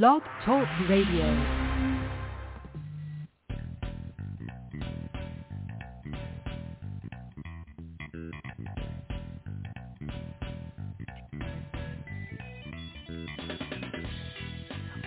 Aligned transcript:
Blog 0.00 0.22
Talk 0.46 0.66
Radio. 0.88 1.26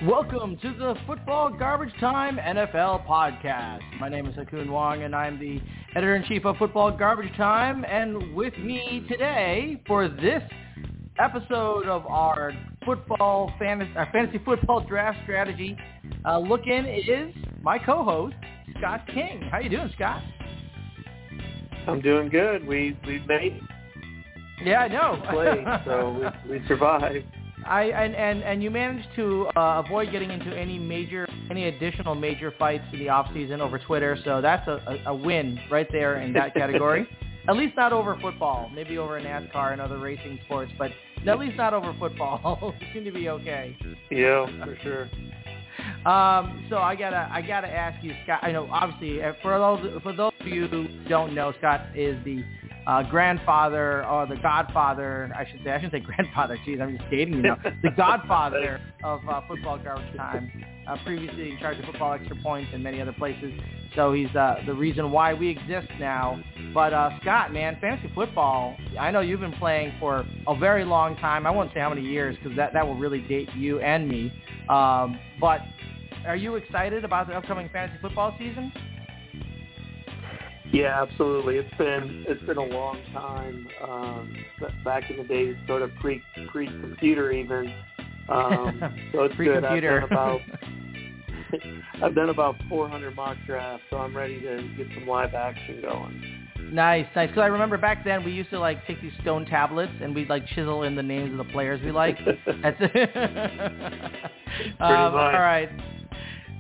Welcome 0.04 0.58
to 0.62 0.76
the 0.78 0.94
Football 1.08 1.50
Garbage 1.50 1.90
Time 2.00 2.38
NFL 2.38 3.08
podcast. 3.08 3.82
My 4.00 4.08
name 4.08 4.28
is 4.28 4.36
Ha 4.36 4.44
Kung 4.44 4.70
Wong, 4.70 5.02
and 5.02 5.16
I'm 5.16 5.40
the 5.40 5.60
editor-in-chief 5.96 6.46
of 6.46 6.58
Football 6.58 6.96
Garbage 6.96 7.36
Time. 7.36 7.84
And 7.86 8.36
with 8.36 8.56
me 8.60 9.04
today 9.10 9.82
for 9.88 10.08
this 10.08 10.44
episode 11.18 11.88
of 11.88 12.06
our 12.06 12.54
football 12.86 13.52
fantasy, 13.60 13.92
our 13.96 14.10
fantasy 14.12 14.40
football 14.46 14.80
draft 14.82 15.18
strategy 15.24 15.78
uh, 16.26 16.38
look-in 16.40 16.86
is 16.86 17.34
my 17.62 17.78
co-host 17.80 18.36
Scott 18.78 19.06
King. 19.14 19.42
How 19.52 19.60
you 19.60 19.70
doing, 19.70 19.92
Scott? 19.96 20.22
I'm 21.88 22.02
doing 22.02 22.30
good. 22.30 22.66
We 22.66 22.98
we 23.06 23.20
made 23.28 23.60
Yeah, 24.64 24.80
I 24.80 24.88
know. 24.88 25.22
play, 25.32 25.64
so 25.86 26.32
we, 26.48 26.60
we 26.60 26.68
survived. 26.68 27.26
I 27.68 27.84
and, 27.86 28.16
and 28.16 28.44
and 28.44 28.64
you 28.64 28.70
managed 28.72 29.08
to 29.16 29.48
uh, 29.56 29.82
avoid 29.86 30.12
getting 30.12 30.30
into 30.32 30.56
any 30.56 30.78
major, 30.80 31.28
any 31.50 31.68
additional 31.68 32.14
major 32.16 32.54
fights 32.58 32.84
in 32.94 33.00
the 33.00 33.10
off 33.10 33.28
season 33.34 33.62
over 33.62 33.80
Twitter. 33.80 34.18
So 34.24 34.42
that's 34.42 34.68
a, 34.68 35.02
a, 35.06 35.12
a 35.12 35.16
win 35.16 35.60
right 35.72 35.88
there 35.92 36.22
in 36.22 36.34
that 36.34 36.54
category. 36.56 37.08
at 37.48 37.56
least 37.56 37.76
not 37.76 37.92
over 37.94 38.18
football. 38.22 38.70
Maybe 38.74 38.98
over 38.98 39.20
NASCAR 39.20 39.72
and 39.74 39.82
other 39.82 39.98
racing 40.00 40.40
sports, 40.46 40.72
but 40.78 40.92
at 41.28 41.40
least 41.40 41.58
not 41.58 41.74
over 41.74 41.96
football. 42.00 42.74
you 42.80 42.88
seem 42.94 43.04
to 43.06 43.12
be 43.12 43.30
okay. 43.30 43.78
Yeah, 44.12 44.46
for 44.64 44.78
sure. 44.84 45.10
Um, 46.06 46.68
so 46.70 46.78
I 46.78 46.96
gotta 46.96 47.30
I 47.32 47.42
gotta 47.42 47.68
ask 47.68 48.04
you, 48.04 48.14
Scott. 48.24 48.40
I 48.44 48.52
know 48.52 48.68
obviously 48.72 49.22
uh, 49.24 49.34
for 49.42 49.58
those 49.58 50.02
for 50.04 50.14
those 50.14 50.32
of 50.40 50.48
you 50.48 50.68
who 50.68 50.88
don't 51.10 51.34
know, 51.34 51.54
Scott 51.58 51.82
is 51.96 52.24
the 52.24 52.44
uh, 52.88 53.04
grandfather 53.04 54.06
or 54.06 54.28
the 54.28 54.36
godfather. 54.38 55.32
I 55.36 55.50
should 55.50 55.62
say 55.64 55.72
I 55.72 55.82
shouldn't 55.82 55.94
say 55.94 56.00
grandfather. 56.00 56.58
Geez, 56.66 56.80
I'm 56.82 56.98
just 56.98 57.10
dating 57.10 57.36
you 57.36 57.42
now. 57.42 57.58
The 57.84 57.92
godfather 57.98 58.82
of 59.04 59.22
uh, 59.28 59.42
football 59.48 59.78
garbage 59.78 60.16
time. 60.16 60.64
Uh, 60.88 60.96
previously 61.04 61.50
in 61.50 61.58
charge 61.58 61.80
of 61.80 61.86
football 61.86 62.14
extra 62.14 62.36
points 62.44 62.70
and 62.74 62.84
many 62.84 63.02
other 63.02 63.14
places. 63.14 63.52
So 63.96 64.14
he's 64.14 64.34
uh, 64.36 64.58
the 64.68 64.74
reason 64.74 65.12
why 65.12 65.34
we 65.34 65.50
exist 65.50 65.88
now. 66.00 66.40
But 66.76 66.94
uh, 66.94 67.10
Scott, 67.22 67.52
man, 67.52 67.78
fantasy 67.82 68.12
football. 68.14 68.76
I 69.00 69.10
know 69.10 69.22
you've 69.22 69.40
been 69.40 69.54
playing 69.54 69.94
for 70.00 70.26
a 70.48 70.56
very 70.56 70.86
long 70.86 71.16
time. 71.18 71.48
I 71.48 71.52
won't 71.52 71.74
say 71.74 71.80
how 71.80 71.90
many 71.90 72.02
years 72.04 72.36
because 72.42 72.56
that 72.58 72.74
that 72.74 72.86
will 72.86 72.98
really 72.98 73.22
date 73.22 73.50
you 73.56 73.80
and 73.80 74.08
me. 74.08 74.32
Um, 74.70 75.20
but 75.40 75.62
are 76.28 76.36
you 76.36 76.56
excited 76.56 77.04
about 77.04 77.28
the 77.28 77.34
upcoming 77.34 77.70
fantasy 77.72 78.00
football 78.02 78.36
season? 78.38 78.72
Yeah, 80.76 81.02
absolutely. 81.02 81.56
It's 81.56 81.78
been 81.78 82.26
it's 82.28 82.44
been 82.44 82.58
a 82.58 82.64
long 82.64 83.02
time. 83.14 83.68
Um, 83.82 84.36
back 84.84 85.10
in 85.10 85.18
the 85.18 85.24
days, 85.24 85.56
sort 85.68 85.82
of 85.82 85.90
pre 86.02 86.22
pre 86.52 86.68
computer 86.68 87.32
even. 87.32 87.74
Um, 88.28 88.82
so 89.14 89.24
it's 89.24 89.36
good. 89.36 89.64
I've 89.64 89.80
Pre-computer. 89.80 90.02
done 90.02 90.12
about 90.12 90.42
I've 92.04 92.16
done 92.16 92.30
about 92.30 92.56
400 92.68 93.16
mock 93.16 93.38
drafts, 93.46 93.86
so 93.90 93.98
I'm 93.98 94.16
ready 94.16 94.42
to 94.42 94.70
get 94.78 94.88
some 94.96 95.08
live 95.08 95.34
action 95.34 95.82
going. 95.82 96.48
Nice, 96.74 97.06
nice. 97.16 97.30
Because 97.30 97.42
I 97.44 97.48
remember 97.48 97.78
back 97.78 98.04
then 98.04 98.26
we 98.26 98.32
used 98.32 98.50
to 98.50 98.60
like 98.60 98.86
take 98.88 99.02
these 99.02 99.14
stone 99.22 99.46
tablets 99.46 99.94
and 100.02 100.14
we'd 100.16 100.30
like 100.30 100.46
chisel 100.48 100.84
in 100.84 100.96
the 100.96 101.04
names 101.04 101.32
of 101.32 101.38
the 101.38 101.52
players 101.54 101.80
we 101.84 101.92
like. 101.92 102.18
That's 102.26 102.78
it. 102.80 103.16
um, 104.80 105.14
all 105.14 105.32
right. 105.32 105.70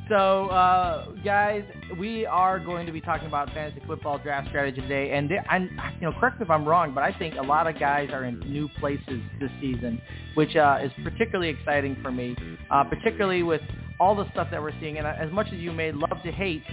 So, 0.07 0.49
uh, 0.49 1.13
guys, 1.23 1.63
we 1.97 2.27
are 2.27 2.59
going 2.59 2.85
to 2.85 2.91
be 2.91 3.01
talking 3.01 3.27
about 3.27 3.51
fantasy 3.53 3.81
football 3.87 4.19
draft 4.19 4.49
strategy 4.49 4.79
today, 4.81 5.13
and 5.13 5.27
there- 5.27 5.43
I'm, 5.49 5.63
you 5.99 6.07
know, 6.07 6.13
correct 6.19 6.39
me 6.39 6.43
if 6.43 6.51
I'm 6.51 6.63
wrong, 6.63 6.93
but 6.93 7.03
I 7.03 7.11
think 7.11 7.35
a 7.35 7.41
lot 7.41 7.65
of 7.65 7.79
guys 7.79 8.11
are 8.11 8.23
in 8.23 8.39
new 8.41 8.69
places 8.79 9.21
this 9.39 9.49
season, 9.59 9.99
which 10.35 10.55
uh, 10.55 10.77
is 10.83 10.91
particularly 11.03 11.49
exciting 11.49 11.97
for 12.03 12.11
me, 12.11 12.35
uh, 12.69 12.83
particularly 12.83 13.41
with 13.41 13.61
all 13.99 14.13
the 14.15 14.29
stuff 14.31 14.49
that 14.51 14.61
we're 14.61 14.79
seeing. 14.79 14.99
And 14.99 15.07
as 15.07 15.31
much 15.31 15.47
as 15.47 15.59
you 15.59 15.71
may 15.71 15.91
love 15.91 16.21
to 16.23 16.31
hate 16.31 16.63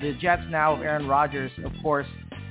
the 0.00 0.14
Jets 0.14 0.42
now 0.50 0.74
of 0.74 0.82
Aaron 0.82 1.06
Rodgers, 1.06 1.52
of 1.64 1.70
course, 1.80 2.06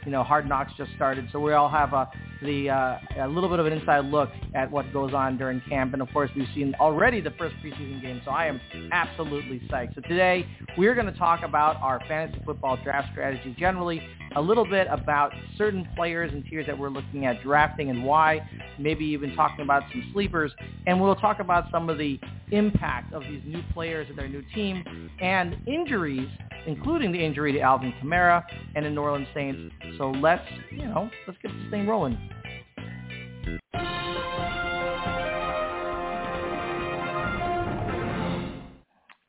you 0.06 0.12
know, 0.12 0.24
Hard 0.24 0.48
Knocks 0.48 0.72
just 0.78 0.92
started, 0.96 1.28
so 1.32 1.40
we 1.40 1.54
all 1.54 1.70
have 1.70 1.94
a 1.94 2.10
the 2.42 2.70
uh, 2.70 2.98
a 3.20 3.28
little 3.28 3.50
bit 3.50 3.60
of 3.60 3.66
an 3.66 3.74
inside 3.74 4.06
look 4.06 4.30
at 4.54 4.70
what 4.70 4.92
goes 4.92 5.14
on 5.14 5.38
during 5.38 5.62
camp, 5.70 5.94
and 5.94 6.02
of 6.02 6.10
course 6.12 6.30
we've 6.36 6.48
seen 6.54 6.76
already 6.80 7.22
the 7.22 7.32
first 7.32 7.56
preseason 7.64 8.02
game. 8.02 8.22
So 8.26 8.32
I 8.32 8.48
am 8.48 8.60
absolutely 8.92 9.62
psyched. 9.72 9.96
So 9.96 10.02
today 10.02 10.46
we're 10.78 10.94
going 10.94 11.06
to 11.06 11.18
talk 11.18 11.42
about 11.44 11.78
our 11.82 12.02
fantasy 12.08 12.42
football 12.46 12.78
draft 12.84 13.10
strategy 13.12 13.56
generally, 13.58 14.02
a 14.36 14.42
little 14.42 14.66
bit 14.66 14.88
about 14.90 15.32
certain 15.58 15.88
players 15.96 16.32
and 16.34 16.44
tiers 16.50 16.66
that 16.68 16.78
we're 16.78 16.90
looking 16.90 17.26
at 17.26 17.42
drafting 17.42 17.90
and 17.90 18.04
why, 18.04 18.42
maybe 18.78 19.06
even 19.06 19.36
talking 19.36 19.64
about 19.64 19.84
some 19.92 20.10
sleepers, 20.14 20.52
and 20.86 21.00
we'll 21.00 21.16
talk 21.16 21.40
about 21.40 21.66
some 21.72 21.90
of 21.90 21.98
the 21.98 22.20
impact 22.52 23.14
of 23.14 23.24
these 23.24 23.42
new 23.46 23.62
players 23.74 24.08
and 24.10 24.18
their 24.18 24.28
new 24.28 24.44
team 24.54 25.10
and 25.22 25.56
injuries 25.66 26.30
including 26.66 27.12
the 27.12 27.24
injury 27.24 27.52
to 27.54 27.60
Alvin 27.60 27.94
Kamara 28.02 28.44
and 28.76 28.86
the 28.86 28.90
New 28.90 29.02
Orleans 29.02 29.28
Saints. 29.34 29.60
So 29.98 30.12
let's, 30.12 30.44
you 30.72 30.86
know, 30.86 31.10
let's 31.28 31.40
get 31.42 31.52
this 31.52 31.72
thing 31.72 31.88
rolling. 31.88 32.18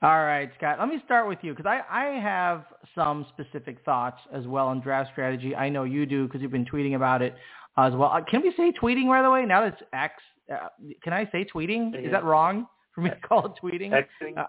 All 0.02 0.22
right, 0.22 0.50
Scott. 0.58 0.78
Let 0.78 0.88
me 0.88 1.00
start 1.06 1.26
with 1.26 1.38
you 1.40 1.54
because 1.54 1.64
I, 1.64 1.80
I 1.90 2.20
have 2.20 2.64
some 2.94 3.24
specific 3.32 3.78
thoughts 3.86 4.20
as 4.34 4.46
well 4.46 4.66
on 4.68 4.80
draft 4.80 5.10
strategy. 5.12 5.56
I 5.56 5.70
know 5.70 5.84
you 5.84 6.04
do 6.04 6.26
because 6.26 6.42
you've 6.42 6.52
been 6.52 6.66
tweeting 6.66 6.94
about 6.94 7.22
it 7.22 7.34
as 7.78 7.94
well. 7.94 8.10
Uh, 8.12 8.20
can 8.22 8.42
we 8.42 8.52
say 8.54 8.70
tweeting, 8.70 9.06
by 9.08 9.22
the 9.22 9.30
way? 9.30 9.46
Now 9.46 9.62
that 9.62 9.72
it's 9.72 9.82
X, 9.94 10.12
uh, 10.52 10.68
can 11.02 11.14
I 11.14 11.26
say 11.32 11.46
tweeting? 11.46 11.98
Is 12.04 12.12
that 12.12 12.22
wrong 12.22 12.66
for 12.94 13.00
me 13.00 13.08
to 13.10 13.16
call 13.16 13.46
it 13.46 13.52
tweeting? 13.62 13.92
Xing, 13.92 14.36
Uh, 14.36 14.44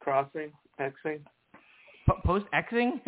crossing, 0.00 0.52
Xing. 0.80 1.20
Po- 2.08 2.20
post 2.24 2.46
Xing? 2.54 3.00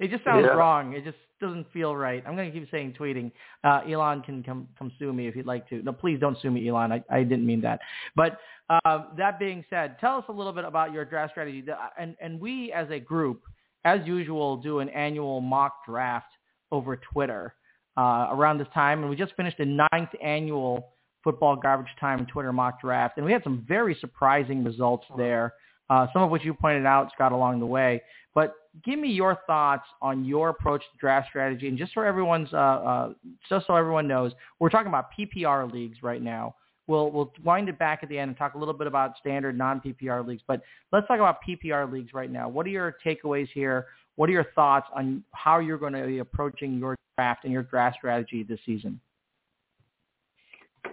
it 0.00 0.10
just 0.10 0.24
sounds 0.24 0.44
Yeah. 0.44 0.54
wrong. 0.54 0.94
It 0.94 1.04
just 1.04 1.16
doesn't 1.40 1.70
feel 1.72 1.94
right. 1.96 2.22
I'm 2.26 2.36
going 2.36 2.52
to 2.52 2.58
keep 2.58 2.70
saying 2.70 2.94
tweeting. 2.98 3.30
Uh, 3.62 3.80
Elon 3.88 4.22
can 4.22 4.42
come 4.42 4.68
come 4.78 4.90
sue 4.98 5.12
me 5.12 5.26
if 5.28 5.36
you'd 5.36 5.46
like 5.46 5.68
to. 5.68 5.82
No, 5.82 5.92
please 5.92 6.18
don't 6.20 6.38
sue 6.40 6.50
me, 6.50 6.68
Elon. 6.68 6.92
I, 6.92 7.02
I 7.10 7.22
didn't 7.22 7.46
mean 7.46 7.60
that. 7.62 7.80
But 8.16 8.38
um, 8.84 9.08
that 9.16 9.38
being 9.38 9.64
said, 9.70 9.98
tell 10.00 10.16
us 10.16 10.24
a 10.28 10.32
little 10.32 10.52
bit 10.52 10.64
about 10.64 10.92
your 10.92 11.04
draft 11.04 11.32
strategy. 11.32 11.64
And 11.98 12.16
and 12.20 12.40
we 12.40 12.72
as 12.72 12.88
a 12.90 12.98
group, 12.98 13.42
as 13.84 14.00
usual, 14.06 14.56
do 14.56 14.78
an 14.80 14.88
annual 14.88 15.40
mock 15.40 15.84
draft 15.86 16.26
over 16.72 16.96
Twitter 16.96 17.54
uh, 17.96 18.28
around 18.30 18.58
this 18.58 18.68
time, 18.74 19.00
and 19.00 19.10
we 19.10 19.16
just 19.16 19.34
finished 19.36 19.58
the 19.58 19.66
ninth 19.92 20.10
annual 20.22 20.88
football 21.22 21.56
garbage 21.56 21.88
time 22.00 22.26
Twitter 22.26 22.52
mock 22.52 22.80
draft, 22.80 23.16
and 23.16 23.24
we 23.26 23.32
had 23.32 23.42
some 23.44 23.64
very 23.68 23.96
surprising 24.00 24.62
results 24.64 25.06
there 25.16 25.54
uh, 25.90 26.06
some 26.12 26.22
of 26.22 26.30
which 26.30 26.44
you 26.44 26.54
pointed 26.54 26.86
out, 26.86 27.10
Scott, 27.14 27.32
along 27.32 27.60
the 27.60 27.66
way. 27.66 28.02
But 28.34 28.54
give 28.84 28.98
me 28.98 29.08
your 29.08 29.38
thoughts 29.46 29.86
on 30.02 30.24
your 30.24 30.48
approach 30.48 30.80
to 30.80 30.98
draft 30.98 31.28
strategy, 31.28 31.68
and 31.68 31.78
just 31.78 31.94
so 31.94 32.00
everyone's, 32.00 32.52
uh, 32.52 32.56
uh, 32.56 33.12
just 33.48 33.66
so 33.66 33.76
everyone 33.76 34.08
knows, 34.08 34.32
we're 34.58 34.70
talking 34.70 34.88
about 34.88 35.06
PPR 35.18 35.70
leagues 35.70 36.02
right 36.02 36.22
now. 36.22 36.56
We'll 36.86 37.10
we'll 37.10 37.32
wind 37.42 37.68
it 37.68 37.78
back 37.78 38.00
at 38.02 38.10
the 38.10 38.18
end 38.18 38.28
and 38.28 38.36
talk 38.36 38.54
a 38.54 38.58
little 38.58 38.74
bit 38.74 38.86
about 38.86 39.16
standard 39.18 39.56
non-PPR 39.56 40.26
leagues. 40.26 40.42
But 40.46 40.62
let's 40.92 41.06
talk 41.06 41.18
about 41.18 41.38
PPR 41.46 41.90
leagues 41.90 42.12
right 42.12 42.30
now. 42.30 42.48
What 42.48 42.66
are 42.66 42.70
your 42.70 42.96
takeaways 43.04 43.48
here? 43.54 43.86
What 44.16 44.28
are 44.28 44.32
your 44.32 44.46
thoughts 44.54 44.86
on 44.94 45.24
how 45.32 45.60
you're 45.60 45.78
going 45.78 45.94
to 45.94 46.06
be 46.06 46.18
approaching 46.18 46.78
your 46.78 46.96
draft 47.16 47.44
and 47.44 47.52
your 47.52 47.62
draft 47.62 47.96
strategy 47.96 48.42
this 48.42 48.60
season? 48.66 49.00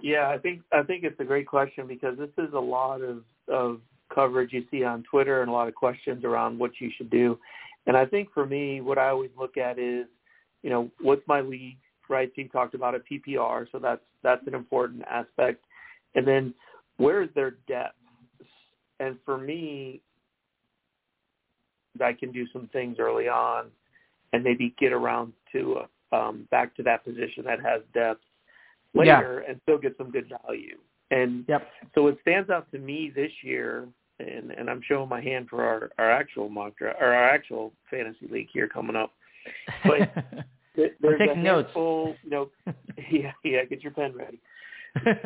Yeah, 0.01 0.29
I 0.29 0.37
think 0.37 0.61
I 0.71 0.83
think 0.83 1.03
it's 1.03 1.19
a 1.19 1.25
great 1.25 1.45
question 1.45 1.87
because 1.87 2.17
this 2.17 2.29
is 2.37 2.53
a 2.53 2.59
lot 2.59 3.01
of 3.01 3.23
of 3.47 3.81
coverage 4.13 4.53
you 4.53 4.65
see 4.71 4.83
on 4.83 5.03
Twitter 5.03 5.41
and 5.41 5.49
a 5.49 5.53
lot 5.53 5.67
of 5.67 5.75
questions 5.75 6.23
around 6.23 6.59
what 6.59 6.71
you 6.79 6.89
should 6.97 7.09
do. 7.09 7.37
And 7.87 7.97
I 7.97 8.05
think 8.05 8.31
for 8.33 8.45
me, 8.45 8.81
what 8.81 8.97
I 8.97 9.09
always 9.09 9.31
look 9.37 9.57
at 9.57 9.79
is, 9.79 10.05
you 10.63 10.69
know, 10.69 10.89
what's 11.01 11.27
my 11.27 11.41
league, 11.41 11.77
right? 12.09 12.29
So 12.35 12.41
you 12.41 12.49
talked 12.49 12.75
about 12.75 12.95
a 12.95 12.99
PPR, 12.99 13.67
so 13.71 13.79
that's 13.79 14.01
that's 14.23 14.45
an 14.47 14.53
important 14.53 15.03
aspect. 15.09 15.63
And 16.15 16.27
then 16.27 16.53
where 16.97 17.23
is 17.23 17.29
their 17.33 17.51
depth? 17.67 17.95
And 18.99 19.17
for 19.25 19.37
me, 19.37 20.01
I 21.99 22.13
can 22.13 22.31
do 22.31 22.45
some 22.53 22.69
things 22.71 22.97
early 22.99 23.27
on 23.27 23.65
and 24.33 24.43
maybe 24.43 24.75
get 24.79 24.93
around 24.93 25.33
to 25.51 25.81
um, 26.11 26.47
back 26.51 26.75
to 26.75 26.83
that 26.83 27.03
position 27.03 27.43
that 27.45 27.59
has 27.61 27.81
depth 27.93 28.21
Yeah. 28.93 29.17
later 29.17 29.39
and 29.39 29.59
still 29.63 29.77
get 29.77 29.97
some 29.97 30.11
good 30.11 30.29
value. 30.29 30.77
And 31.09 31.45
Yep. 31.47 31.71
so 31.93 32.03
what 32.03 32.19
stands 32.21 32.49
out 32.49 32.71
to 32.71 32.79
me 32.79 33.09
this 33.09 33.31
year, 33.43 33.87
and, 34.27 34.51
and 34.51 34.69
I'm 34.69 34.81
showing 34.87 35.09
my 35.09 35.21
hand 35.21 35.47
for 35.49 35.63
our, 35.63 35.89
our 35.97 36.11
actual 36.11 36.49
mock 36.49 36.77
draft 36.77 36.97
or 37.01 37.07
our 37.13 37.29
actual 37.29 37.73
fantasy 37.89 38.27
league 38.29 38.47
here 38.53 38.67
coming 38.67 38.95
up. 38.95 39.11
But 39.83 40.13
There- 40.75 40.91
There's 41.01 41.19
taking 41.19 41.39
a 41.39 41.43
notes. 41.43 41.71
you 41.75 42.15
know, 42.29 42.49
yeah, 43.11 43.31
yeah, 43.43 43.65
get 43.65 43.81
your 43.83 43.91
pen 43.91 44.13
ready. 44.15 44.39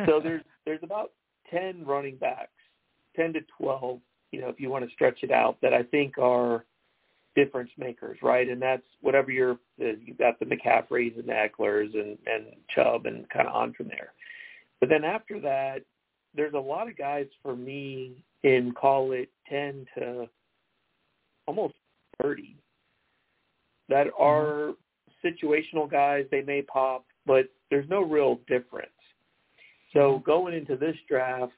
So 0.06 0.20
there's 0.22 0.42
there's 0.64 0.82
about 0.82 1.12
ten 1.50 1.84
running 1.86 2.16
backs 2.16 2.50
10 3.16 3.32
to 3.32 3.40
12, 3.58 3.98
you 4.32 4.40
know, 4.40 4.48
if 4.48 4.60
you 4.60 4.70
want 4.70 4.84
to 4.86 4.90
stretch 4.92 5.20
it 5.22 5.30
out, 5.30 5.56
that 5.62 5.72
I 5.72 5.82
think 5.82 6.18
are 6.18 6.64
difference 7.34 7.70
makers, 7.78 8.18
right? 8.22 8.48
And 8.48 8.60
that's 8.60 8.82
whatever 9.00 9.30
you're, 9.30 9.58
you've 9.78 10.18
got 10.18 10.38
the 10.38 10.44
McCaffreys 10.46 11.18
and 11.18 11.26
the 11.28 11.32
Ekelers 11.32 11.94
and, 11.94 12.18
and 12.26 12.46
Chubb 12.74 13.06
and 13.06 13.28
kind 13.30 13.46
of 13.48 13.54
on 13.54 13.72
from 13.72 13.88
there. 13.88 14.12
But 14.80 14.88
then 14.90 15.04
after 15.04 15.40
that, 15.40 15.78
there's 16.36 16.54
a 16.54 16.58
lot 16.58 16.88
of 16.88 16.96
guys 16.96 17.26
for 17.42 17.56
me 17.56 18.24
in 18.42 18.72
call 18.72 19.12
it 19.12 19.30
10 19.48 19.86
to 19.98 20.28
almost 21.46 21.74
30 22.22 22.56
that 23.88 24.06
mm-hmm. 24.06 24.22
are 24.22 24.74
situational 25.24 25.90
guys. 25.90 26.26
They 26.30 26.42
may 26.42 26.62
pop, 26.62 27.04
but 27.24 27.46
there's 27.70 27.88
no 27.88 28.02
real 28.02 28.40
difference. 28.48 28.90
So 29.92 29.98
mm-hmm. 30.14 30.24
going 30.24 30.54
into 30.54 30.76
this 30.76 30.96
draft, 31.08 31.52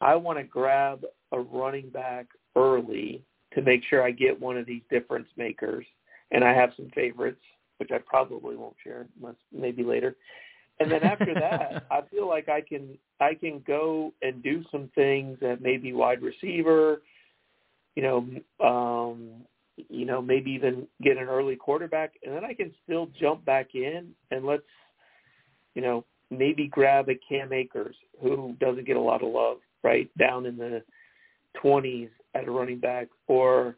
I 0.00 0.14
want 0.14 0.38
to 0.38 0.44
grab 0.44 1.04
a 1.32 1.40
running 1.40 1.90
back 1.90 2.26
early 2.56 3.22
to 3.54 3.62
make 3.62 3.82
sure 3.88 4.02
I 4.02 4.10
get 4.10 4.40
one 4.40 4.56
of 4.56 4.66
these 4.66 4.82
difference 4.90 5.28
makers. 5.36 5.84
And 6.30 6.44
I 6.44 6.54
have 6.54 6.70
some 6.76 6.90
favorites, 6.94 7.40
which 7.78 7.90
I 7.92 7.98
probably 7.98 8.56
won't 8.56 8.76
share, 8.82 9.06
unless 9.20 9.34
maybe 9.52 9.82
later. 9.82 10.16
And 10.80 10.90
then 10.90 11.02
after 11.04 11.34
that, 11.34 11.84
I 11.90 12.00
feel 12.10 12.28
like 12.28 12.48
I 12.48 12.62
can 12.62 12.98
I 13.20 13.34
can 13.34 13.62
go 13.66 14.12
and 14.22 14.42
do 14.42 14.64
some 14.72 14.90
things 14.94 15.38
at 15.42 15.62
maybe 15.62 15.92
wide 15.92 16.22
receiver, 16.22 17.02
you 17.94 18.02
know, 18.02 18.66
um, 18.66 19.44
you 19.88 20.06
know, 20.06 20.20
maybe 20.20 20.50
even 20.50 20.86
get 21.02 21.16
an 21.16 21.28
early 21.28 21.56
quarterback, 21.56 22.14
and 22.24 22.34
then 22.34 22.44
I 22.44 22.54
can 22.54 22.72
still 22.84 23.08
jump 23.20 23.44
back 23.44 23.74
in 23.74 24.08
and 24.30 24.44
let's, 24.44 24.62
you 25.74 25.82
know, 25.82 26.04
maybe 26.30 26.66
grab 26.66 27.08
a 27.08 27.14
Cam 27.28 27.52
Akers 27.52 27.96
who 28.22 28.56
doesn't 28.60 28.86
get 28.86 28.96
a 28.96 29.00
lot 29.00 29.22
of 29.22 29.32
love, 29.32 29.58
right, 29.82 30.10
down 30.18 30.46
in 30.46 30.56
the 30.56 30.82
20s 31.62 32.10
at 32.34 32.46
a 32.46 32.50
running 32.50 32.78
back, 32.78 33.08
or 33.26 33.76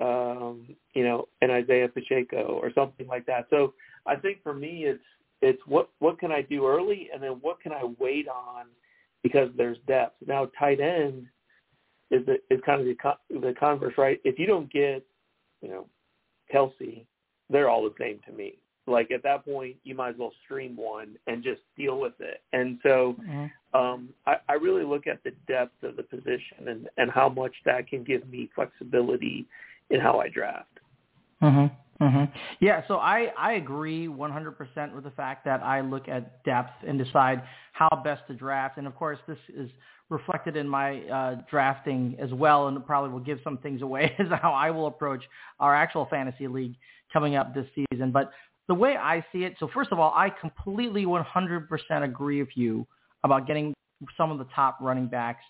um, 0.00 0.76
you 0.94 1.02
know, 1.02 1.28
an 1.42 1.50
Isaiah 1.50 1.88
Pacheco 1.88 2.58
or 2.62 2.72
something 2.72 3.06
like 3.06 3.26
that. 3.26 3.46
So 3.50 3.74
I 4.06 4.16
think 4.16 4.42
for 4.42 4.54
me, 4.54 4.84
it's 4.84 5.02
it's 5.40 5.60
what 5.66 5.90
what 5.98 6.18
can 6.18 6.32
I 6.32 6.42
do 6.42 6.66
early, 6.66 7.08
and 7.12 7.22
then 7.22 7.32
what 7.40 7.60
can 7.60 7.72
I 7.72 7.84
wait 7.98 8.28
on 8.28 8.66
because 9.22 9.50
there's 9.56 9.78
depth. 9.86 10.16
Now 10.26 10.50
tight 10.58 10.80
end 10.80 11.26
is 12.10 12.24
the, 12.26 12.36
is 12.50 12.60
kind 12.64 12.80
of 12.80 12.86
the 12.86 13.40
the 13.40 13.54
converse, 13.58 13.94
right? 13.98 14.20
If 14.24 14.38
you 14.38 14.46
don't 14.46 14.72
get 14.72 15.04
you 15.60 15.68
know 15.68 15.86
Kelce, 16.52 17.04
they're 17.50 17.68
all 17.68 17.82
the 17.82 17.94
same 17.98 18.20
to 18.26 18.32
me. 18.32 18.58
Like 18.86 19.10
at 19.10 19.22
that 19.22 19.44
point, 19.44 19.76
you 19.84 19.94
might 19.94 20.10
as 20.10 20.14
well 20.18 20.32
stream 20.44 20.74
one 20.76 21.16
and 21.26 21.44
just 21.44 21.60
deal 21.76 22.00
with 22.00 22.14
it. 22.20 22.40
And 22.54 22.78
so, 22.82 23.16
mm-hmm. 23.20 23.78
um, 23.78 24.08
I, 24.26 24.36
I 24.48 24.54
really 24.54 24.84
look 24.84 25.06
at 25.06 25.22
the 25.24 25.32
depth 25.46 25.82
of 25.82 25.96
the 25.96 26.02
position 26.02 26.68
and 26.68 26.88
and 26.96 27.10
how 27.10 27.28
much 27.28 27.52
that 27.66 27.86
can 27.86 28.02
give 28.02 28.26
me 28.28 28.50
flexibility 28.54 29.46
in 29.90 30.00
how 30.00 30.20
I 30.20 30.28
draft. 30.28 30.80
Mhm. 31.42 31.70
Mhm. 32.00 32.30
Yeah, 32.60 32.82
so 32.86 32.98
I 32.98 33.32
I 33.36 33.52
agree 33.54 34.06
100% 34.08 34.94
with 34.94 35.02
the 35.04 35.10
fact 35.10 35.44
that 35.46 35.62
I 35.64 35.80
look 35.80 36.08
at 36.08 36.44
depth 36.44 36.84
and 36.86 36.96
decide 36.96 37.42
how 37.72 37.88
best 38.04 38.22
to 38.28 38.34
draft 38.34 38.78
and 38.78 38.86
of 38.86 38.94
course 38.94 39.18
this 39.26 39.38
is 39.48 39.68
reflected 40.08 40.56
in 40.56 40.68
my 40.68 41.02
uh, 41.08 41.34
drafting 41.50 42.16
as 42.20 42.32
well 42.32 42.68
and 42.68 42.84
probably 42.86 43.10
will 43.10 43.18
give 43.20 43.40
some 43.42 43.58
things 43.58 43.82
away 43.82 44.14
as 44.18 44.28
how 44.40 44.52
I 44.52 44.70
will 44.70 44.86
approach 44.86 45.24
our 45.58 45.74
actual 45.74 46.06
fantasy 46.06 46.46
league 46.46 46.76
coming 47.12 47.34
up 47.34 47.52
this 47.52 47.66
season. 47.74 48.12
But 48.12 48.30
the 48.68 48.74
way 48.74 48.96
I 48.96 49.24
see 49.32 49.44
it, 49.44 49.56
so 49.58 49.68
first 49.74 49.90
of 49.92 49.98
all, 49.98 50.12
I 50.14 50.30
completely 50.30 51.04
100% 51.04 52.04
agree 52.04 52.40
with 52.40 52.56
you 52.56 52.86
about 53.24 53.46
getting 53.46 53.74
some 54.16 54.30
of 54.30 54.38
the 54.38 54.46
top 54.54 54.78
running 54.80 55.08
backs 55.08 55.44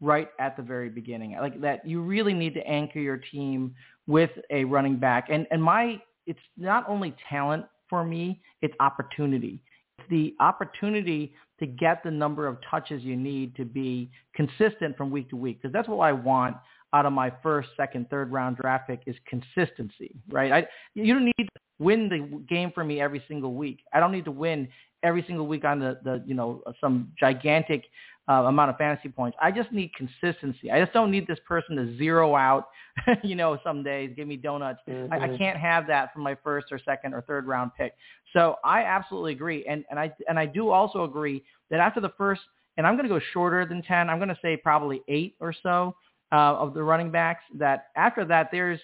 right 0.00 0.28
at 0.38 0.56
the 0.56 0.62
very 0.62 0.88
beginning. 0.88 1.36
Like 1.40 1.60
that 1.60 1.86
you 1.86 2.00
really 2.00 2.32
need 2.34 2.54
to 2.54 2.66
anchor 2.66 3.00
your 3.00 3.18
team 3.18 3.74
with 4.06 4.30
a 4.50 4.64
running 4.64 4.96
back. 4.96 5.28
And 5.30 5.46
and 5.50 5.62
my 5.62 6.00
it's 6.26 6.40
not 6.56 6.88
only 6.88 7.14
talent 7.28 7.64
for 7.88 8.04
me, 8.04 8.40
it's 8.62 8.74
opportunity. 8.80 9.62
It's 9.98 10.08
the 10.08 10.34
opportunity 10.40 11.34
to 11.58 11.66
get 11.66 12.02
the 12.02 12.10
number 12.10 12.46
of 12.46 12.58
touches 12.70 13.02
you 13.02 13.16
need 13.16 13.54
to 13.56 13.64
be 13.64 14.10
consistent 14.34 14.96
from 14.96 15.10
week 15.10 15.28
to 15.30 15.36
week 15.36 15.60
because 15.60 15.72
that's 15.72 15.88
what 15.88 15.98
I 15.98 16.12
want 16.12 16.56
out 16.92 17.06
of 17.06 17.12
my 17.12 17.32
first, 17.42 17.68
second, 17.76 18.08
third 18.10 18.32
round 18.32 18.56
draft 18.56 18.88
pick 18.88 19.02
is 19.06 19.14
consistency, 19.26 20.16
right? 20.28 20.50
I 20.52 20.66
you 20.94 21.14
don't 21.14 21.24
need 21.24 21.48
win 21.80 22.08
the 22.08 22.44
game 22.48 22.70
for 22.72 22.84
me 22.84 23.00
every 23.00 23.24
single 23.26 23.54
week. 23.54 23.80
I 23.92 23.98
don't 23.98 24.12
need 24.12 24.26
to 24.26 24.30
win 24.30 24.68
every 25.02 25.24
single 25.26 25.46
week 25.48 25.64
on 25.64 25.80
the, 25.80 25.98
the 26.04 26.22
you 26.26 26.34
know 26.34 26.62
some 26.80 27.10
gigantic 27.18 27.84
uh, 28.30 28.44
amount 28.44 28.70
of 28.70 28.76
fantasy 28.76 29.08
points. 29.08 29.36
I 29.42 29.50
just 29.50 29.72
need 29.72 29.90
consistency. 29.94 30.70
I 30.70 30.80
just 30.80 30.92
don't 30.92 31.10
need 31.10 31.26
this 31.26 31.38
person 31.48 31.74
to 31.76 31.96
zero 31.98 32.36
out, 32.36 32.68
you 33.24 33.34
know, 33.34 33.58
some 33.64 33.82
days, 33.82 34.12
give 34.14 34.28
me 34.28 34.36
donuts. 34.36 34.78
Mm-hmm. 34.88 35.12
I, 35.12 35.16
I 35.16 35.20
mm-hmm. 35.20 35.36
can't 35.36 35.58
have 35.58 35.86
that 35.88 36.12
from 36.12 36.22
my 36.22 36.36
first 36.44 36.68
or 36.70 36.78
second 36.84 37.12
or 37.12 37.22
third 37.22 37.46
round 37.48 37.72
pick. 37.76 37.94
So 38.32 38.56
I 38.62 38.84
absolutely 38.84 39.32
agree. 39.32 39.66
And, 39.66 39.84
and 39.90 39.98
I, 39.98 40.12
and 40.28 40.38
I 40.38 40.46
do 40.46 40.70
also 40.70 41.02
agree 41.02 41.42
that 41.70 41.80
after 41.80 42.00
the 42.00 42.12
first, 42.16 42.42
and 42.76 42.86
I'm 42.86 42.94
going 42.94 43.08
to 43.08 43.12
go 43.12 43.20
shorter 43.32 43.66
than 43.66 43.82
10, 43.82 44.08
I'm 44.08 44.18
going 44.18 44.28
to 44.28 44.38
say 44.40 44.56
probably 44.56 45.02
eight 45.08 45.34
or 45.40 45.52
so 45.52 45.96
uh, 46.30 46.54
of 46.54 46.72
the 46.72 46.84
running 46.84 47.10
backs 47.10 47.42
that 47.58 47.86
after 47.96 48.24
that, 48.26 48.50
there's 48.52 48.78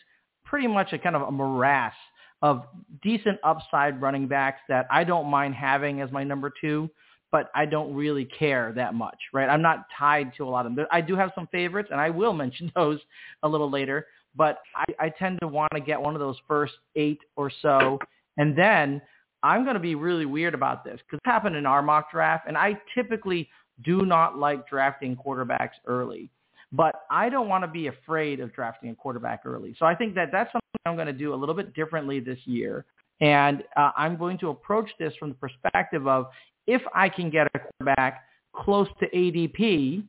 pretty 0.44 0.66
much 0.66 0.92
a 0.92 0.98
kind 0.98 1.14
of 1.14 1.22
a 1.22 1.30
morass 1.30 1.94
of 2.42 2.64
decent 3.02 3.38
upside 3.44 4.00
running 4.00 4.28
backs 4.28 4.60
that 4.68 4.86
I 4.90 5.04
don't 5.04 5.28
mind 5.28 5.54
having 5.54 6.00
as 6.00 6.10
my 6.12 6.22
number 6.22 6.52
two 6.60 6.90
but 7.32 7.50
I 7.54 7.66
don't 7.66 7.94
really 7.94 8.24
care 8.24 8.72
that 8.76 8.94
much, 8.94 9.18
right? 9.32 9.48
I'm 9.48 9.62
not 9.62 9.86
tied 9.98 10.32
to 10.36 10.44
a 10.44 10.48
lot 10.48 10.66
of 10.66 10.74
them. 10.74 10.86
I 10.90 11.00
do 11.00 11.16
have 11.16 11.32
some 11.34 11.48
favorites, 11.48 11.88
and 11.92 12.00
I 12.00 12.10
will 12.10 12.32
mention 12.44 12.70
those 12.74 13.00
a 13.42 13.48
little 13.48 13.70
later, 13.70 14.06
but 14.34 14.58
I, 14.74 15.06
I 15.06 15.08
tend 15.10 15.40
to 15.40 15.48
want 15.48 15.72
to 15.74 15.80
get 15.80 16.00
one 16.00 16.14
of 16.14 16.20
those 16.20 16.36
first 16.46 16.74
eight 16.94 17.20
or 17.36 17.50
so, 17.62 17.98
and 18.36 18.56
then 18.56 19.02
I'm 19.42 19.64
going 19.64 19.74
to 19.74 19.80
be 19.80 19.94
really 19.94 20.26
weird 20.26 20.54
about 20.54 20.84
this 20.84 20.98
because 21.00 21.20
it 21.24 21.30
happened 21.30 21.56
in 21.56 21.66
our 21.66 21.82
mock 21.82 22.10
draft, 22.10 22.46
and 22.48 22.56
I 22.56 22.78
typically 22.94 23.48
do 23.84 24.02
not 24.06 24.38
like 24.38 24.66
drafting 24.66 25.16
quarterbacks 25.16 25.76
early. 25.86 26.30
But 26.72 27.02
I 27.10 27.28
don't 27.28 27.48
want 27.48 27.64
to 27.64 27.68
be 27.68 27.86
afraid 27.86 28.40
of 28.40 28.52
drafting 28.52 28.90
a 28.90 28.94
quarterback 28.94 29.42
early. 29.44 29.74
So 29.78 29.86
I 29.86 29.94
think 29.94 30.14
that 30.16 30.30
that's 30.32 30.50
something 30.52 30.62
I'm 30.84 30.96
going 30.96 31.06
to 31.06 31.12
do 31.12 31.32
a 31.32 31.36
little 31.36 31.54
bit 31.54 31.74
differently 31.74 32.20
this 32.20 32.38
year. 32.44 32.84
And 33.20 33.62
uh, 33.76 33.92
I'm 33.96 34.16
going 34.16 34.38
to 34.38 34.50
approach 34.50 34.90
this 34.98 35.14
from 35.18 35.30
the 35.30 35.34
perspective 35.36 36.06
of 36.06 36.26
if 36.66 36.82
I 36.94 37.08
can 37.08 37.30
get 37.30 37.46
a 37.54 37.58
quarterback 37.58 38.24
close 38.54 38.88
to 39.00 39.08
ADP, 39.10 40.04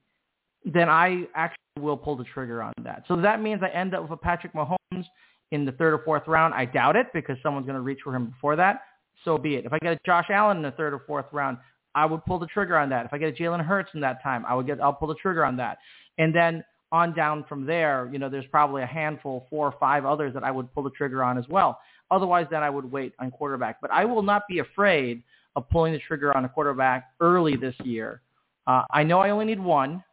then 0.66 0.90
I 0.90 1.24
actually 1.36 1.58
will 1.80 1.98
pull 1.98 2.16
the 2.16 2.24
trigger 2.26 2.62
on 2.62 2.74
that. 2.84 3.04
So 3.08 3.16
that 3.22 3.42
means 3.42 3.62
I 3.64 3.70
end 3.70 3.94
up 3.94 4.02
with 4.02 4.12
a 4.12 4.18
Patrick 4.18 4.54
Mahomes 4.54 5.06
in 5.52 5.64
the 5.64 5.72
third 5.74 5.94
or 5.94 6.00
fourth 6.04 6.28
round. 6.28 6.54
I 6.54 6.66
doubt 6.66 6.96
it 6.96 7.08
because 7.14 7.38
someone's 7.42 7.66
going 7.66 7.76
to 7.76 7.82
reach 7.82 8.00
for 8.04 8.14
him 8.16 8.28
before 8.28 8.56
that. 8.56 8.82
So 9.24 9.38
be 9.38 9.56
it. 9.56 9.66
If 9.66 9.74
I 9.74 9.80
get 9.80 9.94
a 9.94 10.00
Josh 10.06 10.28
Allen 10.30 10.58
in 10.58 10.64
the 10.64 10.72
third 10.72 10.94
or 10.94 11.04
fourth 11.08 11.26
round, 11.32 11.58
I 11.98 12.06
would 12.06 12.24
pull 12.26 12.38
the 12.38 12.46
trigger 12.46 12.78
on 12.78 12.90
that. 12.90 13.08
If 13.08 13.14
I 13.14 13.18
get 13.18 13.30
a 13.30 13.32
Jalen 13.32 13.66
Hurts 13.66 13.90
in 13.96 14.02
that 14.02 14.22
time, 14.22 14.46
I 14.48 14.54
would 14.54 14.68
get 14.68 14.80
I'll 14.80 14.94
pull 14.94 15.08
the 15.08 15.16
trigger 15.16 15.44
on 15.44 15.58
that. 15.58 15.80
And 16.20 16.34
then 16.34 16.64
on 16.92 17.16
down 17.16 17.44
from 17.50 17.66
there, 17.66 18.08
you 18.14 18.20
know, 18.20 18.30
there's 18.30 18.46
probably 18.52 18.84
a 18.84 18.86
handful, 18.86 19.48
four 19.50 19.66
or 19.66 19.74
five 19.80 20.06
others 20.06 20.32
that 20.36 20.44
I 20.44 20.52
would 20.52 20.72
pull 20.74 20.84
the 20.84 20.92
trigger 20.92 21.24
on 21.24 21.40
as 21.40 21.46
well. 21.50 21.80
Otherwise, 22.12 22.46
then 22.52 22.62
I 22.62 22.70
would 22.70 22.90
wait 22.90 23.14
on 23.20 23.32
quarterback. 23.32 23.82
But 23.82 23.92
I 23.92 24.06
will 24.06 24.22
not 24.22 24.44
be 24.48 24.60
afraid 24.60 25.24
of 25.56 25.68
pulling 25.70 25.92
the 25.92 26.00
trigger 26.00 26.38
on 26.38 26.46
a 26.46 26.50
quarterback 26.50 27.10
early 27.20 27.56
this 27.58 27.76
year. 27.84 28.22
Uh, 28.68 28.84
I 28.92 29.02
know 29.02 29.20
I 29.20 29.32
only 29.32 29.46
need 29.46 29.60
one 29.60 30.04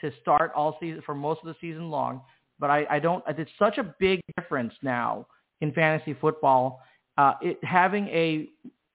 to 0.00 0.10
start 0.22 0.50
all 0.56 0.78
season 0.80 1.02
for 1.04 1.14
most 1.14 1.40
of 1.42 1.46
the 1.46 1.56
season 1.60 1.90
long, 1.90 2.22
but 2.58 2.70
I, 2.70 2.86
I 2.90 2.98
don't. 3.00 3.22
It's 3.28 3.50
such 3.58 3.76
a 3.76 3.94
big 4.00 4.22
difference 4.36 4.72
now 4.82 5.26
in 5.60 5.72
fantasy 5.72 6.14
football. 6.14 6.80
Uh, 7.18 7.34
it, 7.42 7.62
having 7.62 8.08
a 8.08 8.48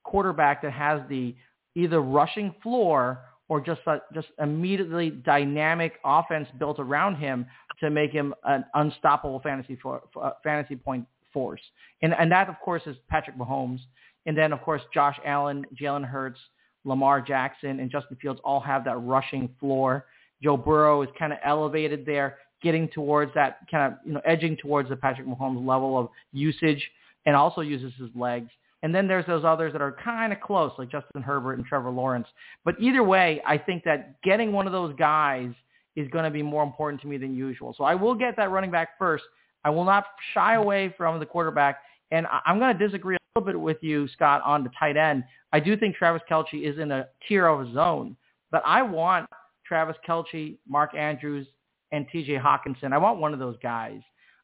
quarterback 0.04 0.64
that 0.64 0.72
has 0.72 1.00
the 1.10 1.36
either 1.76 2.02
rushing 2.02 2.54
floor 2.62 3.20
or 3.50 3.60
just 3.62 3.82
a, 3.88 3.98
just 4.14 4.28
immediately 4.40 5.10
dynamic 5.10 5.94
offense 6.06 6.48
built 6.60 6.80
around 6.80 7.16
him 7.16 7.46
to 7.80 7.90
make 7.90 8.12
him 8.12 8.34
an 8.46 8.64
unstoppable 8.74 9.40
fantasy 9.42 9.78
for, 9.82 10.02
uh, 10.22 10.32
fantasy 10.44 10.76
point 10.76 11.06
force. 11.32 11.62
And 12.02 12.14
and 12.14 12.32
that 12.32 12.48
of 12.50 12.56
course 12.64 12.84
is 12.86 12.96
Patrick 13.10 13.38
Mahomes. 13.38 13.80
And 14.26 14.38
then, 14.38 14.54
of 14.54 14.62
course, 14.62 14.82
Josh 14.94 15.20
Allen, 15.26 15.66
Jalen 15.80 16.06
Hurts, 16.06 16.40
Lamar 16.86 17.22
Jackson, 17.22 17.80
and 17.80 17.92
Justin 17.92 18.18
Fields 18.22 18.40
all 18.44 18.60
have 18.60 18.86
that 18.86 18.98
rushing 18.98 19.50
floor. 19.60 20.06
Joe 20.42 20.58
Burrow 20.58 21.02
is 21.02 21.10
kind 21.18 21.34
of 21.34 21.40
elevated 21.44 22.06
there, 22.06 22.38
getting 22.62 22.88
towards 22.90 23.34
that 23.34 23.60
kind 23.70 23.94
of, 23.94 24.00
you 24.06 24.14
know, 24.14 24.22
edging 24.26 24.58
towards 24.58 24.90
the 24.90 24.96
Patrick 24.96 25.28
Mahomes 25.28 25.66
level 25.66 25.98
of 25.98 26.10
usage 26.32 26.90
and 27.26 27.36
also 27.36 27.62
uses 27.62 27.94
his 27.98 28.10
legs. 28.16 28.50
And 28.84 28.94
then 28.94 29.08
there's 29.08 29.26
those 29.26 29.46
others 29.46 29.72
that 29.74 29.82
are 29.82 29.96
kind 30.04 30.34
of 30.34 30.42
close, 30.42 30.72
like 30.78 30.92
Justin 30.92 31.24
Herbert 31.24 31.54
and 31.54 31.66
Trevor 31.66 31.90
Lawrence. 31.90 32.28
But 32.66 32.76
either 32.80 33.02
way, 33.02 33.42
I 33.48 33.58
think 33.58 33.84
that 33.86 34.22
getting 34.22 34.52
one 34.52 34.68
of 34.68 34.74
those 34.74 34.94
guys 34.98 35.52
is 35.96 36.10
going 36.10 36.26
to 36.26 36.30
be 36.30 36.44
more 36.44 36.64
important 36.64 37.02
to 37.02 37.08
me 37.08 37.18
than 37.18 37.34
usual. 37.34 37.74
So 37.78 37.86
I 37.86 37.96
will 37.96 38.14
get 38.14 38.36
that 38.36 38.52
running 38.52 38.72
back 38.72 38.90
first. 39.00 39.24
I 39.64 39.70
will 39.70 39.86
not 39.86 40.06
shy 40.34 40.56
away 40.56 40.94
from 40.98 41.20
the 41.20 41.26
quarterback. 41.26 41.78
And 42.12 42.28
I'm 42.46 42.60
going 42.60 42.78
to 42.78 42.88
disagree 42.88 43.16
a 43.16 43.40
little 43.40 43.54
bit 43.54 43.60
with 43.60 43.78
you, 43.82 44.08
Scott, 44.10 44.42
on 44.44 44.64
the 44.64 44.70
tight 44.78 44.98
end. 44.98 45.24
I 45.54 45.60
do 45.60 45.78
think 45.78 45.96
Travis 45.96 46.22
Kelce 46.30 46.62
is 46.62 46.78
in 46.78 46.92
a 46.92 47.08
tier 47.28 47.48
of 47.48 47.66
his 47.66 47.78
own, 47.78 48.18
but 48.52 48.62
I 48.66 48.82
want 48.82 49.28
Travis 49.66 49.96
Kelce, 50.08 50.58
Mark 50.68 50.94
Andrews, 50.94 51.48
and 51.92 52.06
T.J. 52.12 52.34
Hockenson. 52.34 52.92
I 52.92 52.98
want 52.98 53.20
one 53.20 53.34
of 53.34 53.40
those 53.40 53.56
guys. 53.64 54.02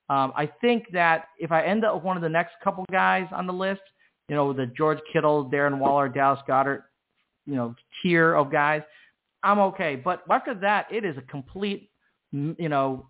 Um, 0.09 0.31
I 0.35 0.49
think 0.61 0.85
that 0.93 1.25
if 1.37 1.51
I 1.51 1.63
end 1.63 1.83
up 1.83 1.95
with 1.95 2.03
one 2.03 2.15
of 2.15 2.23
the 2.23 2.29
next 2.29 2.53
couple 2.63 2.85
guys 2.91 3.27
on 3.31 3.45
the 3.45 3.53
list, 3.53 3.81
you 4.29 4.35
know, 4.35 4.53
the 4.53 4.67
George 4.67 4.99
Kittle, 5.11 5.49
Darren 5.49 5.79
Waller, 5.79 6.07
Dallas 6.07 6.39
Goedert, 6.47 6.83
you 7.45 7.55
know, 7.55 7.75
tier 8.01 8.33
of 8.35 8.51
guys, 8.51 8.83
I'm 9.43 9.59
okay. 9.59 9.95
But 9.95 10.23
after 10.29 10.53
that, 10.55 10.87
it 10.91 11.03
is 11.03 11.17
a 11.17 11.21
complete, 11.21 11.89
you 12.31 12.69
know, 12.69 13.07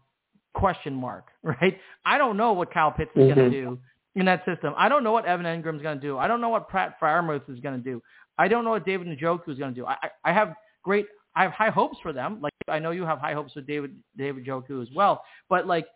question 0.54 0.94
mark, 0.94 1.28
right? 1.44 1.78
I 2.06 2.18
don't 2.18 2.38
know 2.38 2.54
what 2.54 2.74
Kyle 2.74 2.92
Pitts 2.92 3.12
is 3.16 3.24
mm-hmm. 3.24 3.40
going 3.40 3.52
to 3.52 3.62
do 3.62 3.80
in 4.16 4.26
that 4.26 4.44
system. 4.46 4.74
I 4.78 4.90
don't 4.90 5.04
know 5.04 5.12
what 5.12 5.26
Evan 5.26 5.46
Engram 5.46 5.76
is 5.76 5.82
going 5.82 6.00
to 6.00 6.02
do. 6.02 6.18
I 6.18 6.28
don't 6.28 6.42
know 6.42 6.50
what 6.50 6.70
Pat 6.70 6.96
Freiermuth 7.02 7.50
is 7.50 7.60
going 7.60 7.76
to 7.76 7.84
do. 7.84 8.02
I 8.38 8.48
don't 8.48 8.64
know 8.64 8.72
what 8.72 8.86
David 8.86 9.08
Njoku 9.08 9.50
is 9.50 9.60
going 9.60 9.74
to 9.74 9.82
do. 9.82 9.86
I, 9.86 9.98
I 10.24 10.32
have 10.32 10.54
great, 10.84 11.08
I 11.36 11.44
have 11.44 11.52
high 11.52 11.70
hopes 11.70 11.98
for 12.02 12.14
them. 12.14 12.40
Like 12.42 12.54
I 12.68 12.80
know 12.80 12.92
you 12.92 13.04
have 13.04 13.20
high 13.20 13.34
hopes 13.34 13.54
for 13.54 13.62
David 13.62 13.96
David 14.18 14.46
Njoku 14.46 14.82
as 14.82 14.88
well. 14.96 15.24
But 15.50 15.68
like, 15.68 15.88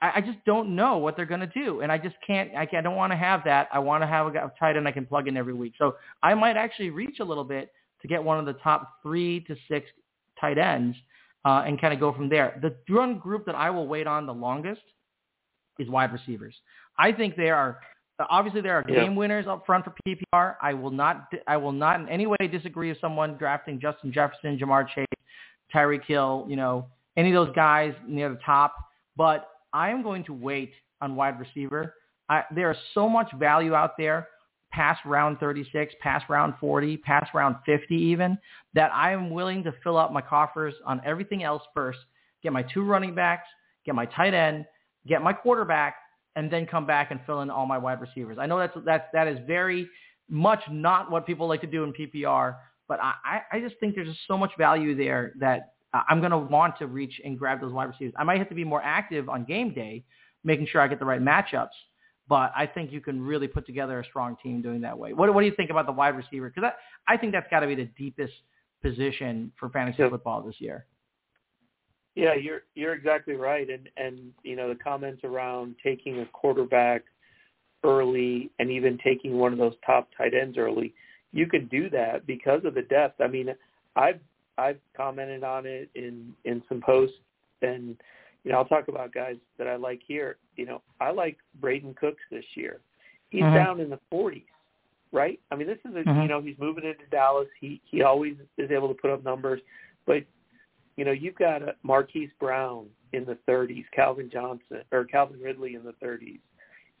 I, 0.00 0.12
I 0.16 0.20
just 0.20 0.38
don't 0.44 0.74
know 0.74 0.98
what 0.98 1.16
they're 1.16 1.26
going 1.26 1.40
to 1.40 1.46
do, 1.46 1.80
and 1.80 1.90
I 1.90 1.98
just 1.98 2.16
can't. 2.26 2.50
I, 2.56 2.66
can't, 2.66 2.86
I 2.86 2.88
don't 2.88 2.96
want 2.96 3.12
to 3.12 3.16
have 3.16 3.42
that. 3.44 3.68
I 3.72 3.78
want 3.78 4.02
to 4.02 4.06
have 4.06 4.26
a 4.26 4.52
tight 4.58 4.76
end 4.76 4.86
I 4.86 4.92
can 4.92 5.06
plug 5.06 5.28
in 5.28 5.36
every 5.36 5.54
week. 5.54 5.74
So 5.78 5.96
I 6.22 6.34
might 6.34 6.56
actually 6.56 6.90
reach 6.90 7.20
a 7.20 7.24
little 7.24 7.44
bit 7.44 7.72
to 8.02 8.08
get 8.08 8.22
one 8.22 8.38
of 8.38 8.46
the 8.46 8.54
top 8.54 9.02
three 9.02 9.40
to 9.40 9.56
six 9.68 9.88
tight 10.40 10.58
ends 10.58 10.96
uh, 11.44 11.64
and 11.66 11.80
kind 11.80 11.92
of 11.92 12.00
go 12.00 12.12
from 12.12 12.28
there. 12.28 12.58
The 12.62 12.94
one 12.94 13.18
group 13.18 13.46
that 13.46 13.54
I 13.54 13.70
will 13.70 13.86
wait 13.86 14.06
on 14.06 14.26
the 14.26 14.34
longest 14.34 14.82
is 15.78 15.88
wide 15.88 16.12
receivers. 16.12 16.54
I 16.98 17.12
think 17.12 17.36
they 17.36 17.50
are 17.50 17.78
obviously 18.30 18.60
there 18.60 18.74
are 18.74 18.82
game 18.82 19.14
winners 19.14 19.46
up 19.46 19.64
front 19.64 19.84
for 19.84 19.94
PPR. 20.06 20.56
I 20.60 20.74
will 20.74 20.90
not 20.90 21.32
I 21.46 21.56
will 21.56 21.72
not 21.72 22.00
in 22.00 22.08
any 22.08 22.26
way 22.26 22.36
disagree 22.50 22.88
with 22.88 23.00
someone 23.00 23.36
drafting 23.36 23.80
Justin 23.80 24.12
Jefferson, 24.12 24.58
Ja'Marr 24.58 24.88
Chase, 24.88 25.06
Tyreek 25.72 26.04
Hill, 26.04 26.46
you 26.48 26.56
know, 26.56 26.86
any 27.16 27.32
of 27.32 27.46
those 27.46 27.54
guys 27.54 27.94
near 28.06 28.28
the 28.28 28.40
top. 28.44 28.74
But 29.16 29.48
I 29.72 29.90
am 29.90 30.02
going 30.02 30.24
to 30.24 30.32
wait 30.32 30.72
on 31.00 31.16
wide 31.16 31.38
receiver. 31.38 31.94
I, 32.28 32.42
there 32.54 32.70
is 32.70 32.76
so 32.94 33.08
much 33.08 33.30
value 33.38 33.74
out 33.74 33.96
there 33.96 34.28
past 34.70 35.00
round 35.04 35.38
36, 35.38 35.94
past 36.00 36.26
round 36.28 36.54
40, 36.60 36.98
past 36.98 37.32
round 37.34 37.56
50 37.64 37.94
even, 37.94 38.38
that 38.74 38.90
I 38.92 39.12
am 39.12 39.30
willing 39.30 39.64
to 39.64 39.72
fill 39.82 39.96
up 39.96 40.12
my 40.12 40.20
coffers 40.20 40.74
on 40.84 41.00
everything 41.04 41.42
else 41.42 41.62
first, 41.74 41.98
get 42.42 42.52
my 42.52 42.62
two 42.62 42.84
running 42.84 43.14
backs, 43.14 43.48
get 43.86 43.94
my 43.94 44.06
tight 44.06 44.34
end, 44.34 44.66
get 45.06 45.22
my 45.22 45.32
quarterback, 45.32 45.96
and 46.36 46.50
then 46.50 46.66
come 46.66 46.86
back 46.86 47.10
and 47.10 47.20
fill 47.26 47.40
in 47.40 47.50
all 47.50 47.66
my 47.66 47.78
wide 47.78 48.00
receivers. 48.00 48.36
I 48.38 48.46
know 48.46 48.58
that's, 48.58 48.76
that's, 48.84 49.06
that 49.12 49.26
is 49.26 49.38
very 49.46 49.88
much 50.28 50.60
not 50.70 51.10
what 51.10 51.26
people 51.26 51.48
like 51.48 51.62
to 51.62 51.66
do 51.66 51.84
in 51.84 51.92
PPR, 51.92 52.56
but 52.86 53.00
I, 53.02 53.40
I 53.50 53.60
just 53.60 53.76
think 53.80 53.94
there's 53.94 54.08
just 54.08 54.20
so 54.28 54.36
much 54.36 54.52
value 54.58 54.94
there 54.94 55.32
that 55.40 55.72
I'm 55.92 56.20
going 56.20 56.32
to 56.32 56.38
want 56.38 56.78
to 56.78 56.86
reach 56.86 57.20
and 57.24 57.38
grab 57.38 57.60
those 57.60 57.72
wide 57.72 57.84
receivers. 57.84 58.14
I 58.16 58.24
might 58.24 58.38
have 58.38 58.48
to 58.50 58.54
be 58.54 58.64
more 58.64 58.82
active 58.82 59.28
on 59.28 59.44
game 59.44 59.72
day, 59.72 60.04
making 60.44 60.66
sure 60.66 60.80
I 60.80 60.88
get 60.88 60.98
the 60.98 61.06
right 61.06 61.20
matchups 61.20 61.68
but 62.28 62.52
I 62.54 62.66
think 62.66 62.92
you 62.92 63.00
can 63.00 63.22
really 63.22 63.48
put 63.48 63.64
together 63.66 63.98
a 64.00 64.04
strong 64.04 64.36
team 64.42 64.60
doing 64.60 64.82
that 64.82 64.98
way. 64.98 65.14
What, 65.14 65.32
what 65.32 65.40
do 65.40 65.46
you 65.46 65.54
think 65.56 65.70
about 65.70 65.86
the 65.86 65.92
wide 65.92 66.14
receiver? 66.14 66.50
Because 66.54 66.70
I, 67.08 67.14
I 67.14 67.16
think 67.16 67.32
that's 67.32 67.48
got 67.50 67.60
to 67.60 67.66
be 67.66 67.74
the 67.74 67.88
deepest 67.96 68.34
position 68.82 69.50
for 69.58 69.70
fantasy 69.70 70.02
yeah. 70.02 70.10
football 70.10 70.42
this 70.42 70.56
year. 70.58 70.86
Yeah, 72.14 72.34
you're 72.34 72.62
you're 72.74 72.94
exactly 72.94 73.34
right, 73.34 73.68
and 73.70 73.88
and 73.96 74.32
you 74.42 74.56
know 74.56 74.68
the 74.68 74.74
comments 74.74 75.22
around 75.22 75.76
taking 75.82 76.18
a 76.18 76.26
quarterback 76.26 77.04
early 77.84 78.50
and 78.58 78.70
even 78.70 78.98
taking 79.04 79.38
one 79.38 79.52
of 79.52 79.58
those 79.58 79.74
top 79.86 80.08
tight 80.18 80.34
ends 80.34 80.58
early, 80.58 80.92
you 81.32 81.46
can 81.46 81.68
do 81.68 81.88
that 81.90 82.26
because 82.26 82.64
of 82.64 82.74
the 82.74 82.82
depth. 82.82 83.20
I 83.20 83.28
mean, 83.28 83.54
I've 83.94 84.18
I've 84.58 84.80
commented 84.96 85.44
on 85.44 85.64
it 85.66 85.88
in 85.94 86.34
in 86.44 86.62
some 86.68 86.80
posts 86.84 87.16
and 87.62 87.96
you 88.44 88.52
know, 88.52 88.58
I'll 88.58 88.64
talk 88.64 88.88
about 88.88 89.12
guys 89.12 89.36
that 89.58 89.66
I 89.66 89.76
like 89.76 90.00
here. 90.06 90.36
You 90.56 90.66
know, 90.66 90.82
I 91.00 91.10
like 91.10 91.38
Brandin 91.60 91.96
Cooks 91.96 92.22
this 92.30 92.44
year. 92.54 92.80
He's 93.30 93.42
mm-hmm. 93.42 93.54
down 93.54 93.80
in 93.80 93.90
the 93.90 93.98
40s, 94.12 94.44
right? 95.12 95.38
I 95.50 95.56
mean, 95.56 95.66
this 95.66 95.78
is 95.84 95.94
a 95.94 95.98
mm-hmm. 95.98 96.22
you 96.22 96.28
know 96.28 96.40
he's 96.40 96.56
moving 96.58 96.84
into 96.84 97.04
Dallas. 97.10 97.48
He 97.60 97.80
he 97.84 98.02
always 98.02 98.36
is 98.56 98.70
able 98.70 98.88
to 98.88 98.94
put 98.94 99.10
up 99.10 99.24
numbers, 99.24 99.60
but 100.06 100.24
you 100.96 101.04
know 101.04 101.12
you've 101.12 101.34
got 101.34 101.62
a 101.62 101.74
Marquise 101.82 102.30
Brown 102.40 102.86
in 103.12 103.24
the 103.24 103.36
30s, 103.48 103.84
Calvin 103.94 104.30
Johnson 104.32 104.82
or 104.92 105.04
Calvin 105.04 105.40
Ridley 105.40 105.74
in 105.74 105.84
the 105.84 105.94
30s. 106.02 106.40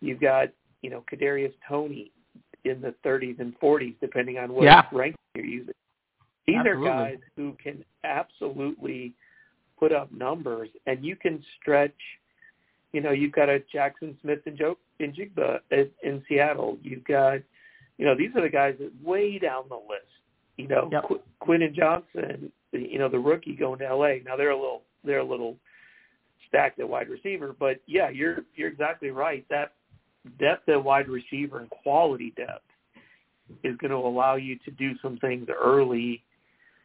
You've 0.00 0.20
got 0.20 0.48
you 0.82 0.90
know 0.90 1.02
Kadarius 1.10 1.54
Toney 1.66 2.12
in 2.64 2.80
the 2.80 2.94
30s 3.06 3.40
and 3.40 3.58
40s, 3.60 3.94
depending 4.00 4.36
on 4.36 4.52
what 4.52 4.64
yeah. 4.64 4.82
rank 4.92 5.16
you're 5.34 5.46
using. 5.46 5.74
These 6.48 6.56
absolutely. 6.56 6.88
are 6.88 6.92
guys 6.92 7.18
who 7.36 7.56
can 7.62 7.84
absolutely 8.04 9.14
put 9.78 9.92
up 9.92 10.10
numbers, 10.10 10.70
and 10.86 11.04
you 11.04 11.14
can 11.14 11.44
stretch. 11.60 11.92
You 12.92 13.02
know, 13.02 13.10
you've 13.10 13.32
got 13.32 13.50
a 13.50 13.62
Jackson 13.70 14.16
Smith 14.22 14.38
and 14.46 14.56
Joe 14.56 14.78
in 14.98 15.12
Jigba 15.12 15.58
in 16.02 16.22
Seattle. 16.26 16.78
You've 16.82 17.04
got, 17.04 17.40
you 17.98 18.06
know, 18.06 18.16
these 18.16 18.30
are 18.34 18.40
the 18.40 18.48
guys 18.48 18.76
that 18.80 18.90
way 19.06 19.38
down 19.38 19.64
the 19.68 19.74
list. 19.74 20.06
You 20.56 20.68
know, 20.68 20.88
yep. 20.90 21.04
Qu- 21.06 21.20
Quentin 21.38 21.74
Johnston, 21.76 22.50
you 22.72 22.98
know, 22.98 23.10
the 23.10 23.18
rookie 23.18 23.54
going 23.54 23.80
to 23.80 23.86
L.A. 23.86 24.22
Now 24.24 24.34
they're 24.34 24.50
a 24.50 24.56
little 24.56 24.84
they're 25.04 25.18
a 25.18 25.24
little 25.24 25.56
stacked 26.48 26.80
at 26.80 26.88
wide 26.88 27.10
receiver, 27.10 27.54
but 27.58 27.82
yeah, 27.86 28.08
you're 28.08 28.38
you're 28.56 28.68
exactly 28.68 29.10
right. 29.10 29.44
That 29.50 29.74
depth 30.40 30.66
at 30.70 30.82
wide 30.82 31.08
receiver 31.08 31.60
and 31.60 31.68
quality 31.68 32.32
depth 32.38 32.64
is 33.62 33.76
going 33.76 33.90
to 33.90 33.98
allow 33.98 34.36
you 34.36 34.58
to 34.64 34.70
do 34.70 34.92
some 35.02 35.18
things 35.18 35.46
early. 35.54 36.22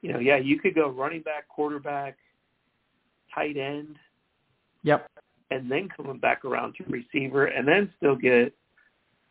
You 0.04 0.12
know, 0.12 0.20
yeah, 0.20 0.36
you 0.36 0.60
could 0.60 0.76
go 0.76 0.90
running 0.90 1.22
back, 1.22 1.48
quarterback, 1.48 2.18
tight 3.34 3.56
end. 3.56 3.96
Yep. 4.84 5.10
And 5.50 5.72
then 5.72 5.88
coming 5.96 6.18
back 6.18 6.44
around 6.44 6.76
to 6.76 6.84
receiver, 6.90 7.46
and 7.46 7.66
then 7.66 7.90
still 7.98 8.16
get, 8.16 8.54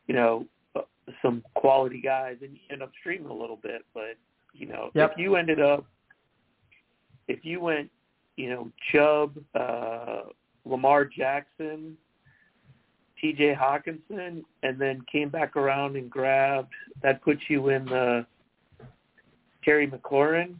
you 0.07 0.15
know, 0.15 0.47
some 1.21 1.43
quality 1.55 2.01
guys, 2.01 2.37
and 2.41 2.53
you 2.55 2.61
end 2.71 2.83
up 2.83 2.91
streaming 3.01 3.29
a 3.29 3.35
little 3.35 3.59
bit. 3.63 3.85
But 3.93 4.17
you 4.55 4.67
know, 4.67 4.91
yep. 4.95 5.13
if 5.13 5.19
you 5.19 5.37
ended 5.37 5.61
up, 5.61 5.85
if 7.29 7.45
you 7.45 7.61
went, 7.61 7.91
you 8.37 8.49
know, 8.49 8.71
Chubb, 8.91 9.37
uh, 9.55 10.23
Lamar 10.65 11.05
Jackson, 11.05 11.99
T.J. 13.21 13.55
Hockenson, 13.55 14.43
and 14.63 14.81
then 14.81 15.05
came 15.11 15.29
back 15.29 15.55
around 15.57 15.97
and 15.97 16.11
grabbed, 16.11 16.73
that 17.03 17.23
puts 17.23 17.43
you 17.49 17.69
in 17.69 17.85
the 17.85 18.25
Terry 19.65 19.87
McLaurin, 19.87 20.55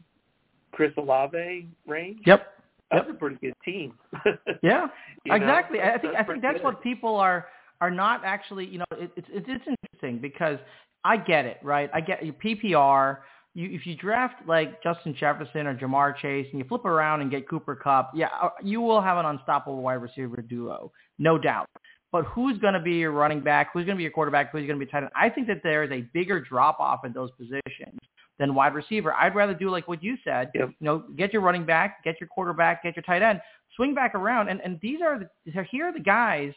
Chris 0.71 0.91
Olave 0.97 1.67
range. 1.85 2.21
Yep 2.25 2.53
that's 2.93 3.09
a 3.09 3.13
pretty 3.13 3.37
good 3.41 3.55
team. 3.65 3.93
yeah, 4.63 4.87
exactly. 5.25 5.79
Know? 5.79 5.85
I 5.85 5.97
think 5.97 6.13
that's 6.13 6.29
I 6.29 6.31
think 6.31 6.41
that's 6.41 6.57
good. 6.57 6.63
what 6.63 6.81
people 6.81 7.15
are 7.15 7.47
are 7.81 7.91
not 7.91 8.23
actually. 8.23 8.65
You 8.65 8.79
know, 8.79 8.85
it, 8.91 9.11
it's 9.15 9.27
it's 9.31 9.47
it's 9.49 9.65
interesting 9.67 10.19
because 10.19 10.59
I 11.03 11.17
get 11.17 11.45
it, 11.45 11.57
right? 11.63 11.89
I 11.93 12.01
get 12.01 12.23
your 12.23 12.35
PPR. 12.35 13.19
You, 13.55 13.69
if 13.69 13.85
you 13.85 13.95
draft 13.95 14.47
like 14.47 14.81
Justin 14.81 15.15
Jefferson 15.19 15.67
or 15.67 15.75
Ja'Marr 15.75 16.17
Chase 16.17 16.47
and 16.51 16.59
you 16.59 16.65
flip 16.67 16.85
around 16.85 17.21
and 17.21 17.29
get 17.29 17.47
Cooper 17.47 17.75
Kupp, 17.75 18.11
yeah, 18.15 18.29
uh, 18.41 18.49
you 18.63 18.81
will 18.81 18.99
have 18.99 19.19
an 19.19 19.27
unstoppable 19.27 19.81
wide 19.83 19.95
receiver 19.95 20.41
duo, 20.41 20.91
no 21.19 21.37
doubt. 21.37 21.67
But 22.11 22.25
who's 22.25 22.57
going 22.59 22.73
to 22.73 22.79
be 22.79 22.93
your 22.93 23.11
running 23.11 23.41
back? 23.41 23.69
Who's 23.71 23.85
going 23.85 23.95
to 23.95 23.97
be 23.97 24.03
your 24.03 24.11
quarterback? 24.11 24.51
Who's 24.51 24.65
going 24.65 24.79
to 24.79 24.83
be 24.83 24.91
tight 24.91 25.03
end? 25.03 25.11
I 25.15 25.29
think 25.29 25.45
that 25.47 25.61
there 25.63 25.83
is 25.83 25.91
a 25.91 26.01
bigger 26.13 26.39
drop 26.39 26.79
off 26.79 27.05
in 27.05 27.13
those 27.13 27.29
positions 27.31 27.99
than 28.39 28.55
wide 28.55 28.73
receiver. 28.73 29.13
I'd 29.13 29.35
rather 29.35 29.53
do 29.53 29.69
like 29.69 29.87
what 29.87 30.03
you 30.03 30.17
said. 30.23 30.51
Yep. 30.55 30.69
You 30.79 30.85
know, 30.85 31.03
get 31.17 31.33
your 31.33 31.41
running 31.41 31.65
back, 31.65 32.03
get 32.03 32.19
your 32.19 32.27
quarterback, 32.27 32.83
get 32.83 32.95
your 32.95 33.03
tight 33.03 33.21
end, 33.21 33.41
swing 33.75 33.93
back 33.93 34.15
around, 34.15 34.49
and 34.49 34.59
and 34.61 34.79
these 34.81 35.01
are 35.01 35.19
the, 35.19 35.63
here 35.71 35.85
are 35.85 35.93
the 35.93 35.99
guys 35.99 36.53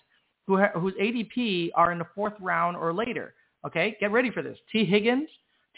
who 0.46 0.58
ha- 0.58 0.72
whose 0.74 0.94
ADP 0.94 1.70
are 1.74 1.92
in 1.92 1.98
the 1.98 2.06
fourth 2.14 2.34
round 2.40 2.76
or 2.76 2.92
later. 2.92 3.34
Okay, 3.66 3.96
get 4.00 4.12
ready 4.12 4.30
for 4.30 4.42
this. 4.42 4.58
Tee 4.70 4.84
Higgins, 4.84 5.28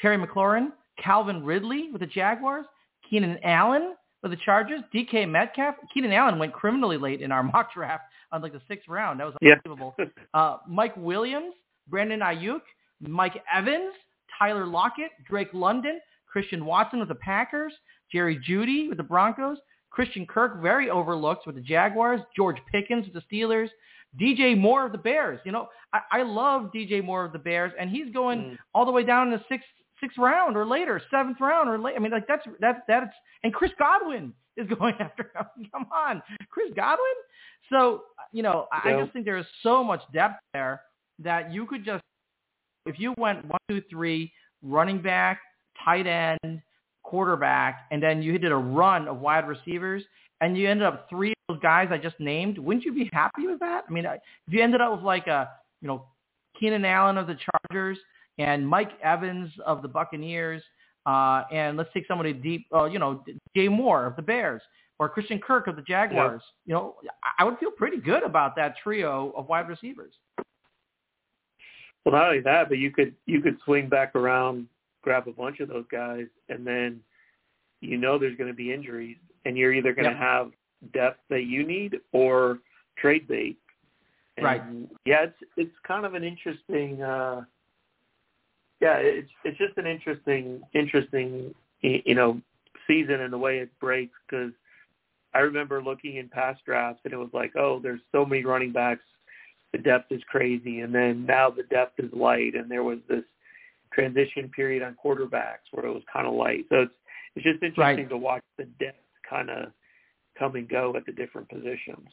Terry 0.00 0.18
McLaurin, 0.18 0.68
Calvin 1.02 1.44
Ridley 1.44 1.88
with 1.90 2.00
the 2.00 2.06
Jaguars, 2.06 2.66
Keenan 3.08 3.38
Allen 3.42 3.94
with 4.22 4.32
the 4.32 4.38
Chargers, 4.44 4.80
DK 4.92 5.28
Metcalf. 5.28 5.76
Keenan 5.94 6.12
Allen 6.12 6.38
went 6.38 6.52
criminally 6.52 6.98
late 6.98 7.22
in 7.22 7.32
our 7.32 7.42
mock 7.54 7.72
draft 7.72 8.04
on 8.32 8.42
like 8.42 8.52
the 8.52 8.60
sixth 8.68 8.88
round. 8.88 9.20
That 9.20 9.24
was 9.24 9.34
unbelievable. 9.42 9.94
Yeah. 9.98 10.04
uh, 10.34 10.58
Mike 10.68 10.96
Williams, 10.96 11.54
Brandon 11.88 12.20
Aiyuk, 12.20 12.60
Mike 13.00 13.42
Evans, 13.52 13.94
Tyler 14.38 14.66
Lockett, 14.66 15.10
Drake 15.28 15.48
London, 15.52 16.00
Christian 16.26 16.64
Watson 16.64 16.98
with 16.98 17.08
the 17.08 17.14
Packers, 17.14 17.72
Jerry 18.12 18.38
Jeudy 18.48 18.88
with 18.88 18.98
the 18.98 19.04
Broncos, 19.04 19.58
Christian 19.90 20.26
Kirk, 20.26 20.62
very 20.62 20.90
overlooked 20.90 21.46
with 21.46 21.56
the 21.56 21.60
Jaguars, 21.60 22.20
George 22.36 22.58
Pickens 22.70 23.06
with 23.06 23.14
the 23.14 23.36
Steelers, 23.36 23.68
DJ 24.20 24.56
Moore 24.56 24.86
of 24.86 24.92
the 24.92 24.98
Bears. 24.98 25.40
You 25.44 25.52
know, 25.52 25.68
I, 25.92 26.00
I 26.12 26.22
love 26.22 26.70
DJ 26.74 27.02
Moore 27.02 27.24
of 27.24 27.32
the 27.32 27.38
Bears, 27.38 27.72
and 27.78 27.90
he's 27.90 28.12
going 28.12 28.38
mm. 28.38 28.58
all 28.74 28.86
the 28.86 28.92
way 28.92 29.04
down 29.04 29.28
in 29.28 29.32
the 29.32 29.44
sixth 29.48 29.68
sixth 30.00 30.18
round 30.18 30.56
or 30.56 30.64
later, 30.64 31.00
seventh 31.10 31.40
round 31.40 31.68
or 31.68 31.78
late. 31.78 31.94
I 31.96 31.98
mean, 31.98 32.12
like 32.12 32.26
that's 32.26 32.46
that's 32.60 32.80
that's 32.86 33.12
and 33.42 33.52
Chris 33.52 33.72
Godwin 33.78 34.32
is 34.56 34.68
going 34.78 34.94
after 35.00 35.24
him. 35.34 35.66
Come 35.72 35.86
on, 35.92 36.22
Chris 36.50 36.70
Godwin. 36.74 37.06
So 37.70 38.02
you 38.32 38.42
know, 38.42 38.66
I, 38.72 38.92
I 38.92 39.00
just 39.00 39.12
think 39.12 39.24
there 39.24 39.38
is 39.38 39.46
so 39.62 39.82
much 39.82 40.02
depth 40.12 40.40
there 40.52 40.82
that 41.20 41.52
you 41.52 41.66
could 41.66 41.84
just 41.84 42.04
if 42.88 42.98
you 42.98 43.14
went 43.18 43.44
one, 43.44 43.58
two, 43.68 43.82
three, 43.90 44.32
running 44.62 45.00
back, 45.00 45.40
tight 45.84 46.06
end, 46.06 46.62
quarterback, 47.02 47.86
and 47.90 48.02
then 48.02 48.22
you 48.22 48.38
did 48.38 48.52
a 48.52 48.56
run 48.56 49.08
of 49.08 49.20
wide 49.20 49.46
receivers, 49.46 50.02
and 50.40 50.56
you 50.56 50.68
ended 50.68 50.86
up 50.86 51.08
three 51.08 51.30
of 51.30 51.36
those 51.48 51.62
guys 51.62 51.88
I 51.90 51.98
just 51.98 52.18
named, 52.18 52.58
wouldn't 52.58 52.84
you 52.84 52.92
be 52.92 53.08
happy 53.12 53.46
with 53.46 53.60
that? 53.60 53.84
I 53.88 53.92
mean, 53.92 54.04
if 54.04 54.20
you 54.48 54.62
ended 54.62 54.80
up 54.80 54.92
with 54.96 55.04
like 55.04 55.26
a, 55.26 55.48
you 55.80 55.88
know, 55.88 56.04
Keenan 56.58 56.84
Allen 56.84 57.18
of 57.18 57.26
the 57.26 57.36
Chargers 57.70 57.98
and 58.38 58.66
Mike 58.66 58.90
Evans 59.02 59.50
of 59.64 59.82
the 59.82 59.88
Buccaneers, 59.88 60.62
uh, 61.06 61.44
and 61.52 61.76
let's 61.76 61.90
take 61.94 62.06
somebody 62.06 62.32
deep, 62.32 62.66
uh, 62.74 62.84
you 62.84 62.98
know, 62.98 63.24
Jay 63.56 63.68
Moore 63.68 64.04
of 64.04 64.16
the 64.16 64.22
Bears 64.22 64.62
or 64.98 65.08
Christian 65.08 65.38
Kirk 65.38 65.66
of 65.66 65.76
the 65.76 65.82
Jaguars. 65.82 66.42
You 66.66 66.74
know, 66.74 66.96
I 67.38 67.44
would 67.44 67.58
feel 67.58 67.70
pretty 67.70 67.98
good 67.98 68.22
about 68.22 68.56
that 68.56 68.74
trio 68.82 69.32
of 69.36 69.48
wide 69.48 69.68
receivers. 69.68 70.12
Well, 72.08 72.18
not 72.18 72.28
only 72.28 72.40
that, 72.40 72.70
but 72.70 72.78
you 72.78 72.90
could 72.90 73.14
you 73.26 73.42
could 73.42 73.58
swing 73.66 73.90
back 73.90 74.14
around, 74.14 74.66
grab 75.02 75.28
a 75.28 75.32
bunch 75.32 75.60
of 75.60 75.68
those 75.68 75.84
guys, 75.92 76.24
and 76.48 76.66
then 76.66 77.00
you 77.82 77.98
know 77.98 78.18
there's 78.18 78.36
going 78.38 78.48
to 78.48 78.56
be 78.56 78.72
injuries, 78.72 79.18
and 79.44 79.58
you're 79.58 79.74
either 79.74 79.92
going 79.92 80.06
to 80.06 80.12
yep. 80.12 80.18
have 80.18 80.50
depth 80.94 81.20
that 81.28 81.42
you 81.42 81.66
need 81.66 81.98
or 82.12 82.60
trade 82.96 83.28
bait. 83.28 83.58
And 84.38 84.46
right. 84.46 84.62
Yeah, 85.04 85.24
it's 85.24 85.36
it's 85.58 85.74
kind 85.86 86.06
of 86.06 86.14
an 86.14 86.24
interesting. 86.24 87.02
uh 87.02 87.42
Yeah, 88.80 88.96
it's 88.96 89.30
it's 89.44 89.58
just 89.58 89.76
an 89.76 89.86
interesting 89.86 90.62
interesting 90.72 91.54
you 91.82 92.14
know 92.14 92.40
season 92.86 93.20
and 93.20 93.30
the 93.30 93.38
way 93.38 93.58
it 93.58 93.68
breaks 93.80 94.16
because 94.26 94.52
I 95.34 95.40
remember 95.40 95.82
looking 95.82 96.16
in 96.16 96.30
past 96.30 96.64
drafts 96.64 97.02
and 97.04 97.12
it 97.12 97.18
was 97.18 97.34
like, 97.34 97.52
oh, 97.54 97.80
there's 97.82 98.00
so 98.12 98.24
many 98.24 98.46
running 98.46 98.72
backs, 98.72 99.04
the 99.72 99.78
depth 99.78 100.10
is 100.10 100.22
crazy, 100.28 100.80
and 100.80 100.94
then 100.94 101.26
now 101.26 101.50
the 101.50 101.64
depth 101.64 101.98
is 101.98 102.10
light, 102.12 102.54
and 102.54 102.70
there 102.70 102.82
was 102.82 102.98
this 103.08 103.24
transition 103.92 104.50
period 104.54 104.82
on 104.82 104.96
quarterbacks 105.02 105.66
where 105.72 105.86
it 105.86 105.92
was 105.92 106.02
kind 106.12 106.26
of 106.26 106.34
light. 106.34 106.64
So 106.68 106.82
it's 106.82 106.92
it's 107.36 107.44
just 107.44 107.62
interesting 107.62 108.04
right. 108.04 108.08
to 108.08 108.16
watch 108.16 108.42
the 108.56 108.64
depth 108.80 108.98
kind 109.28 109.50
of 109.50 109.72
come 110.38 110.54
and 110.56 110.68
go 110.68 110.94
at 110.96 111.04
the 111.06 111.12
different 111.12 111.48
positions. 111.48 112.08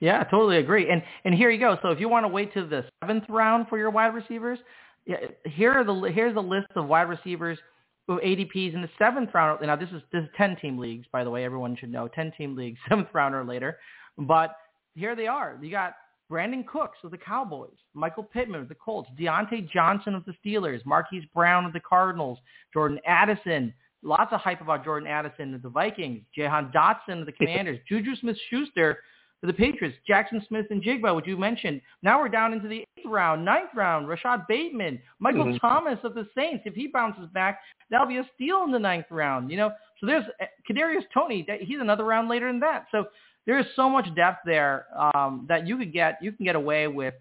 Yeah, 0.00 0.24
totally 0.24 0.58
agree. 0.58 0.90
And 0.90 1.02
and 1.24 1.34
here 1.34 1.50
you 1.50 1.60
go. 1.60 1.78
So 1.82 1.90
if 1.90 2.00
you 2.00 2.08
want 2.08 2.24
to 2.24 2.28
wait 2.28 2.54
to 2.54 2.66
the 2.66 2.84
seventh 3.02 3.24
round 3.28 3.68
for 3.68 3.78
your 3.78 3.90
wide 3.90 4.14
receivers, 4.14 4.58
yeah, 5.06 5.16
here 5.44 5.72
are 5.72 5.84
the 5.84 6.10
here's 6.12 6.36
a 6.36 6.40
list 6.40 6.68
of 6.76 6.86
wide 6.86 7.08
receivers 7.08 7.58
who 8.06 8.18
ADPs 8.20 8.74
in 8.74 8.82
the 8.82 8.90
seventh 8.98 9.30
round. 9.34 9.60
Now 9.62 9.76
this 9.76 9.90
is 9.90 10.02
this 10.12 10.22
is 10.22 10.28
ten 10.36 10.56
team 10.56 10.78
leagues, 10.78 11.06
by 11.12 11.24
the 11.24 11.30
way. 11.30 11.44
Everyone 11.44 11.76
should 11.76 11.92
know 11.92 12.08
ten 12.08 12.32
team 12.36 12.56
leagues, 12.56 12.78
seventh 12.88 13.08
round 13.12 13.34
or 13.34 13.44
later. 13.44 13.78
But 14.16 14.56
here 14.94 15.14
they 15.14 15.26
are. 15.26 15.58
You 15.60 15.70
got 15.70 15.94
Brandin 16.30 16.66
Cooks 16.66 16.98
of 17.02 17.10
the 17.10 17.18
Cowboys, 17.18 17.76
Michael 17.94 18.22
Pittman 18.22 18.60
of 18.60 18.68
the 18.68 18.74
Colts, 18.74 19.10
Diontae 19.18 19.68
Johnson 19.70 20.14
of 20.14 20.24
the 20.24 20.34
Steelers, 20.44 20.84
Marquise 20.86 21.24
Brown 21.34 21.64
of 21.64 21.72
the 21.72 21.80
Cardinals, 21.80 22.38
Jordan 22.72 23.00
Addison 23.06 23.74
Lots 24.02 24.32
of 24.32 24.40
hype 24.40 24.62
about 24.62 24.84
Jordan 24.84 25.08
Addison 25.08 25.54
of 25.54 25.62
the 25.62 25.68
Vikings, 25.68 26.22
Jahan 26.34 26.72
Dotson 26.74 27.20
of 27.20 27.26
the 27.26 27.32
Commanders, 27.32 27.78
Juju 27.86 28.16
Smith-Schuster 28.16 28.98
for 29.40 29.46
the 29.46 29.52
Patriots, 29.52 29.96
Jackson 30.06 30.42
Smith-Njigba, 30.48 31.14
which 31.14 31.26
you 31.26 31.36
mentioned. 31.36 31.82
Now 32.02 32.18
we're 32.18 32.30
down 32.30 32.54
into 32.54 32.66
the 32.66 32.80
eighth 32.80 33.06
round, 33.06 33.44
ninth 33.44 33.70
round, 33.74 34.08
Rashod 34.08 34.46
Bateman, 34.48 35.00
Michael 35.18 35.44
mm-hmm. 35.44 35.66
Thomas 35.66 35.98
of 36.02 36.14
the 36.14 36.26
Saints. 36.34 36.62
If 36.64 36.74
he 36.74 36.88
bounces 36.88 37.28
back, 37.34 37.60
that'll 37.90 38.06
be 38.06 38.18
a 38.18 38.30
steal 38.34 38.64
in 38.64 38.72
the 38.72 38.78
ninth 38.78 39.06
round. 39.10 39.50
You 39.50 39.58
know, 39.58 39.70
so 39.98 40.06
there's 40.06 40.24
eh, 40.40 40.46
Kadarius 40.70 41.04
Toney. 41.12 41.46
He's 41.60 41.80
another 41.80 42.04
round 42.04 42.28
later 42.28 42.46
than 42.46 42.60
that. 42.60 42.86
So 42.90 43.06
there 43.50 43.58
is 43.58 43.66
so 43.74 43.90
much 43.90 44.06
depth 44.14 44.42
there 44.44 44.86
um, 44.96 45.44
that 45.48 45.66
you 45.66 45.76
could 45.76 45.92
get. 45.92 46.18
You 46.22 46.30
can 46.30 46.44
get 46.44 46.54
away 46.54 46.86
with 46.86 47.14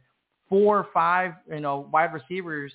four 0.48 0.78
or 0.78 0.88
five, 0.94 1.32
you 1.50 1.60
know, 1.60 1.90
wide 1.92 2.14
receivers. 2.14 2.72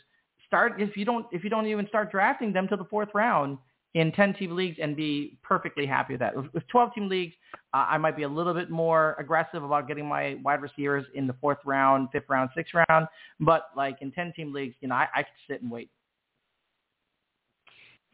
Start 0.49 0.81
if 0.81 0.97
you 0.97 1.05
don't 1.05 1.25
if 1.31 1.45
you 1.45 1.51
don't 1.51 1.69
even 1.69 1.87
start 1.87 2.11
drafting 2.11 2.53
them 2.53 2.67
to 2.67 2.77
the 2.77 2.83
fourth 2.87 3.11
round 3.15 3.59
in 3.95 4.11
10-team 4.11 4.57
leagues 4.57 4.79
and 4.83 4.97
be 4.97 5.39
perfectly 5.45 5.87
happy 5.87 6.15
with 6.15 6.21
that. 6.21 6.35
With 6.35 6.65
12-team 6.75 7.09
leagues, 7.09 7.35
uh, 7.73 7.87
I 7.89 7.97
might 7.97 8.17
be 8.17 8.25
a 8.25 8.29
little 8.29 8.55
bit 8.55 8.71
more 8.71 9.15
aggressive 9.21 9.63
about 9.63 9.87
getting 9.87 10.05
my 10.05 10.35
wide 10.43 10.61
receivers 10.61 11.05
in 11.15 11.29
the 11.29 11.35
fourth 11.35 11.59
round, 11.65 12.09
fifth 12.11 12.25
round, 12.29 12.51
sixth 12.57 12.75
round. 12.75 13.07
But 13.39 13.67
like 13.77 13.99
in 14.01 14.11
10-team 14.11 14.53
leagues, 14.53 14.75
you 14.81 14.89
know, 14.89 14.97
I, 14.97 15.07
I 15.15 15.23
can 15.23 15.33
sit 15.49 15.63
and 15.63 15.71
wait. 15.71 15.91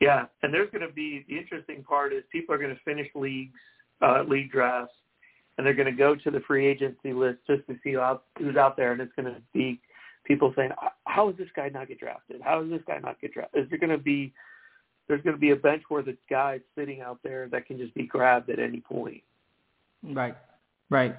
Yeah, 0.01 0.27
and 0.43 0.53
there's 0.53 0.71
going 0.71 0.87
to 0.87 0.93
be 0.93 1.25
the 1.31 1.39
interesting 1.39 1.83
part 1.83 2.13
is 2.13 2.25
people 2.31 2.55
are 2.55 2.59
going 2.59 2.75
to 2.75 2.81
finish 2.85 3.09
leagues, 3.15 3.59
uh, 4.03 4.23
league 4.29 4.53
drafts, 4.53 4.93
and 5.61 5.67
they're 5.67 5.75
going 5.75 5.85
to 5.85 5.93
go 5.93 6.15
to 6.15 6.31
the 6.31 6.41
free 6.41 6.67
agency 6.67 7.13
list 7.13 7.41
just 7.47 7.67
to 7.67 7.77
see 7.85 7.97
who's 8.39 8.57
out 8.57 8.79
there, 8.79 8.93
and 8.93 9.01
it's 9.03 9.13
going 9.15 9.27
to 9.27 9.43
be 9.53 9.79
people 10.25 10.55
saying, 10.57 10.71
"How 11.05 11.29
is 11.29 11.37
this 11.37 11.49
guy 11.55 11.69
not 11.69 11.89
get 11.89 12.01
drafted? 12.01 12.41
How 12.41 12.63
is 12.63 12.71
this 12.71 12.81
guy 12.87 12.99
not 12.99 13.21
get 13.21 13.35
drafted?" 13.35 13.65
Is 13.65 13.69
there 13.69 13.79
going 13.79 13.91
to 13.91 13.99
be 13.99 14.33
there's 15.07 15.21
going 15.21 15.37
to 15.37 15.41
be 15.41 15.51
a 15.51 15.57
bench 15.57 15.83
worth 15.91 16.07
of 16.07 16.15
guys 16.31 16.61
sitting 16.79 17.03
out 17.03 17.19
there 17.23 17.47
that 17.49 17.67
can 17.67 17.77
just 17.77 17.93
be 17.95 18.07
grabbed 18.07 18.49
at 18.49 18.59
any 18.59 18.81
point. 18.81 19.23
Right, 20.03 20.35
right, 20.89 21.15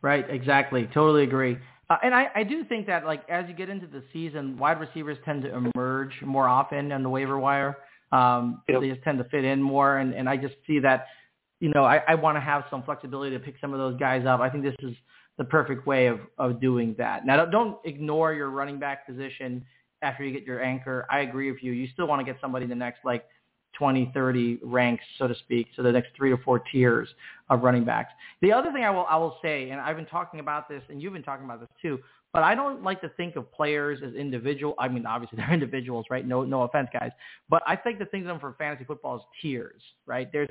right. 0.00 0.24
Exactly. 0.30 0.88
Totally 0.94 1.24
agree. 1.24 1.58
Uh, 1.90 1.96
and 2.02 2.14
I, 2.14 2.28
I 2.34 2.44
do 2.44 2.64
think 2.64 2.86
that 2.86 3.04
like 3.04 3.28
as 3.28 3.44
you 3.46 3.54
get 3.54 3.68
into 3.68 3.86
the 3.86 4.02
season, 4.10 4.56
wide 4.56 4.80
receivers 4.80 5.18
tend 5.26 5.42
to 5.42 5.70
emerge 5.74 6.14
more 6.24 6.48
often 6.48 6.92
on 6.92 7.02
the 7.02 7.10
waiver 7.10 7.38
wire. 7.38 7.76
Um, 8.10 8.62
yep. 8.70 8.80
They 8.80 8.88
just 8.88 9.02
tend 9.02 9.18
to 9.18 9.24
fit 9.24 9.44
in 9.44 9.60
more, 9.60 9.98
and, 9.98 10.14
and 10.14 10.30
I 10.30 10.38
just 10.38 10.54
see 10.66 10.78
that. 10.78 11.08
You 11.60 11.70
know, 11.74 11.84
I, 11.84 12.02
I 12.08 12.14
want 12.14 12.36
to 12.36 12.40
have 12.40 12.64
some 12.70 12.82
flexibility 12.82 13.36
to 13.36 13.42
pick 13.42 13.54
some 13.60 13.72
of 13.72 13.78
those 13.78 13.98
guys 13.98 14.26
up. 14.26 14.40
I 14.40 14.50
think 14.50 14.62
this 14.62 14.74
is 14.80 14.94
the 15.38 15.44
perfect 15.44 15.86
way 15.86 16.06
of, 16.06 16.20
of 16.38 16.60
doing 16.60 16.94
that. 16.98 17.26
Now, 17.26 17.36
don't 17.36 17.50
don't 17.50 17.78
ignore 17.84 18.32
your 18.32 18.50
running 18.50 18.78
back 18.78 19.06
position 19.06 19.64
after 20.02 20.24
you 20.24 20.32
get 20.32 20.44
your 20.44 20.62
anchor. 20.62 21.06
I 21.10 21.20
agree 21.20 21.50
with 21.50 21.62
you. 21.62 21.72
You 21.72 21.88
still 21.92 22.06
want 22.06 22.24
to 22.24 22.30
get 22.30 22.40
somebody 22.40 22.64
in 22.64 22.70
the 22.70 22.76
next 22.76 23.00
like 23.04 23.24
20, 23.78 24.10
30 24.14 24.60
ranks, 24.62 25.04
so 25.18 25.28
to 25.28 25.34
speak, 25.34 25.68
so 25.76 25.82
the 25.82 25.92
next 25.92 26.08
three 26.16 26.30
to 26.30 26.36
four 26.38 26.60
tiers 26.72 27.08
of 27.50 27.62
running 27.62 27.84
backs. 27.84 28.12
The 28.40 28.52
other 28.52 28.72
thing 28.72 28.84
I 28.84 28.90
will 28.90 29.06
I 29.08 29.16
will 29.16 29.38
say, 29.42 29.70
and 29.70 29.80
I've 29.80 29.96
been 29.96 30.06
talking 30.06 30.40
about 30.40 30.68
this, 30.68 30.82
and 30.88 31.00
you've 31.00 31.12
been 31.12 31.22
talking 31.22 31.44
about 31.44 31.60
this 31.60 31.68
too, 31.82 31.98
but 32.32 32.42
I 32.42 32.54
don't 32.54 32.82
like 32.82 33.00
to 33.02 33.08
think 33.10 33.36
of 33.36 33.50
players 33.52 34.00
as 34.06 34.14
individual. 34.14 34.74
I 34.78 34.88
mean, 34.88 35.06
obviously 35.06 35.36
they're 35.38 35.52
individuals, 35.52 36.06
right? 36.10 36.26
No, 36.26 36.44
no 36.44 36.62
offense, 36.62 36.88
guys, 36.92 37.10
but 37.48 37.62
I 37.66 37.76
think 37.76 37.98
the 37.98 38.06
thing 38.06 38.22
of 38.22 38.28
them 38.28 38.40
for 38.40 38.54
fantasy 38.58 38.84
football 38.84 39.16
is 39.16 39.22
tiers, 39.42 39.82
right? 40.06 40.30
There's 40.32 40.48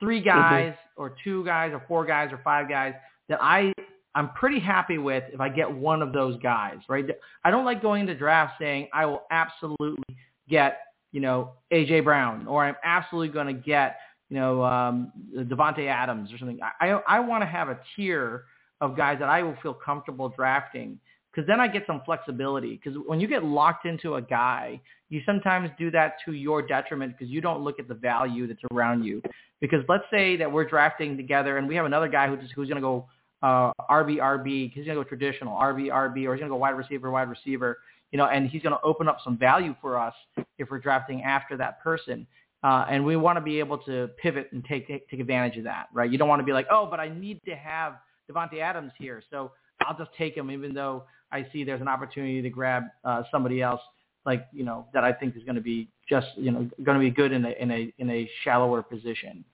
three 0.00 0.20
mm-hmm. 0.20 0.28
guys, 0.28 0.72
mm-hmm. 0.72 1.02
or 1.02 1.14
two 1.24 1.44
guys, 1.44 1.72
or 1.72 1.82
four 1.88 2.04
guys, 2.04 2.30
or 2.32 2.40
five 2.44 2.68
guys 2.68 2.94
that 3.28 3.38
I 3.42 3.72
I'm 4.14 4.30
pretty 4.30 4.58
happy 4.58 4.98
with 4.98 5.24
if 5.32 5.40
I 5.40 5.48
get 5.48 5.70
one 5.70 6.02
of 6.02 6.12
those 6.12 6.40
guys, 6.42 6.78
right? 6.88 7.04
I 7.44 7.50
don't 7.50 7.64
like 7.64 7.80
going 7.80 8.00
into 8.00 8.16
draft 8.16 8.54
saying 8.58 8.88
I 8.92 9.06
will 9.06 9.22
absolutely 9.30 10.02
get, 10.48 10.80
you 11.12 11.20
know, 11.20 11.52
AJ 11.72 12.02
Brown 12.02 12.46
or 12.48 12.64
I'm 12.64 12.74
absolutely 12.82 13.28
going 13.28 13.46
to 13.46 13.52
get, 13.52 13.98
you 14.28 14.36
know, 14.36 14.64
um, 14.64 15.12
Davante 15.36 15.86
Adams 15.86 16.32
or 16.32 16.38
something. 16.38 16.58
I, 16.80 16.90
I, 16.90 17.00
I 17.06 17.20
want 17.20 17.42
to 17.42 17.46
have 17.46 17.68
a 17.68 17.78
tier 17.94 18.44
of 18.80 18.96
guys 18.96 19.18
that 19.20 19.28
I 19.28 19.42
will 19.42 19.56
feel 19.62 19.74
comfortable 19.74 20.28
drafting 20.30 20.98
because 21.30 21.46
then 21.46 21.60
I 21.60 21.68
get 21.68 21.84
some 21.86 22.02
flexibility. 22.04 22.80
Because 22.82 22.98
when 23.06 23.20
you 23.20 23.28
get 23.28 23.44
locked 23.44 23.86
into 23.86 24.16
a 24.16 24.22
guy, 24.22 24.80
you 25.08 25.20
sometimes 25.24 25.70
do 25.78 25.90
that 25.90 26.14
to 26.24 26.32
your 26.32 26.62
detriment 26.62 27.16
because 27.16 27.30
you 27.30 27.40
don't 27.40 27.60
look 27.60 27.78
at 27.78 27.88
the 27.88 27.94
value 27.94 28.46
that's 28.46 28.62
around 28.72 29.04
you. 29.04 29.22
Because 29.60 29.80
let's 29.88 30.04
say 30.10 30.36
that 30.36 30.50
we're 30.50 30.68
drafting 30.68 31.16
together 31.16 31.58
and 31.58 31.68
we 31.68 31.74
have 31.74 31.86
another 31.86 32.08
guy 32.08 32.28
who's, 32.28 32.50
who's 32.54 32.68
going 32.68 32.80
to 32.80 32.82
go 32.82 33.06
uh, 33.42 33.72
RB, 33.88 34.16
RB, 34.18 34.72
he's 34.72 34.84
going 34.84 34.96
to 34.96 35.04
go 35.04 35.08
traditional, 35.08 35.56
RB, 35.56 35.88
RB, 35.88 36.26
or 36.26 36.34
he's 36.34 36.40
going 36.40 36.42
to 36.42 36.48
go 36.48 36.56
wide 36.56 36.70
receiver, 36.70 37.10
wide 37.10 37.28
receiver, 37.28 37.78
you 38.10 38.18
know, 38.18 38.26
and 38.26 38.48
he's 38.48 38.62
going 38.62 38.74
to 38.74 38.82
open 38.82 39.08
up 39.08 39.18
some 39.22 39.38
value 39.38 39.74
for 39.80 39.98
us 39.98 40.14
if 40.58 40.70
we're 40.70 40.80
drafting 40.80 41.22
after 41.22 41.56
that 41.56 41.82
person. 41.82 42.26
Uh, 42.64 42.84
and 42.90 43.04
we 43.04 43.16
want 43.16 43.36
to 43.36 43.40
be 43.40 43.60
able 43.60 43.78
to 43.78 44.08
pivot 44.20 44.48
and 44.50 44.64
take 44.64 44.88
take 44.88 45.20
advantage 45.20 45.56
of 45.56 45.62
that, 45.62 45.86
right? 45.92 46.10
You 46.10 46.18
don't 46.18 46.28
want 46.28 46.40
to 46.40 46.44
be 46.44 46.52
like, 46.52 46.66
oh, 46.72 46.88
but 46.90 46.98
I 46.98 47.08
need 47.08 47.40
to 47.46 47.54
have 47.54 47.94
Davante 48.28 48.58
Adams 48.60 48.90
here, 48.98 49.22
so 49.30 49.52
I'll 49.82 49.96
just 49.96 50.10
take 50.18 50.36
him, 50.36 50.50
even 50.50 50.74
though 50.74 51.04
I 51.32 51.46
see 51.52 51.64
there's 51.64 51.80
an 51.80 51.88
opportunity 51.88 52.42
to 52.42 52.50
grab 52.50 52.84
uh, 53.04 53.22
somebody 53.30 53.62
else, 53.62 53.80
like 54.24 54.46
you 54.52 54.64
know, 54.64 54.86
that 54.94 55.04
I 55.04 55.12
think 55.12 55.36
is 55.36 55.44
going 55.44 55.56
to 55.56 55.60
be 55.60 55.88
just 56.08 56.28
you 56.36 56.50
know 56.50 56.68
going 56.82 56.98
to 56.98 57.04
be 57.04 57.10
good 57.10 57.32
in 57.32 57.44
a 57.44 57.50
in 57.60 57.70
a 57.70 57.92
in 57.98 58.10
a 58.10 58.28
shallower 58.44 58.82
position. 58.82 59.44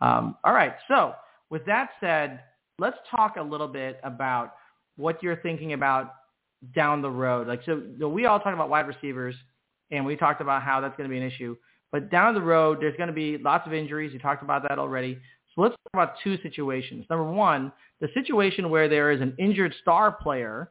Um, 0.00 0.36
all 0.44 0.52
right, 0.52 0.74
so 0.88 1.14
with 1.50 1.64
that 1.66 1.90
said, 2.00 2.40
let's 2.78 2.96
talk 3.10 3.36
a 3.36 3.42
little 3.42 3.68
bit 3.68 4.00
about 4.02 4.54
what 4.96 5.22
you're 5.22 5.36
thinking 5.36 5.72
about 5.72 6.14
down 6.74 7.02
the 7.02 7.10
road. 7.10 7.48
Like, 7.48 7.62
so 7.64 8.08
we 8.08 8.26
all 8.26 8.40
talk 8.40 8.54
about 8.54 8.68
wide 8.68 8.86
receivers, 8.86 9.34
and 9.90 10.04
we 10.04 10.16
talked 10.16 10.40
about 10.40 10.62
how 10.62 10.80
that's 10.80 10.96
going 10.96 11.08
to 11.08 11.12
be 11.12 11.18
an 11.18 11.26
issue. 11.26 11.56
But 11.90 12.10
down 12.10 12.34
the 12.34 12.42
road, 12.42 12.78
there's 12.80 12.96
going 12.96 13.08
to 13.08 13.12
be 13.12 13.38
lots 13.38 13.66
of 13.66 13.74
injuries. 13.74 14.12
You 14.12 14.18
talked 14.18 14.42
about 14.42 14.62
that 14.68 14.78
already. 14.78 15.18
So 15.54 15.62
let's 15.62 15.74
talk 15.74 15.92
about 15.92 16.14
two 16.24 16.38
situations. 16.42 17.04
Number 17.10 17.30
one, 17.30 17.70
the 18.00 18.08
situation 18.14 18.70
where 18.70 18.88
there 18.88 19.10
is 19.10 19.20
an 19.20 19.34
injured 19.38 19.74
star 19.82 20.10
player 20.10 20.70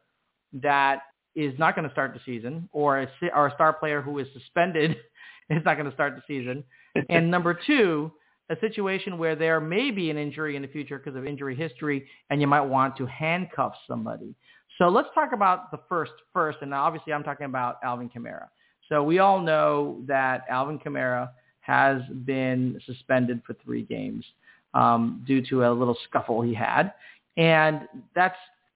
that 0.53 1.01
is 1.35 1.57
not 1.57 1.75
going 1.75 1.87
to 1.87 1.93
start 1.93 2.13
the 2.13 2.19
season, 2.25 2.67
or 2.71 3.01
a, 3.01 3.07
or 3.33 3.47
a 3.47 3.53
star 3.53 3.73
player 3.73 4.01
who 4.01 4.19
is 4.19 4.27
suspended 4.33 4.97
is 5.49 5.63
not 5.65 5.75
going 5.75 5.89
to 5.89 5.93
start 5.93 6.15
the 6.15 6.23
season. 6.27 6.63
and 7.09 7.29
number 7.31 7.57
two, 7.65 8.11
a 8.49 8.59
situation 8.59 9.17
where 9.17 9.35
there 9.35 9.61
may 9.61 9.91
be 9.91 10.09
an 10.09 10.17
injury 10.17 10.55
in 10.55 10.61
the 10.61 10.67
future 10.67 10.97
because 10.97 11.15
of 11.15 11.25
injury 11.25 11.55
history 11.55 12.05
and 12.29 12.41
you 12.41 12.47
might 12.47 12.61
want 12.61 12.97
to 12.97 13.05
handcuff 13.05 13.73
somebody. 13.87 14.35
So 14.77 14.89
let's 14.89 15.07
talk 15.15 15.31
about 15.31 15.71
the 15.71 15.79
first 15.87 16.11
first. 16.33 16.57
And 16.61 16.73
obviously 16.73 17.13
I'm 17.13 17.23
talking 17.23 17.45
about 17.45 17.77
Alvin 17.83 18.09
Kamara. 18.09 18.47
So 18.89 19.03
we 19.03 19.19
all 19.19 19.39
know 19.39 20.01
that 20.07 20.43
Alvin 20.49 20.79
Kamara 20.79 21.29
has 21.61 22.01
been 22.25 22.79
suspended 22.85 23.41
for 23.45 23.55
three 23.63 23.83
games 23.83 24.25
um, 24.73 25.23
due 25.25 25.45
to 25.47 25.65
a 25.65 25.71
little 25.71 25.97
scuffle 26.09 26.41
he 26.41 26.53
had. 26.53 26.93
And 27.37 27.87
that's 28.13 28.35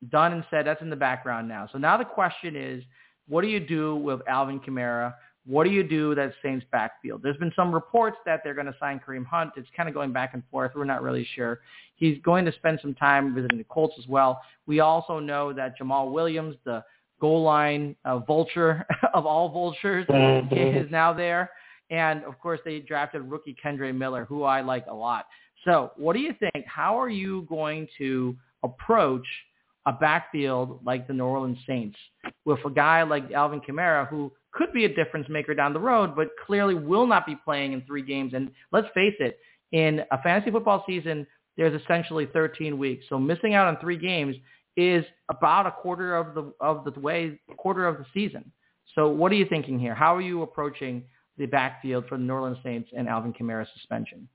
done 0.10 0.34
and 0.34 0.46
said. 0.50 0.66
That's 0.66 0.82
in 0.82 0.90
the 0.90 0.96
background 0.96 1.48
now. 1.48 1.68
So 1.72 1.78
now 1.78 1.98
the 1.98 2.06
question 2.06 2.56
is, 2.56 2.84
what 3.28 3.42
do 3.42 3.48
you 3.48 3.60
do 3.60 3.96
with 3.96 4.22
Alvin 4.28 4.60
Kamara? 4.60 5.14
What 5.46 5.64
do 5.64 5.70
you 5.70 5.84
do 5.84 6.10
with 6.10 6.18
that 6.18 6.34
Saints 6.44 6.66
backfield? 6.72 7.22
There's 7.22 7.38
been 7.38 7.52
some 7.56 7.72
reports 7.72 8.18
that 8.26 8.42
they're 8.44 8.56
going 8.56 8.66
to 8.66 8.76
sign 8.80 9.00
Kareem 9.06 9.26
Hunt. 9.26 9.52
It's 9.56 9.68
kind 9.78 9.88
of 9.88 9.94
going 9.94 10.12
back 10.12 10.34
and 10.34 10.44
forth. 10.50 10.72
We're 10.76 10.86
not 10.86 11.04
really 11.04 11.28
sure. 11.36 11.60
He's 11.96 12.18
going 12.24 12.46
to 12.46 12.52
spend 12.54 12.80
some 12.82 12.96
time 12.96 13.34
visiting 13.36 13.60
the 13.60 13.64
Colts 13.66 13.96
as 14.00 14.08
well. 14.08 14.42
We 14.66 14.80
also 14.80 15.20
know 15.20 15.54
that 15.54 15.78
Jamaal 15.80 16.12
Williams, 16.12 16.56
the 16.66 16.84
goal 17.22 17.44
line 17.44 17.96
uh, 18.06 18.20
vulture 18.20 18.86
of 19.14 19.26
all 19.28 19.50
vultures, 19.50 20.08
mm-hmm. 20.08 20.54
is 20.56 20.90
now 20.90 21.14
there. 21.14 21.52
And 21.92 22.24
of 22.24 22.40
course, 22.40 22.60
they 22.66 22.80
drafted 22.80 23.22
rookie 23.30 23.56
Kendre 23.64 23.96
Miller, 23.96 24.26
who 24.26 24.44
I 24.44 24.62
like 24.62 24.86
a 24.90 24.94
lot. 24.94 25.28
So, 25.64 25.92
what 25.96 26.14
do 26.14 26.20
you 26.20 26.34
think? 26.40 26.66
How 26.66 27.00
are 27.00 27.10
you 27.10 27.46
going 27.50 27.88
to 28.00 28.36
approach 28.64 29.26
a 29.86 29.94
backfield 29.94 30.80
like 30.86 31.08
the 31.08 31.14
New 31.14 31.26
Orleans 31.26 31.60
Saints 31.68 31.98
with 32.46 32.60
a 32.66 32.70
guy 32.70 33.04
like 33.04 33.32
Alvin 33.32 33.62
Kamara 33.62 34.08
who 34.08 34.32
could 34.52 34.72
be 34.74 34.86
a 34.86 34.94
difference 34.94 35.28
maker 35.30 35.54
down 35.54 35.74
the 35.74 35.80
road, 35.80 36.16
but 36.16 36.30
clearly 36.46 36.74
will 36.74 37.06
not 37.06 37.26
be 37.26 37.36
playing 37.36 37.74
in 37.74 37.82
three 37.82 38.02
games. 38.02 38.34
And 38.34 38.52
let's 38.72 38.88
face 38.94 39.16
it, 39.20 39.38
in 39.72 40.02
a 40.12 40.22
fantasy 40.22 40.52
football 40.52 40.84
season, 40.88 41.28
there's 41.58 41.80
essentially 41.82 42.28
13 42.28 42.78
weeks. 42.78 43.06
So 43.10 43.20
missing 43.20 43.54
out 43.54 43.68
on 43.68 43.78
three 43.80 43.98
games 43.98 44.36
is 44.78 45.06
about 45.30 45.66
a 45.66 45.72
quarter 45.72 46.16
of 46.16 46.34
the 46.36 46.54
of 46.60 46.84
the 46.86 47.00
way 47.00 47.40
quarter 47.58 47.88
of 47.88 47.98
the 47.98 48.06
season. 48.14 48.52
So 48.94 49.10
what 49.10 49.32
are 49.32 49.36
you 49.36 49.46
thinking 49.46 49.80
here? 49.80 49.96
How 49.96 50.16
are 50.16 50.22
you 50.22 50.42
approaching 50.42 51.04
the 51.38 51.46
backfield 51.46 52.06
for 52.08 52.18
the 52.18 52.24
New 52.24 52.34
Orleans 52.34 52.58
Saints 52.64 52.90
and 52.96 53.08
Alvin 53.08 53.34
Kamara 53.34 53.66
suspension? 53.74 54.28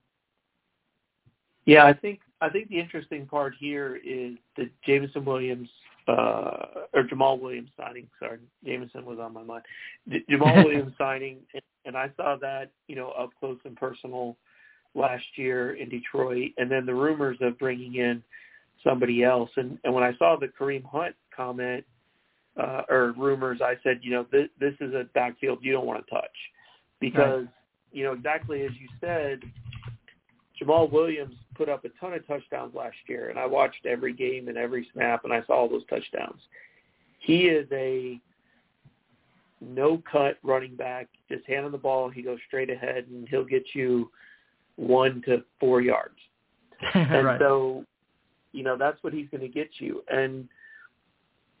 Yeah, 1.65 1.85
I 1.85 1.93
think 1.93 2.19
I 2.41 2.49
think 2.49 2.69
the 2.69 2.79
interesting 2.79 3.25
part 3.25 3.53
here 3.59 3.99
is 4.03 4.33
that 4.57 4.69
Jameson 4.85 5.25
Williams 5.25 5.69
uh, 6.07 6.87
or 6.93 7.03
Jamaal 7.03 7.39
Williams 7.39 7.69
signing. 7.77 8.07
Sorry, 8.19 8.39
Jameson 8.65 9.05
was 9.05 9.19
on 9.19 9.33
my 9.33 9.43
mind. 9.43 9.63
Jamaal 10.29 10.65
Williams 10.65 10.93
signing, 10.97 11.37
and, 11.53 11.61
and 11.85 11.95
I 11.95 12.09
saw 12.17 12.37
that 12.41 12.71
you 12.87 12.95
know 12.95 13.11
up 13.11 13.29
close 13.39 13.59
and 13.65 13.75
personal 13.75 14.35
last 14.95 15.25
year 15.35 15.75
in 15.75 15.89
Detroit, 15.89 16.51
and 16.57 16.69
then 16.69 16.85
the 16.85 16.93
rumors 16.93 17.37
of 17.41 17.57
bringing 17.59 17.95
in 17.95 18.23
somebody 18.83 19.23
else. 19.23 19.49
And, 19.55 19.77
and 19.83 19.93
when 19.93 20.03
I 20.03 20.15
saw 20.17 20.37
the 20.37 20.47
Kareem 20.47 20.83
Hunt 20.83 21.15
comment 21.35 21.85
uh, 22.61 22.81
or 22.89 23.13
rumors, 23.17 23.61
I 23.61 23.75
said, 23.83 23.99
you 24.01 24.11
know, 24.11 24.25
this, 24.31 24.47
this 24.59 24.73
is 24.81 24.93
a 24.93 25.05
backfield 25.13 25.59
you 25.61 25.71
don't 25.71 25.85
want 25.85 26.05
to 26.05 26.11
touch 26.11 26.25
because, 26.99 27.45
right. 27.45 27.47
you 27.91 28.03
know, 28.03 28.13
exactly 28.13 28.63
as 28.63 28.71
you 28.79 28.87
said, 28.99 29.39
Jamaal 30.61 30.91
Williams 30.91 31.35
put 31.55 31.69
up 31.69 31.85
a 31.85 31.89
ton 31.99 32.13
of 32.13 32.25
touchdowns 32.27 32.75
last 32.75 32.97
year, 33.07 33.29
and 33.29 33.39
I 33.39 33.45
watched 33.45 33.85
every 33.85 34.13
game 34.13 34.47
and 34.47 34.57
every 34.57 34.87
snap, 34.93 35.23
and 35.23 35.33
I 35.33 35.43
saw 35.45 35.53
all 35.53 35.69
those 35.69 35.85
touchdowns. 35.89 36.41
He 37.19 37.43
is 37.47 37.67
a 37.71 38.19
no-cut 39.59 40.37
running 40.43 40.75
back. 40.75 41.07
Just 41.29 41.45
hand 41.47 41.65
him 41.65 41.71
the 41.71 41.77
ball, 41.77 42.09
he 42.09 42.21
goes 42.21 42.39
straight 42.47 42.69
ahead, 42.69 43.05
and 43.09 43.27
he'll 43.29 43.45
get 43.45 43.63
you 43.73 44.11
one 44.75 45.21
to 45.25 45.43
four 45.59 45.81
yards. 45.81 46.17
and 46.93 47.25
right. 47.25 47.39
so, 47.39 47.85
you 48.51 48.63
know, 48.63 48.77
that's 48.77 49.01
what 49.03 49.13
he's 49.13 49.29
going 49.29 49.41
to 49.41 49.47
get 49.47 49.69
you. 49.79 50.03
And 50.09 50.47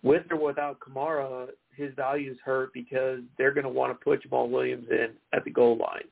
with 0.03 0.23
or 0.31 0.37
without 0.37 0.79
Kamara, 0.79 1.47
his 1.75 1.93
value 1.95 2.31
is 2.31 2.37
hurt 2.43 2.73
because 2.73 3.19
they're 3.37 3.53
going 3.53 3.65
to 3.65 3.69
want 3.69 3.91
to 3.91 4.03
put 4.03 4.27
Jamaal 4.27 4.49
Williams 4.49 4.87
in 4.89 5.09
at 5.33 5.43
the 5.43 5.51
goal 5.51 5.77
line. 5.77 6.05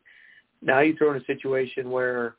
Now 0.62 0.82
you 0.82 0.96
throw 0.96 1.12
in 1.12 1.22
a 1.22 1.26
situation 1.26 1.92
where 1.92 2.36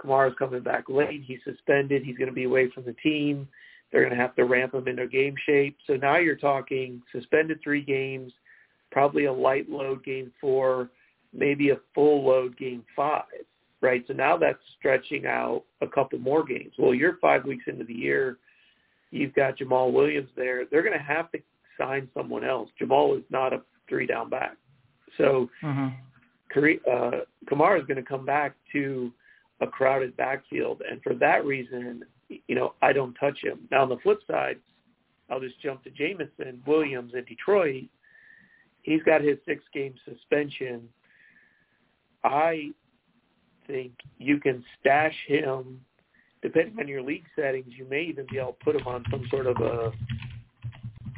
Kamara's 0.00 0.34
coming 0.38 0.62
back 0.62 0.84
late. 0.88 1.22
He's 1.24 1.40
suspended. 1.44 2.02
He's 2.02 2.16
going 2.16 2.28
to 2.28 2.34
be 2.34 2.44
away 2.44 2.70
from 2.70 2.84
the 2.84 2.94
team. 2.94 3.48
They're 3.90 4.02
going 4.02 4.14
to 4.14 4.20
have 4.20 4.34
to 4.36 4.44
ramp 4.44 4.74
him 4.74 4.88
into 4.88 5.06
game 5.06 5.34
shape. 5.46 5.78
So 5.86 5.94
now 5.94 6.18
you're 6.18 6.36
talking 6.36 7.02
suspended 7.12 7.60
three 7.62 7.82
games, 7.82 8.32
probably 8.90 9.26
a 9.26 9.32
light 9.32 9.70
load 9.70 10.04
game 10.04 10.32
four, 10.40 10.90
maybe 11.32 11.70
a 11.70 11.76
full 11.94 12.26
load 12.26 12.56
game 12.58 12.84
five, 12.94 13.24
right? 13.80 14.04
So 14.06 14.12
now 14.12 14.36
that's 14.36 14.58
stretching 14.78 15.26
out 15.26 15.62
a 15.80 15.86
couple 15.86 16.18
more 16.18 16.44
games. 16.44 16.72
Well, 16.78 16.94
you're 16.94 17.18
five 17.18 17.44
weeks 17.44 17.64
into 17.68 17.84
the 17.84 17.94
year. 17.94 18.38
You've 19.12 19.34
got 19.34 19.58
Jamaal 19.58 19.92
Williams 19.92 20.30
there. 20.36 20.64
They're 20.66 20.82
going 20.82 20.98
to 20.98 21.04
have 21.04 21.30
to 21.32 21.38
sign 21.78 22.08
someone 22.12 22.44
else. 22.44 22.68
Jamaal 22.80 23.16
is 23.16 23.24
not 23.30 23.52
a 23.52 23.62
three 23.88 24.06
down 24.06 24.28
back. 24.28 24.56
So 25.16 25.48
mm-hmm. 25.62 26.58
uh, 26.90 27.10
Kamara 27.50 27.80
is 27.80 27.86
going 27.86 27.96
to 27.96 28.02
come 28.02 28.26
back 28.26 28.54
to– 28.72 29.12
a 29.60 29.66
crowded 29.66 30.16
backfield. 30.16 30.82
And 30.88 31.02
for 31.02 31.14
that 31.14 31.44
reason, 31.44 32.04
you 32.28 32.54
know, 32.54 32.74
I 32.82 32.92
don't 32.92 33.14
touch 33.14 33.38
him. 33.42 33.60
Now 33.70 33.82
on 33.82 33.88
the 33.88 33.98
flip 34.02 34.20
side, 34.26 34.58
I'll 35.30 35.40
just 35.40 35.60
jump 35.60 35.82
to 35.84 35.90
Jameson 35.90 36.62
Williams 36.66 37.12
in 37.14 37.24
Detroit. 37.24 37.84
He's 38.82 39.02
got 39.02 39.22
his 39.22 39.38
six 39.46 39.64
game 39.72 39.94
suspension. 40.04 40.88
I 42.22 42.70
think 43.66 43.92
you 44.18 44.38
can 44.38 44.64
stash 44.80 45.14
him 45.26 45.80
depending 46.46 46.78
on 46.78 46.88
your 46.88 47.02
league 47.02 47.24
settings, 47.34 47.66
you 47.76 47.86
may 47.90 48.02
even 48.02 48.26
be 48.30 48.38
able 48.38 48.52
to 48.52 48.64
put 48.64 48.76
him 48.76 48.86
on 48.86 49.04
some 49.10 49.24
sort 49.30 49.46
of 49.46 49.56
a 49.56 49.92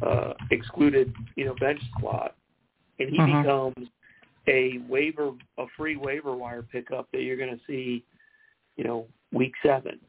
uh, 0.07 0.33
excluded, 0.51 1.13
you 1.37 1.45
know, 1.45 1.55
bench 1.61 1.81
slot, 2.01 2.35
and 2.99 3.11
he 3.11 3.19
mm-hmm. 3.19 3.43
becomes 3.43 3.89
a 4.47 4.79
waiver, 4.89 5.33
a 5.59 5.65
free 5.77 5.97
waiver 5.97 6.35
wire 6.35 6.63
pickup 6.63 7.09
that 7.13 7.23
you're 7.23 7.37
going 7.37 7.51
to 7.51 7.61
see 7.67 8.05
you 8.79 8.85
know, 8.85 9.07
week 9.33 9.53
seven. 9.63 10.01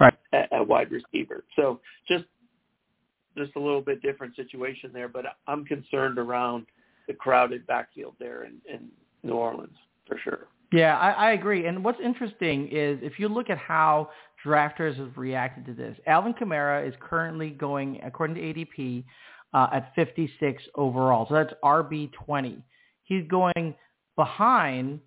Right. 0.00 0.14
At, 0.32 0.52
at 0.52 0.66
wide 0.66 0.90
receiver. 0.90 1.44
So 1.54 1.80
just 2.08 2.24
just 3.36 3.54
a 3.54 3.60
little 3.60 3.80
bit 3.80 4.02
different 4.02 4.34
situation 4.34 4.90
there, 4.92 5.06
but 5.06 5.24
I'm 5.46 5.64
concerned 5.64 6.18
around 6.18 6.66
the 7.06 7.14
crowded 7.14 7.64
backfield 7.68 8.14
there 8.18 8.44
in, 8.44 8.54
in 8.68 8.88
New 9.22 9.34
Orleans 9.34 9.76
for 10.08 10.18
sure. 10.24 10.48
Yeah, 10.72 10.98
I, 10.98 11.10
I 11.10 11.30
agree. 11.32 11.66
And 11.66 11.84
what's 11.84 12.00
interesting 12.04 12.68
is 12.68 12.98
if 13.00 13.18
you 13.18 13.28
look 13.28 13.48
at 13.48 13.58
how 13.58 14.10
drafters 14.44 14.96
have 14.98 15.16
reacted 15.16 15.66
to 15.66 15.72
this, 15.72 15.96
Alvin 16.06 16.34
Kamara 16.34 16.86
is 16.86 16.94
currently 17.00 17.50
going, 17.50 18.00
according 18.04 18.36
to 18.36 18.42
ADP, 18.42 19.04
uh, 19.54 19.68
at 19.72 19.92
56 19.94 20.62
overall. 20.74 21.26
So 21.28 21.34
that's 21.34 21.54
RB20. 21.64 22.60
He's 23.04 23.26
going 23.28 23.74
behind 24.16 25.00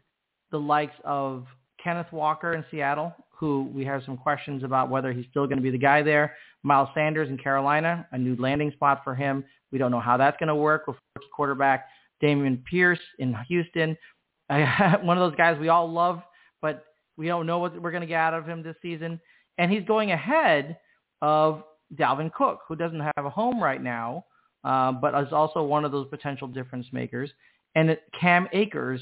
the 0.52 0.58
likes 0.58 0.96
of 1.04 1.46
Kenneth 1.84 2.12
Walker 2.12 2.54
in 2.54 2.64
Seattle, 2.72 3.14
who 3.30 3.70
we 3.74 3.84
have 3.86 4.04
some 4.06 4.18
questions 4.18 4.64
about 4.64 4.90
whether 4.90 5.12
he's 5.12 5.26
still 5.30 5.46
going 5.46 5.58
to 5.58 5.64
be 5.64 5.72
the 5.72 5.78
guy 5.78 6.02
there. 6.02 6.36
Miles 6.64 6.90
Sanders 6.94 7.30
in 7.30 7.38
Carolina, 7.38 8.08
a 8.12 8.18
new 8.18 8.36
landing 8.36 8.72
spot 8.72 9.02
for 9.04 9.16
him. 9.16 9.44
We 9.72 9.78
don't 9.78 9.92
know 9.92 10.00
how 10.00 10.18
that's 10.18 10.38
going 10.38 10.50
to 10.50 10.56
work 10.56 10.88
with 10.88 10.98
quarterback 11.36 11.88
Dameon 12.22 12.64
Pierce 12.66 13.00
in 13.20 13.36
Houston. 13.48 13.98
One 14.50 15.18
of 15.18 15.30
those 15.30 15.36
guys 15.38 15.58
we 15.60 15.70
all 15.70 15.92
love, 15.92 16.22
but 16.62 16.86
we 17.18 17.28
don't 17.28 17.46
know 17.46 17.60
what 17.60 17.80
we're 17.82 17.92
going 17.92 18.02
to 18.02 18.08
get 18.08 18.20
out 18.20 18.34
of 18.34 18.46
him 18.46 18.62
this 18.64 18.76
season. 18.82 19.20
And 19.58 19.72
he's 19.72 19.84
going 19.86 20.12
ahead 20.12 20.78
of 21.22 21.64
Dalvin 21.96 22.32
Cook, 22.34 22.60
who 22.68 22.76
doesn't 22.76 23.00
have 23.00 23.26
a 23.26 23.30
home 23.30 23.62
right 23.62 23.82
now, 23.82 24.26
uh, 24.64 24.92
but 24.92 25.16
is 25.24 25.34
also 25.34 25.64
one 25.64 25.86
of 25.86 25.92
those 25.92 26.08
potential 26.10 26.48
difference 26.48 26.88
makers. 26.92 27.30
And 27.76 27.98
Cam 28.20 28.48
Akers, 28.54 29.02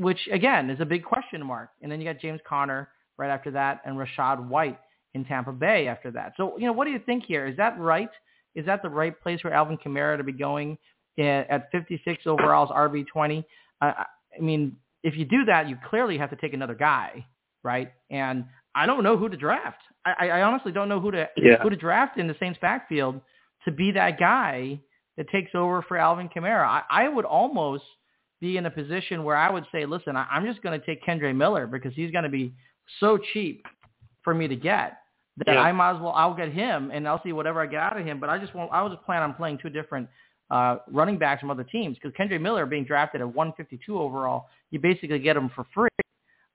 which 0.00 0.28
again 0.32 0.70
is 0.70 0.80
a 0.80 0.84
big 0.84 1.04
question 1.04 1.44
mark. 1.44 1.70
And 1.82 1.92
then 1.92 2.00
you 2.00 2.06
got 2.06 2.20
James 2.20 2.40
Conner 2.48 2.88
right 3.18 3.30
after 3.30 3.50
that 3.50 3.82
and 3.84 3.96
Rachaad 3.96 4.48
White 4.48 4.78
in 5.14 5.24
Tampa 5.26 5.52
Bay 5.52 5.88
after 5.88 6.10
that. 6.12 6.32
So, 6.36 6.56
you 6.56 6.66
know, 6.66 6.72
what 6.72 6.86
do 6.86 6.90
you 6.90 7.00
think 7.04 7.24
here? 7.26 7.46
Is 7.46 7.56
that 7.58 7.78
right? 7.78 8.08
Is 8.54 8.64
that 8.66 8.82
the 8.82 8.88
right 8.88 9.18
place 9.20 9.40
for 9.42 9.52
Alvin 9.52 9.76
Kamara 9.76 10.16
to 10.16 10.24
be 10.24 10.32
going 10.32 10.78
at 11.18 11.70
56 11.70 12.26
overalls, 12.26 12.70
RB20? 12.70 13.44
Uh, 13.82 13.84
I 13.84 14.40
mean, 14.40 14.76
if 15.02 15.16
you 15.16 15.26
do 15.26 15.44
that, 15.44 15.68
you 15.68 15.76
clearly 15.88 16.16
have 16.16 16.30
to 16.30 16.36
take 16.36 16.54
another 16.54 16.74
guy, 16.74 17.26
right? 17.62 17.92
And 18.08 18.46
I 18.74 18.86
don't 18.86 19.02
know 19.02 19.18
who 19.18 19.28
to 19.28 19.36
draft. 19.36 19.82
I, 20.06 20.28
I 20.28 20.42
honestly 20.42 20.72
don't 20.72 20.88
know 20.88 21.00
who 21.00 21.10
to 21.10 21.28
yeah. 21.36 21.62
who 21.62 21.68
to 21.68 21.76
draft 21.76 22.16
in 22.16 22.26
the 22.26 22.36
Saints 22.40 22.58
backfield 22.62 23.20
to 23.66 23.70
be 23.70 23.92
that 23.92 24.18
guy 24.18 24.80
that 25.18 25.28
takes 25.28 25.50
over 25.54 25.82
for 25.82 25.98
Alvin 25.98 26.30
Kamara. 26.34 26.64
I, 26.64 26.82
I 26.88 27.08
would 27.08 27.26
almost– 27.26 27.84
be 28.40 28.56
in 28.56 28.66
a 28.66 28.70
position 28.70 29.24
where 29.24 29.36
I 29.36 29.50
would 29.50 29.66
say, 29.72 29.86
listen, 29.86 30.16
I, 30.16 30.26
I'm 30.30 30.46
just 30.46 30.62
going 30.62 30.78
to 30.78 30.84
take 30.84 31.04
Kendre 31.04 31.34
Miller 31.34 31.66
because 31.66 31.92
he's 31.94 32.10
going 32.10 32.24
to 32.24 32.30
be 32.30 32.52
so 32.98 33.18
cheap 33.32 33.66
for 34.22 34.34
me 34.34 34.48
to 34.48 34.56
get 34.56 34.98
that 35.46 35.54
yeah. 35.54 35.60
I 35.60 35.72
might 35.72 35.96
as 35.96 36.00
well 36.00 36.12
I'll 36.12 36.34
get 36.34 36.52
him 36.52 36.90
and 36.92 37.06
I'll 37.08 37.22
see 37.22 37.32
whatever 37.32 37.60
I 37.60 37.66
get 37.66 37.80
out 37.80 37.98
of 37.98 38.04
him. 38.04 38.20
But 38.20 38.30
I 38.30 38.38
just 38.38 38.54
won't. 38.54 38.70
I 38.72 38.82
was 38.82 38.92
just 38.92 39.04
plan 39.04 39.22
on 39.22 39.34
playing 39.34 39.58
two 39.58 39.70
different 39.70 40.08
uh, 40.50 40.78
running 40.90 41.18
backs 41.18 41.40
from 41.40 41.50
other 41.50 41.64
teams 41.64 41.96
because 41.96 42.16
Kendre 42.16 42.40
Miller 42.40 42.66
being 42.66 42.84
drafted 42.84 43.20
at 43.20 43.26
152 43.26 43.98
overall, 43.98 44.46
you 44.70 44.78
basically 44.78 45.18
get 45.18 45.36
him 45.36 45.50
for 45.54 45.66
free 45.72 45.88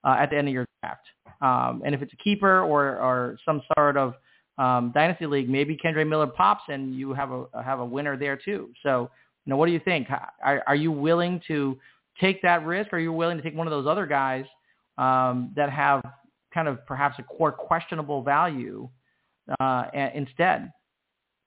uh, 0.04 0.18
at 0.20 0.30
the 0.30 0.38
end 0.38 0.48
of 0.48 0.54
your 0.54 0.66
draft. 0.82 1.06
Um, 1.42 1.82
and 1.86 1.96
if 1.96 2.02
it's 2.02 2.14
a 2.14 2.18
keeper 2.18 2.62
or 2.62 2.98
or 3.00 3.38
some 3.46 3.62
sort 3.76 3.98
of 3.98 4.14
um, 4.58 4.92
dynasty 4.94 5.26
league, 5.26 5.50
maybe 5.50 5.78
Kendre 5.78 6.08
Miller 6.08 6.28
pops 6.28 6.64
and 6.68 6.96
you 6.96 7.14
have 7.14 7.32
a 7.32 7.46
have 7.64 7.80
a 7.80 7.86
winner 7.86 8.18
there 8.18 8.38
too. 8.38 8.70
So 8.84 9.10
know, 9.52 9.58
what 9.58 9.68
do 9.68 9.72
you 9.72 9.82
think? 9.84 10.08
Are, 10.44 10.64
are 10.68 10.76
you 10.76 10.92
willing 10.92 11.42
to 11.48 11.78
take 12.20 12.42
that 12.42 12.66
risk, 12.66 12.94
are 12.94 13.00
you 13.00 13.12
willing 13.14 13.38
to 13.38 13.44
take 13.44 13.56
one 13.56 13.68
of 13.68 13.72
those 13.72 13.88
other 13.88 14.06
guys 14.06 14.46
um, 14.98 15.52
that 15.56 15.70
have 15.70 16.04
kind 16.54 16.68
of 16.68 16.86
perhaps 16.86 17.16
a 17.20 17.24
core 17.24 17.52
questionable 17.52 18.24
value 18.24 18.90
uh, 19.60 19.86
instead? 20.14 20.72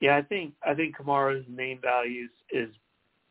Yeah, 0.00 0.16
I 0.16 0.22
think 0.22 0.54
I 0.64 0.74
think 0.74 0.96
Kamara's 0.96 1.44
name 1.48 1.80
values 1.82 2.30
is 2.52 2.70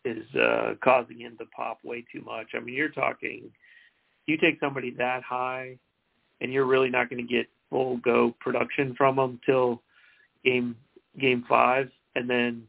is 0.03 0.35
uh, 0.35 0.73
causing 0.83 1.19
him 1.19 1.37
to 1.37 1.45
pop 1.55 1.79
way 1.83 2.03
too 2.11 2.21
much. 2.21 2.47
I 2.55 2.59
mean, 2.59 2.75
you're 2.75 2.89
talking, 2.89 3.51
you 4.25 4.37
take 4.37 4.59
somebody 4.59 4.91
that 4.97 5.23
high, 5.23 5.77
and 6.41 6.51
you're 6.51 6.65
really 6.65 6.89
not 6.89 7.09
going 7.09 7.25
to 7.25 7.33
get 7.33 7.47
full 7.69 7.97
go 7.97 8.35
production 8.39 8.95
from 8.95 9.15
them 9.15 9.39
till 9.45 9.81
game 10.43 10.75
game 11.19 11.45
five, 11.47 11.89
and 12.15 12.29
then, 12.29 12.63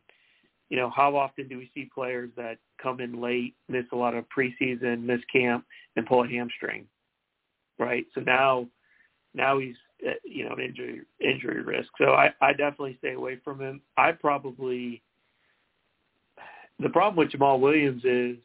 you 0.69 0.77
know, 0.77 0.91
how 0.95 1.17
often 1.17 1.49
do 1.49 1.57
we 1.57 1.71
see 1.75 1.91
players 1.95 2.31
that 2.37 2.59
come 2.83 3.01
in 3.01 3.21
late, 3.21 3.55
miss 3.69 3.85
a 3.93 3.97
lot 3.97 4.15
of 4.15 4.25
preseason, 4.29 5.03
miss 5.03 5.21
camp, 5.33 5.65
and 5.97 6.07
pull 6.07 6.25
a 6.25 6.29
hamstring, 6.29 6.87
right? 7.79 8.07
So 8.15 8.21
now, 8.21 8.67
now 9.35 9.59
he's 9.59 9.77
uh, 10.07 10.13
you 10.25 10.45
know 10.45 10.55
an 10.55 10.61
injury 10.61 11.01
injury 11.21 11.63
risk. 11.63 11.89
So 11.99 12.13
I 12.13 12.33
I 12.41 12.53
definitely 12.53 12.97
stay 12.99 13.15
away 13.15 13.41
from 13.45 13.61
him. 13.61 13.81
I 13.97 14.13
probably 14.13 15.03
the 16.79 16.89
problem 16.89 17.17
with 17.17 17.33
Jamaal 17.33 17.61
Williams 17.61 18.03
is 18.05 18.37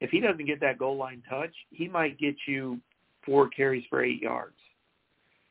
if 0.00 0.10
he 0.10 0.20
doesn't 0.20 0.46
get 0.46 0.60
that 0.60 0.78
goal 0.78 0.96
line 0.96 1.22
touch, 1.28 1.54
he 1.70 1.88
might 1.88 2.18
get 2.18 2.34
you 2.46 2.80
four 3.24 3.48
carries 3.48 3.84
for 3.88 4.02
eight 4.02 4.20
yards. 4.20 4.56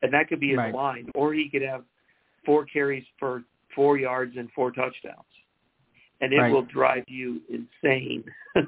And 0.01 0.13
that 0.13 0.27
could 0.27 0.39
be 0.39 0.49
his 0.49 0.57
right. 0.57 0.73
line. 0.73 1.09
Or 1.15 1.33
he 1.33 1.47
could 1.49 1.61
have 1.61 1.83
four 2.45 2.65
carries 2.65 3.05
for 3.19 3.43
four 3.75 3.97
yards 3.97 4.35
and 4.37 4.49
four 4.51 4.71
touchdowns. 4.71 5.17
And 6.21 6.33
it 6.33 6.37
right. 6.37 6.53
will 6.53 6.65
drive 6.65 7.03
you 7.07 7.41
insane 7.49 8.23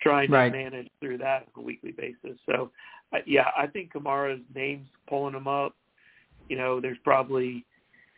trying 0.00 0.28
to 0.28 0.50
manage 0.50 0.88
through 1.00 1.18
that 1.18 1.48
on 1.56 1.62
a 1.62 1.66
weekly 1.66 1.90
basis. 1.90 2.38
So, 2.46 2.70
uh, 3.12 3.18
yeah, 3.26 3.46
I 3.56 3.66
think 3.66 3.92
Kamara's 3.92 4.42
name's 4.54 4.88
pulling 5.08 5.34
him 5.34 5.48
up. 5.48 5.74
You 6.48 6.56
know, 6.56 6.80
there's 6.80 6.98
probably 7.02 7.64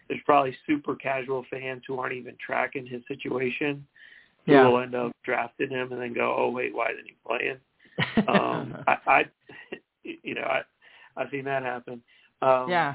there's 0.08 0.20
probably 0.26 0.56
super 0.66 0.94
casual 0.94 1.44
fans 1.50 1.82
who 1.86 1.98
aren't 1.98 2.14
even 2.14 2.36
tracking 2.44 2.86
his 2.86 3.02
situation 3.08 3.86
who 4.46 4.52
yeah. 4.52 4.66
will 4.66 4.78
end 4.78 4.94
up 4.94 5.12
drafting 5.24 5.70
him 5.70 5.92
and 5.92 6.00
then 6.00 6.12
go, 6.12 6.34
oh 6.38 6.50
wait, 6.50 6.74
why 6.74 6.90
isn't 6.90 7.06
he 7.06 7.16
playing? 7.26 7.58
um, 8.28 8.76
I, 8.86 8.96
I, 9.06 9.24
you 10.04 10.34
know, 10.34 10.42
I 10.42 10.62
I've 11.16 11.30
seen 11.30 11.44
that 11.44 11.62
happen. 11.62 12.02
Um, 12.42 12.66
yeah. 12.68 12.94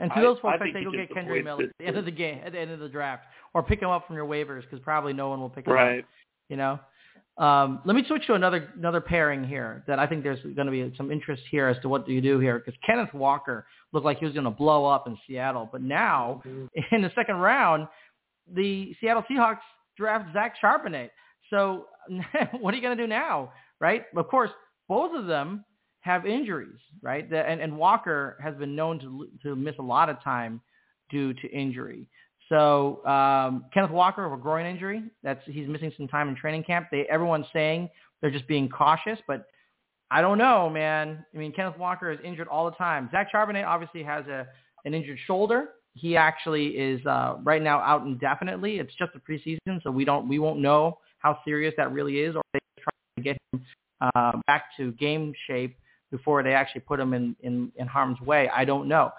And 0.00 0.10
to 0.14 0.20
those 0.20 0.38
folks, 0.40 0.58
I, 0.60 0.68
I 0.68 0.72
think, 0.72 0.82
you'll 0.82 0.92
get 0.92 1.10
Kendre 1.10 1.42
Miller 1.42 1.64
at 1.64 1.70
the 1.78 1.86
end 1.86 1.96
of 1.96 2.04
the 2.04 2.10
game, 2.10 2.40
at 2.44 2.52
the 2.52 2.58
end 2.58 2.70
of 2.70 2.80
the 2.80 2.88
draft, 2.88 3.24
or 3.54 3.62
pick 3.62 3.80
him 3.80 3.88
up 3.88 4.06
from 4.06 4.16
your 4.16 4.26
waivers 4.26 4.62
because 4.62 4.80
probably 4.80 5.12
no 5.12 5.28
one 5.28 5.40
will 5.40 5.50
pick 5.50 5.66
him 5.66 5.72
right. 5.72 6.00
up. 6.00 6.04
You 6.48 6.56
know. 6.56 6.78
Um, 7.38 7.80
let 7.84 7.94
me 7.94 8.02
switch 8.08 8.26
to 8.26 8.34
another 8.34 8.72
another 8.76 9.00
pairing 9.00 9.44
here 9.44 9.84
that 9.86 10.00
I 10.00 10.08
think 10.08 10.24
there's 10.24 10.42
going 10.42 10.66
to 10.66 10.72
be 10.72 10.92
some 10.96 11.12
interest 11.12 11.44
here 11.50 11.68
as 11.68 11.80
to 11.82 11.88
what 11.88 12.04
do 12.04 12.12
you 12.12 12.20
do 12.20 12.40
here 12.40 12.58
because 12.58 12.74
Kenneth 12.84 13.14
Walker 13.14 13.64
looked 13.92 14.04
like 14.04 14.18
he 14.18 14.24
was 14.24 14.34
going 14.34 14.44
to 14.44 14.50
blow 14.50 14.86
up 14.86 15.06
in 15.06 15.16
Seattle, 15.26 15.68
but 15.70 15.80
now 15.80 16.42
mm-hmm. 16.44 16.94
in 16.94 17.02
the 17.02 17.12
second 17.14 17.36
round, 17.36 17.86
the 18.52 18.92
Seattle 19.00 19.22
Seahawks 19.30 19.60
draft 19.96 20.32
Zach 20.32 20.56
Charbonnet. 20.62 21.10
So 21.48 21.86
what 22.60 22.74
are 22.74 22.76
you 22.76 22.82
going 22.82 22.96
to 22.96 23.02
do 23.02 23.06
now, 23.06 23.52
right? 23.80 24.04
Of 24.16 24.28
course, 24.28 24.50
both 24.88 25.14
of 25.14 25.26
them 25.26 25.64
have 26.08 26.26
injuries, 26.26 26.80
right? 27.02 27.28
The, 27.28 27.38
and, 27.46 27.60
and 27.60 27.76
Walker 27.76 28.38
has 28.42 28.54
been 28.56 28.74
known 28.74 28.98
to 29.00 29.28
to 29.42 29.54
miss 29.54 29.74
a 29.78 29.82
lot 29.82 30.08
of 30.08 30.22
time 30.22 30.60
due 31.10 31.34
to 31.34 31.48
injury. 31.50 32.08
So 32.48 33.04
um, 33.06 33.66
Kenneth 33.74 33.90
Walker 33.90 34.24
of 34.24 34.32
a 34.32 34.36
groin 34.36 34.64
injury. 34.64 35.02
That's 35.22 35.40
he's 35.44 35.68
missing 35.68 35.92
some 35.96 36.08
time 36.08 36.28
in 36.28 36.36
training 36.36 36.64
camp. 36.64 36.88
They 36.90 37.06
everyone's 37.10 37.46
saying 37.52 37.90
they're 38.20 38.30
just 38.30 38.48
being 38.48 38.68
cautious, 38.68 39.18
but 39.26 39.46
I 40.10 40.22
don't 40.22 40.38
know, 40.38 40.70
man. 40.70 41.24
I 41.34 41.38
mean, 41.38 41.52
Kenneth 41.52 41.76
Walker 41.78 42.10
is 42.10 42.18
injured 42.24 42.48
all 42.48 42.64
the 42.64 42.76
time. 42.76 43.10
Zach 43.12 43.28
Charbonnet 43.32 43.66
obviously 43.66 44.02
has 44.02 44.26
a 44.26 44.46
an 44.86 44.94
injured 44.94 45.18
shoulder. 45.26 45.68
He 45.94 46.16
actually 46.16 46.68
is 46.68 47.04
uh, 47.04 47.36
right 47.42 47.62
now 47.62 47.80
out 47.80 48.06
indefinitely. 48.06 48.78
It's 48.78 48.94
just 48.98 49.12
a 49.14 49.20
preseason, 49.30 49.82
so 49.82 49.90
we 49.90 50.06
don't 50.06 50.26
we 50.26 50.38
won't 50.38 50.60
know 50.60 50.98
how 51.18 51.38
serious 51.44 51.74
that 51.76 51.92
really 51.92 52.20
is, 52.20 52.34
or 52.34 52.42
they 52.54 52.60
try 52.80 52.92
to 53.16 53.22
get 53.22 53.36
him 53.52 53.62
uh, 54.00 54.32
back 54.46 54.64
to 54.78 54.92
game 54.92 55.34
shape 55.46 55.76
before 56.10 56.42
they 56.42 56.52
actually 56.52 56.80
put 56.82 56.98
him 56.98 57.14
in, 57.14 57.36
in, 57.42 57.72
in 57.76 57.86
harm's 57.86 58.20
way. 58.20 58.48
I 58.54 58.64
don't 58.64 58.88
know. 58.88 59.12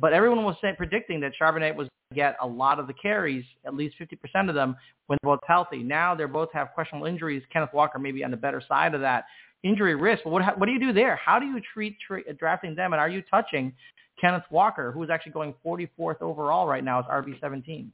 But 0.00 0.12
everyone 0.12 0.44
was 0.44 0.56
saying, 0.62 0.76
predicting 0.76 1.20
that 1.20 1.32
Charbonnet 1.40 1.74
was 1.74 1.88
going 1.88 2.10
to 2.10 2.14
get 2.14 2.36
a 2.40 2.46
lot 2.46 2.78
of 2.78 2.86
the 2.86 2.94
carries, 2.94 3.44
at 3.66 3.74
least 3.74 3.96
50% 4.00 4.48
of 4.48 4.54
them, 4.54 4.76
when 5.06 5.18
they're 5.22 5.32
both 5.32 5.40
healthy. 5.46 5.82
Now 5.82 6.14
they 6.14 6.24
both 6.24 6.48
have 6.52 6.68
questionable 6.74 7.06
injuries. 7.06 7.42
Kenneth 7.52 7.70
Walker 7.72 7.98
may 7.98 8.12
be 8.12 8.24
on 8.24 8.30
the 8.30 8.36
better 8.36 8.62
side 8.66 8.94
of 8.94 9.00
that 9.02 9.24
injury 9.62 9.94
risk. 9.94 10.24
What, 10.24 10.58
what 10.58 10.66
do 10.66 10.72
you 10.72 10.80
do 10.80 10.92
there? 10.92 11.16
How 11.16 11.38
do 11.38 11.46
you 11.46 11.60
treat 11.74 11.96
tra- 12.06 12.32
drafting 12.34 12.74
them? 12.74 12.92
And 12.92 13.00
are 13.00 13.08
you 13.08 13.22
touching 13.30 13.72
Kenneth 14.20 14.44
Walker, 14.50 14.92
who 14.92 15.02
is 15.02 15.10
actually 15.10 15.32
going 15.32 15.54
44th 15.64 16.22
overall 16.22 16.66
right 16.66 16.84
now 16.84 17.00
as 17.00 17.04
RB17? 17.06 17.88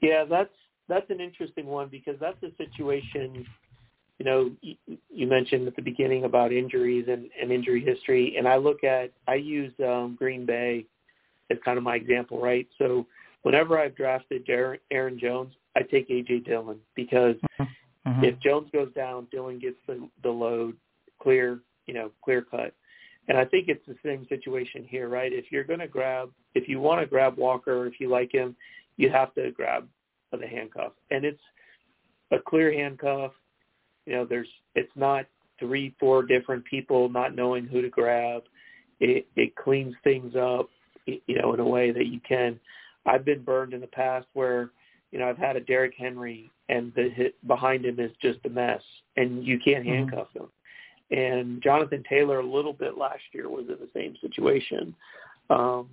Yeah, 0.00 0.24
that's 0.28 0.50
that's 0.88 1.08
an 1.10 1.20
interesting 1.20 1.66
one 1.66 1.88
because 1.88 2.16
that's 2.20 2.42
a 2.42 2.50
situation. 2.56 3.46
You 4.22 4.30
know, 4.30 4.50
you, 5.10 5.26
mentioned 5.26 5.66
at 5.66 5.74
the 5.74 5.82
beginning 5.82 6.22
about 6.22 6.52
injuries 6.52 7.06
and, 7.08 7.28
and 7.40 7.50
injury 7.50 7.84
history, 7.84 8.36
and 8.38 8.46
I 8.46 8.54
look 8.56 8.84
at 8.84 9.10
I 9.26 9.34
use 9.34 9.72
um, 9.84 10.14
Green 10.16 10.46
Bay 10.46 10.86
as 11.50 11.58
kind 11.64 11.76
of 11.76 11.82
my 11.82 11.96
example, 11.96 12.40
right? 12.40 12.68
So 12.78 13.04
whenever 13.42 13.80
I've 13.80 13.96
drafted 13.96 14.48
Aaron 14.48 15.18
Jones, 15.18 15.54
I 15.76 15.82
take 15.82 16.08
AJ 16.08 16.44
Dillon 16.44 16.78
because 16.94 17.34
mm-hmm. 17.60 18.08
mm-hmm. 18.08 18.24
if 18.24 18.38
Jones 18.38 18.68
goes 18.72 18.92
down, 18.94 19.26
Dillon 19.32 19.58
gets 19.58 19.78
the, 19.88 20.08
the 20.22 20.30
load 20.30 20.76
clear, 21.20 21.58
you 21.88 21.94
know, 21.94 22.12
clear 22.24 22.42
cut. 22.42 22.72
And 23.26 23.36
I 23.36 23.44
think 23.44 23.66
it's 23.66 23.84
the 23.88 23.96
same 24.04 24.24
situation 24.28 24.86
here, 24.88 25.08
right? 25.08 25.32
If 25.32 25.46
you're 25.50 25.64
going 25.64 25.80
to 25.80 25.88
grab, 25.88 26.30
if 26.54 26.68
you 26.68 26.78
want 26.78 27.00
to 27.00 27.06
grab 27.08 27.36
Walker, 27.36 27.88
if 27.88 27.98
you 27.98 28.08
like 28.08 28.30
him, 28.30 28.54
you 28.98 29.10
have 29.10 29.34
to 29.34 29.50
grab 29.50 29.88
the 30.30 30.46
handcuff. 30.46 30.92
And 31.10 31.24
it's 31.24 31.42
a 32.30 32.38
clear 32.38 32.72
handcuff. 32.72 33.32
You 34.06 34.14
know, 34.14 34.24
there's, 34.24 34.48
it's 34.74 34.92
not 34.96 35.26
three, 35.58 35.94
four 36.00 36.22
different 36.24 36.64
people 36.64 37.08
not 37.08 37.34
knowing 37.34 37.66
who 37.66 37.82
to 37.82 37.88
grab. 37.88 38.42
It, 39.00 39.26
it 39.36 39.56
cleans 39.56 39.94
things 40.04 40.34
up 40.36 40.68
you 41.06 41.40
know, 41.40 41.54
in 41.54 41.60
a 41.60 41.66
way 41.66 41.90
that 41.90 42.06
you 42.06 42.20
can. 42.26 42.58
I've 43.06 43.24
been 43.24 43.42
burned 43.42 43.74
in 43.74 43.80
the 43.80 43.86
past 43.88 44.26
where, 44.34 44.70
you 45.10 45.18
know, 45.18 45.28
I've 45.28 45.38
had 45.38 45.56
a 45.56 45.60
Derrick 45.60 45.94
Henry 45.96 46.50
and 46.68 46.92
the 46.94 47.10
hit 47.10 47.34
behind 47.46 47.84
him 47.84 47.98
is 47.98 48.12
just 48.20 48.38
a 48.44 48.48
mess 48.48 48.82
and 49.16 49.44
you 49.44 49.58
can't 49.58 49.84
mm-hmm. 49.84 50.10
handcuff 50.10 50.28
him. 50.34 50.48
And 51.10 51.62
Jonathan 51.62 52.02
Taylor 52.08 52.40
a 52.40 52.46
little 52.46 52.72
bit 52.72 52.96
last 52.96 53.22
year 53.32 53.50
was 53.50 53.66
in 53.68 53.76
the 53.80 53.90
same 53.94 54.16
situation. 54.20 54.94
Um, 55.50 55.88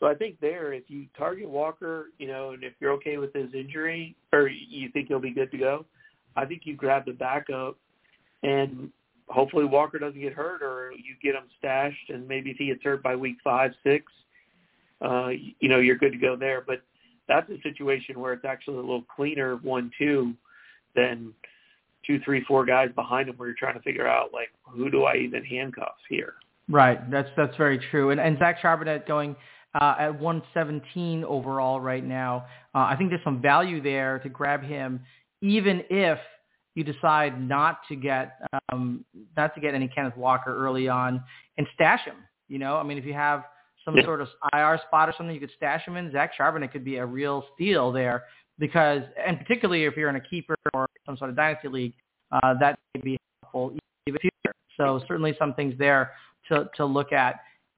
so 0.00 0.06
I 0.06 0.14
think 0.14 0.40
there, 0.40 0.72
if 0.72 0.84
you 0.88 1.06
target 1.16 1.48
Walker, 1.48 2.06
you 2.18 2.26
know, 2.26 2.50
and 2.50 2.64
if 2.64 2.72
you're 2.80 2.92
okay 2.92 3.18
with 3.18 3.32
his 3.32 3.54
injury 3.54 4.16
or 4.32 4.48
you 4.48 4.90
think 4.90 5.08
he'll 5.08 5.20
be 5.20 5.30
good 5.30 5.50
to 5.52 5.58
go, 5.58 5.84
I 6.36 6.44
think 6.44 6.62
you 6.64 6.76
grab 6.76 7.06
the 7.06 7.12
backup 7.12 7.76
and 8.42 8.90
hopefully 9.28 9.64
Walker 9.64 9.98
doesn't 9.98 10.20
get 10.20 10.32
hurt 10.32 10.62
or 10.62 10.92
you 10.92 11.14
get 11.22 11.34
him 11.34 11.48
stashed 11.58 12.10
and 12.10 12.26
maybe 12.28 12.50
if 12.50 12.56
he 12.58 12.66
gets 12.66 12.82
hurt 12.82 13.02
by 13.02 13.16
week 13.16 13.36
five, 13.42 13.72
six, 13.82 14.04
uh, 15.02 15.28
you 15.28 15.68
know, 15.68 15.78
you're 15.78 15.96
good 15.96 16.12
to 16.12 16.18
go 16.18 16.36
there. 16.36 16.62
But 16.66 16.82
that's 17.28 17.48
a 17.50 17.60
situation 17.62 18.20
where 18.20 18.32
it's 18.32 18.44
actually 18.44 18.76
a 18.76 18.80
little 18.80 19.04
cleaner 19.14 19.56
one, 19.56 19.90
two 19.98 20.34
than 20.94 21.32
two, 22.06 22.20
three, 22.24 22.44
four 22.44 22.64
guys 22.64 22.90
behind 22.94 23.28
him 23.28 23.36
where 23.36 23.48
you're 23.48 23.56
trying 23.58 23.74
to 23.74 23.82
figure 23.82 24.06
out 24.06 24.32
like 24.32 24.48
who 24.62 24.90
do 24.90 25.04
I 25.04 25.16
even 25.16 25.44
handcuff 25.44 25.96
here? 26.08 26.34
Right. 26.68 27.10
That's 27.10 27.28
that's 27.36 27.56
very 27.56 27.78
true. 27.90 28.10
And 28.10 28.20
and 28.20 28.38
Zach 28.38 28.60
Charbonnet 28.60 29.06
going 29.06 29.36
uh, 29.80 29.94
at 29.98 30.18
117 30.18 31.24
overall 31.24 31.80
right 31.80 32.04
now. 32.04 32.46
Uh, 32.74 32.86
I 32.90 32.96
think 32.96 33.10
there's 33.10 33.24
some 33.24 33.42
value 33.42 33.82
there 33.82 34.18
to 34.20 34.28
grab 34.28 34.62
him, 34.62 35.00
even 35.46 35.82
if 35.90 36.18
you 36.74 36.84
decide 36.84 37.40
not 37.40 37.78
to 37.88 37.96
get 37.96 38.38
um, 38.70 39.04
not 39.36 39.54
to 39.54 39.60
get 39.60 39.74
any 39.74 39.88
Kenneth 39.88 40.16
Walker 40.16 40.54
early 40.54 40.88
on 40.88 41.22
and 41.56 41.66
stash 41.74 42.04
him. 42.04 42.16
You 42.48 42.58
know, 42.58 42.76
I 42.76 42.82
mean, 42.82 42.98
if 42.98 43.04
you 43.04 43.14
have 43.14 43.44
some 43.84 43.96
yeah. 43.96 44.04
sort 44.04 44.20
of 44.20 44.28
IR 44.52 44.80
spot 44.86 45.08
or 45.08 45.14
something, 45.16 45.34
you 45.34 45.40
could 45.40 45.52
stash 45.56 45.86
him 45.86 45.96
in. 45.96 46.12
Zach 46.12 46.32
Charbonnet 46.38 46.72
could 46.72 46.84
be 46.84 46.96
a 46.96 47.06
real 47.06 47.44
steal 47.54 47.92
there 47.92 48.24
because, 48.58 49.02
and 49.24 49.38
particularly 49.38 49.84
if 49.84 49.96
you're 49.96 50.10
in 50.10 50.16
a 50.16 50.20
keeper 50.20 50.56
or 50.74 50.86
some 51.06 51.16
sort 51.16 51.30
of 51.30 51.36
dynasty 51.36 51.68
league, 51.68 51.94
uh, 52.30 52.54
that 52.60 52.78
may 52.94 53.00
be 53.00 53.18
helpful 53.42 53.76
even 54.06 54.20
future. 54.20 54.54
So 54.76 55.00
certainly 55.08 55.34
some 55.38 55.54
things 55.54 55.74
there 55.78 56.12
to 56.48 56.68
to 56.76 56.84
look 56.84 57.12
at. 57.12 57.36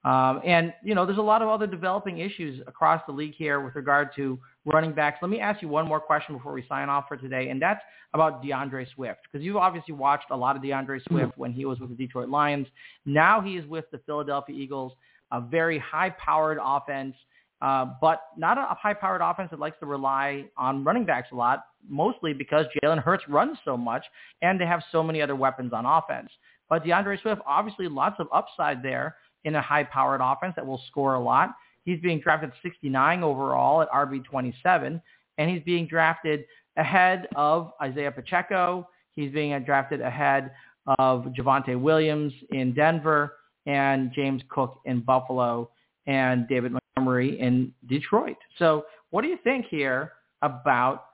Um, 0.08 0.40
and 0.42 0.72
you 0.82 0.94
know, 0.94 1.04
there's 1.04 1.18
a 1.18 1.22
lot 1.22 1.42
of 1.42 1.48
other 1.48 1.66
developing 1.66 2.18
issues 2.18 2.62
across 2.66 3.02
the 3.06 3.12
league 3.12 3.34
here 3.36 3.60
with 3.60 3.74
regard 3.74 4.08
to 4.16 4.38
running 4.64 4.94
backs. 4.94 5.18
Let 5.20 5.30
me 5.30 5.38
ask 5.38 5.60
you 5.60 5.68
one 5.68 5.86
more 5.86 6.00
question 6.00 6.34
before 6.34 6.54
we 6.54 6.64
sign 6.66 6.88
off 6.88 7.04
for 7.08 7.18
today, 7.18 7.50
and 7.50 7.60
that's 7.60 7.82
about 8.14 8.42
D'Andre 8.42 8.86
Swift, 8.94 9.20
because 9.30 9.44
you've 9.44 9.58
obviously 9.58 9.92
watched 9.92 10.30
a 10.30 10.36
lot 10.36 10.56
of 10.56 10.62
D'Andre 10.62 10.98
mm-hmm. 10.98 11.14
Swift 11.14 11.36
when 11.36 11.52
he 11.52 11.66
was 11.66 11.78
with 11.78 11.90
the 11.90 11.94
Detroit 11.94 12.30
Lions. 12.30 12.66
Now 13.04 13.42
he 13.42 13.58
is 13.58 13.66
with 13.66 13.84
the 13.92 13.98
Philadelphia 14.06 14.56
Eagles, 14.56 14.94
a 15.30 15.42
very 15.42 15.78
high-powered 15.78 16.58
offense, 16.62 17.14
uh, 17.60 17.86
but 18.00 18.22
not 18.38 18.56
a 18.56 18.74
high-powered 18.80 19.20
offense 19.20 19.50
that 19.50 19.60
likes 19.60 19.78
to 19.80 19.86
rely 19.86 20.46
on 20.56 20.84
running 20.84 21.04
backs 21.04 21.28
a 21.32 21.34
lot, 21.34 21.64
mostly 21.86 22.32
because 22.32 22.64
Jalen 22.82 23.02
Hurts 23.02 23.24
runs 23.28 23.58
so 23.62 23.76
much 23.76 24.06
and 24.40 24.58
they 24.58 24.64
have 24.64 24.82
so 24.90 25.02
many 25.02 25.20
other 25.20 25.36
weapons 25.36 25.74
on 25.74 25.84
offense. 25.84 26.30
But 26.70 26.84
D'Andre 26.86 27.20
Swift, 27.20 27.42
obviously 27.46 27.88
lots 27.88 28.16
of 28.20 28.26
upside 28.32 28.82
there 28.82 29.16
in 29.44 29.54
a 29.54 29.62
high-powered 29.62 30.20
offense 30.22 30.54
that 30.56 30.66
will 30.66 30.82
score 30.88 31.14
a 31.14 31.20
lot. 31.20 31.54
He's 31.84 32.00
being 32.00 32.20
drafted 32.20 32.52
69 32.62 33.22
overall 33.22 33.82
at 33.82 33.90
RB27, 33.90 35.00
and 35.38 35.50
he's 35.50 35.62
being 35.62 35.86
drafted 35.86 36.44
ahead 36.76 37.28
of 37.34 37.72
Isaiah 37.80 38.12
Pacheco. 38.12 38.88
He's 39.14 39.32
being 39.32 39.58
drafted 39.64 40.00
ahead 40.00 40.52
of 40.98 41.24
Javonte 41.38 41.80
Williams 41.80 42.32
in 42.50 42.74
Denver 42.74 43.36
and 43.66 44.12
James 44.12 44.42
Cook 44.48 44.80
in 44.84 45.00
Buffalo 45.00 45.70
and 46.06 46.48
David 46.48 46.72
Montgomery 46.72 47.38
in 47.40 47.72
Detroit. 47.86 48.36
So 48.58 48.86
what 49.10 49.22
do 49.22 49.28
you 49.28 49.38
think 49.44 49.66
here 49.70 50.12
about 50.42 51.06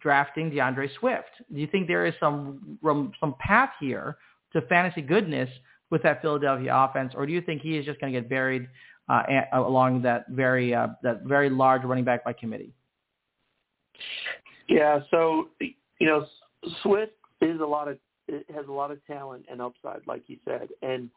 drafting 0.00 0.50
D'Andre 0.50 0.88
Swift? 0.98 1.30
Do 1.52 1.60
you 1.60 1.66
think 1.66 1.86
there 1.86 2.06
is 2.06 2.14
some 2.18 2.78
some 2.82 3.34
path 3.38 3.70
here 3.80 4.16
to 4.52 4.62
fantasy 4.62 5.02
goodness 5.02 5.48
with 5.92 6.02
that 6.02 6.22
Philadelphia 6.22 6.74
offense, 6.74 7.12
or 7.14 7.26
do 7.26 7.32
you 7.32 7.42
think 7.42 7.60
he 7.60 7.76
is 7.76 7.84
just 7.84 8.00
going 8.00 8.12
to 8.12 8.18
get 8.18 8.28
buried 8.28 8.66
uh, 9.08 9.22
along 9.52 10.02
that 10.02 10.26
very 10.30 10.74
uh, 10.74 10.88
that 11.02 11.22
very 11.24 11.50
large 11.50 11.84
running 11.84 12.02
back 12.02 12.24
by 12.24 12.32
committee? 12.32 12.72
Yeah, 14.68 15.00
so 15.10 15.48
you 15.60 16.06
know, 16.06 16.26
Swift 16.82 17.12
is 17.42 17.60
a 17.60 17.64
lot 17.64 17.88
of 17.88 17.98
has 18.28 18.66
a 18.66 18.72
lot 18.72 18.90
of 18.90 19.06
talent 19.06 19.44
and 19.50 19.60
upside, 19.60 20.00
like 20.06 20.22
you 20.28 20.38
said, 20.46 20.68
and 20.80 21.10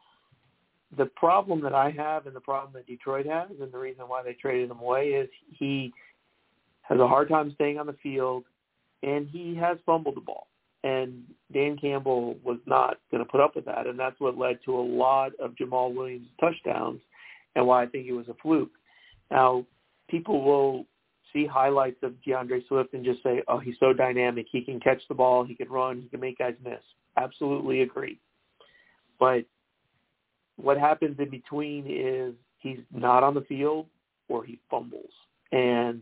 the 0.98 1.06
problem 1.06 1.62
that 1.62 1.74
I 1.74 1.90
have 1.92 2.28
and 2.28 2.36
the 2.36 2.42
problem 2.42 2.74
that 2.74 2.86
Detroit 2.86 3.26
has 3.26 3.50
and 3.62 3.72
the 3.72 3.78
reason 3.78 4.06
why 4.08 4.24
they 4.24 4.34
traded 4.34 4.72
him 4.72 4.80
away 4.80 5.10
is 5.10 5.30
he 5.50 5.94
has 6.82 7.00
a 7.00 7.08
hard 7.08 7.30
time 7.30 7.52
staying 7.56 7.80
on 7.80 7.88
the 7.88 7.96
field 8.04 8.44
and 9.04 9.28
he 9.28 9.56
has 9.56 9.78
fumbled 9.86 10.16
the 10.16 10.22
ball. 10.22 10.48
And 10.86 11.24
Dan 11.52 11.78
Campbell 11.78 12.38
was 12.44 12.60
not 12.68 12.98
going 13.10 13.24
to 13.24 13.30
put 13.30 13.42
up 13.42 13.56
with 13.56 13.66
that. 13.66 13.88
And 13.88 14.00
that's 14.00 14.20
what 14.20 14.38
led 14.38 14.60
to 14.66 14.78
a 14.78 14.80
lot 14.80 15.32
of 15.40 15.56
Jamaal 15.56 15.96
Williams 15.96 16.28
touchdowns 16.40 17.02
and 17.56 17.66
why 17.66 17.82
I 17.82 17.88
think 17.88 18.06
it 18.06 18.14
was 18.14 18.28
a 18.28 18.36
fluke. 18.40 18.70
Now, 19.32 19.66
people 20.10 20.44
will 20.44 20.86
see 21.34 21.48
highlights 21.48 21.98
of 22.04 22.14
D'Andre 22.24 22.62
Swift 22.68 22.94
and 22.94 23.04
just 23.04 23.24
say, 23.24 23.42
oh, 23.48 23.58
he's 23.58 23.78
so 23.80 23.94
dynamic. 23.94 24.46
He 24.52 24.62
can 24.62 24.80
catch 24.80 25.02
the 25.10 25.16
ball. 25.16 25.44
He 25.44 25.56
can 25.56 25.70
run. 25.70 26.02
He 26.02 26.08
can 26.08 26.20
make 26.20 26.38
guys 26.38 26.54
miss. 26.64 26.84
Absolutely 27.18 27.82
agree. 27.82 28.20
But 29.20 29.46
what 30.58 30.78
happens 30.78 31.18
in 31.18 31.32
between 31.32 31.88
is 31.90 32.36
he's 32.60 32.80
not 32.94 33.24
on 33.24 33.34
the 33.34 33.42
field 33.42 33.88
or 34.30 34.44
he 34.44 34.60
fumbles. 34.70 35.10
And 35.52 36.02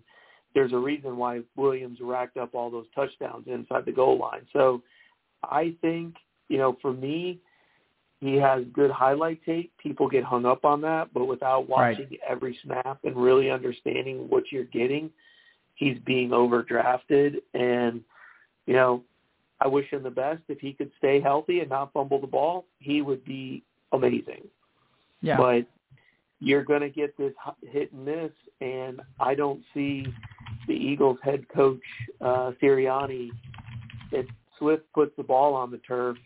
there's 0.54 0.74
a 0.74 0.78
reason 0.78 1.18
why 1.18 1.42
Williams 1.56 2.00
racked 2.02 2.38
up 2.38 2.54
all 2.54 2.70
those 2.70 2.86
touchdowns 2.94 3.48
inside 3.48 3.86
the 3.86 3.92
goal 3.92 4.18
line. 4.18 4.46
So 4.54 4.82
I 5.44 5.76
think, 5.82 6.16
you 6.48 6.58
know, 6.58 6.78
for 6.82 6.94
me, 6.94 7.40
he 8.20 8.36
has 8.36 8.64
good 8.72 8.92
highlight 8.92 9.44
tape. 9.46 9.74
People 9.82 10.08
get 10.08 10.24
hung 10.24 10.46
up 10.46 10.64
on 10.64 10.80
that, 10.82 11.14
but 11.14 11.26
without 11.26 11.68
watching 11.68 12.08
right. 12.10 12.20
every 12.28 12.58
snap 12.64 13.00
and 13.04 13.16
really 13.18 13.50
understanding 13.50 14.30
what 14.30 14.52
you're 14.52 14.64
getting, 14.64 15.10
he's 15.76 15.98
being 16.06 16.30
overdrafted. 16.30 17.42
And, 17.54 18.02
you 18.66 18.74
know, 18.74 19.04
I 19.60 19.68
wish 19.68 19.90
him 19.90 20.04
the 20.04 20.12
best. 20.12 20.42
If 20.48 20.60
he 20.60 20.74
could 20.74 20.92
stay 20.98 21.20
healthy 21.20 21.60
and 21.60 21.70
not 21.70 21.92
fumble 21.92 22.22
the 22.22 22.28
ball, 22.28 22.66
he 22.80 23.02
would 23.02 23.26
be 23.26 23.64
amazing. 23.92 24.44
Yeah. 25.22 25.38
But 25.38 25.66
you're 26.40 26.64
going 26.64 26.82
to 26.82 26.90
get 26.90 27.18
this 27.18 27.34
hit 27.72 27.92
and 27.92 28.06
miss, 28.06 28.32
and 28.62 29.02
I 29.20 29.36
don't 29.36 29.62
see 29.74 30.06
the 30.68 30.74
Eagles 30.74 31.18
head 31.24 31.46
coach 31.54 31.82
uh, 32.22 32.52
Sirianni 32.62 33.30
if 34.12 34.26
Swift 34.60 34.84
puts 34.94 35.12
the 35.18 35.24
ball 35.24 35.56
on 35.56 35.72
the 35.72 35.80
turf, 35.80 36.18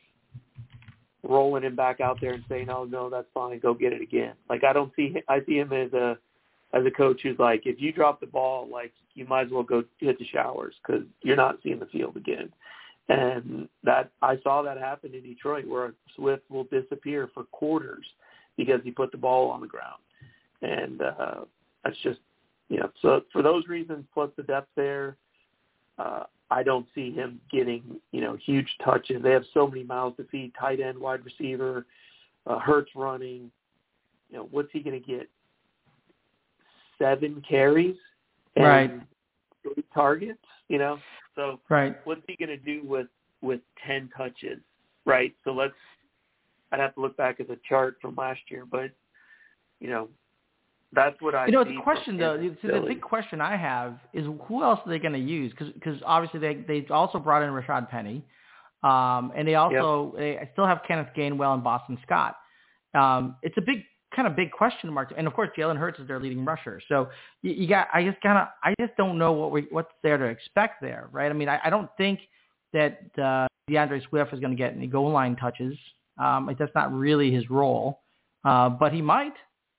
rolling 1.24 1.64
him 1.64 1.76
back 1.76 2.00
out 2.02 2.20
there 2.22 2.34
and 2.34 2.44
saying, 2.50 2.70
"Oh 2.70 2.84
no, 2.84 3.10
that's 3.10 3.28
fine, 3.34 3.60
go 3.60 3.74
get 3.74 3.94
it 3.94 4.02
again." 4.02 4.34
Like 4.50 4.64
I 4.64 4.74
don't 4.74 4.92
see 4.96 5.16
I 5.28 5.40
see 5.46 5.58
him 5.58 5.74
as 5.74 5.94
a 5.94 6.18
as 6.74 6.86
a 6.86 6.92
coach 6.92 7.22
who's 7.24 7.40
like, 7.40 7.64
if 7.66 7.80
you 7.80 7.94
drop 7.94 8.20
the 8.20 8.28
ball, 8.28 8.68
like 8.70 8.92
you 9.14 9.26
might 9.26 9.46
as 9.46 9.52
well 9.52 9.64
go 9.64 9.84
hit 10.00 10.20
the 10.20 10.26
showers 10.26 10.76
because 10.86 11.04
you're 11.22 11.38
not 11.38 11.58
seeing 11.64 11.80
the 11.80 11.86
field 11.88 12.18
again. 12.18 12.52
And 13.10 13.70
that 13.84 14.12
I 14.22 14.38
saw 14.44 14.62
that 14.64 14.78
happen 14.78 15.14
in 15.14 15.24
Detroit 15.24 15.66
where 15.66 15.94
Swift 16.16 16.44
will 16.50 16.66
disappear 16.66 17.30
for 17.34 17.46
quarters 17.46 18.06
because 18.58 18.82
he 18.84 18.92
put 18.92 19.12
the 19.12 19.18
ball 19.18 19.50
on 19.50 19.62
the 19.62 19.68
ground. 19.68 20.02
And 20.62 21.02
uh 21.02 21.46
that's 21.84 21.98
just 22.04 22.20
you 22.70 22.80
know, 22.80 22.92
so 23.02 23.22
for 23.32 23.42
those 23.42 23.68
reasons 23.68 24.06
plus 24.14 24.30
the 24.38 24.44
depth 24.44 24.70
there, 24.76 25.18
uh 25.98 26.24
I 26.50 26.64
don't 26.64 26.88
see 26.96 27.12
him 27.12 27.42
getting, 27.52 27.84
you 28.14 28.22
know, 28.22 28.38
huge 28.46 28.70
touches. 28.84 29.22
They 29.22 29.32
have 29.32 29.44
so 29.54 29.68
many 29.68 29.84
miles 29.84 30.16
to 30.16 30.24
feed, 30.32 30.54
tight 30.58 30.80
end, 30.80 30.98
wide 30.98 31.26
receiver, 31.26 31.86
uh 32.46 32.60
Hurts 32.60 32.92
running. 32.96 33.52
You 34.30 34.38
know, 34.38 34.48
what's 34.52 34.70
he 34.72 34.80
gonna 34.80 35.00
get? 35.00 35.30
Seven 37.00 37.44
carries 37.48 37.96
and 38.56 38.66
right. 38.66 38.92
three 39.62 39.84
targets, 39.94 40.44
you 40.68 40.80
know? 40.80 40.98
So 41.38 41.60
right. 41.70 41.96
what's 42.04 42.22
he 42.28 42.36
going 42.36 42.50
to 42.50 42.58
do 42.58 42.86
with 42.86 43.08
with 43.42 43.62
ten 43.86 44.10
touches? 44.18 44.60
Right. 45.06 45.34
So 45.44 45.52
let's. 45.52 45.74
I'd 46.72 46.82
have 46.82 46.96
to 46.96 47.02
look 47.02 47.16
back 47.16 47.40
at 47.40 47.48
the 47.48 47.58
chart 47.70 47.98
from 48.02 48.16
last 48.16 48.42
year, 48.50 48.66
but 48.70 48.92
you 49.80 49.90
know, 49.90 50.10
that's 50.94 51.16
what 51.22 51.36
I. 51.36 51.48
You 51.48 51.52
know, 51.54 51.64
the 51.64 51.80
question 51.84 52.18
though, 52.18 52.38
the, 52.38 52.56
the 52.68 52.86
big 52.88 53.02
question 53.02 53.42
I 53.42 53.58
have 53.58 53.98
is 54.14 54.26
who 54.48 54.64
else 54.64 54.80
are 54.86 54.90
they 54.90 55.00
going 55.00 55.14
to 55.14 55.20
use? 55.20 55.54
Because 55.58 56.02
obviously 56.06 56.40
they 56.40 56.56
they 56.68 56.88
also 56.94 57.20
brought 57.20 57.44
in 57.44 57.50
Rashaad 57.50 57.90
Penny, 57.90 58.24
um, 58.84 59.32
and 59.36 59.48
they 59.48 59.56
also 59.56 60.14
yep. 60.18 60.40
they 60.40 60.50
still 60.54 60.66
have 60.66 60.82
Kenneth 60.88 61.10
Gainwell 61.16 61.54
and 61.54 61.64
Boston 61.64 61.98
Scott. 62.06 62.38
Um, 62.94 63.36
it's 63.44 63.58
a 63.58 63.62
big 63.62 63.84
kind 64.16 64.28
of 64.28 64.36
big 64.36 64.52
question 64.52 64.92
mark. 64.92 65.14
And 65.16 65.28
of 65.28 65.34
course, 65.34 65.50
Jalen 65.58 65.78
Hurts 65.78 66.00
is 66.00 66.08
their 66.08 66.20
leading 66.20 66.46
rusher. 66.46 66.82
So 66.88 67.10
you, 67.42 67.54
you 67.54 67.68
got, 67.68 67.88
I 67.94 68.04
just 68.04 68.22
kind 68.22 68.38
of, 68.38 68.48
I 68.64 68.74
just 68.80 68.96
don't 68.98 69.18
know 69.18 69.32
what 69.32 69.52
we, 69.52 69.68
what's 69.70 69.92
there 70.04 70.18
to 70.18 70.26
expect 70.26 70.82
there, 70.82 71.10
right? 71.12 71.30
I 71.30 71.34
mean, 71.34 71.50
I, 71.50 71.60
I 71.64 71.70
don't 71.70 71.90
think 71.98 72.20
that 72.74 73.00
uh, 73.22 73.48
D'Andre 73.72 74.02
Swift 74.10 74.34
is 74.34 74.40
going 74.40 74.52
to 74.52 74.58
get 74.58 74.74
any 74.74 74.88
goal 74.88 75.12
line 75.12 75.36
touches. 75.36 75.78
Um, 76.18 76.48
like 76.48 76.58
that's 76.58 76.74
not 76.74 76.92
really 76.92 77.32
his 77.32 77.50
role, 77.50 78.00
uh, 78.44 78.70
but 78.70 78.92
he 78.92 79.02
might. 79.02 79.34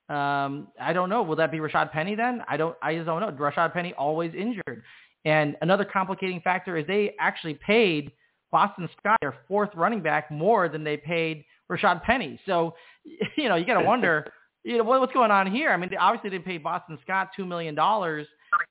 Um, 0.09 0.69
I 0.81 0.91
don't 0.91 1.09
know. 1.09 1.21
Will 1.21 1.35
that 1.35 1.51
be 1.51 1.59
Rashaad 1.59 1.91
Penny 1.91 2.15
then? 2.15 2.43
I 2.47 2.57
don't. 2.57 2.75
I 2.81 2.95
just 2.95 3.05
don't 3.05 3.21
know. 3.21 3.31
Rashaad 3.31 3.73
Penny 3.73 3.93
always 3.97 4.33
injured, 4.33 4.83
and 5.23 5.55
another 5.61 5.85
complicating 5.85 6.41
factor 6.41 6.77
is 6.77 6.87
they 6.87 7.15
actually 7.19 7.53
paid 7.55 8.11
Boston 8.51 8.89
Scott, 8.97 9.17
their 9.21 9.35
fourth 9.47 9.69
running 9.75 10.01
back, 10.01 10.31
more 10.31 10.69
than 10.69 10.83
they 10.83 10.97
paid 10.97 11.45
Rashaad 11.71 12.03
Penny. 12.03 12.39
So, 12.45 12.75
you 13.37 13.49
know, 13.49 13.55
you 13.55 13.65
got 13.65 13.79
to 13.79 13.85
wonder, 13.85 14.31
you 14.63 14.77
know, 14.77 14.83
what, 14.83 14.99
what's 14.99 15.13
going 15.13 15.31
on 15.31 15.51
here? 15.51 15.71
I 15.71 15.77
mean, 15.77 15.89
they, 15.89 15.97
obviously 15.97 16.29
they 16.31 16.39
paid 16.39 16.63
Boston 16.63 16.97
Scott 17.03 17.29
$2 17.37 17.47
million 17.47 17.75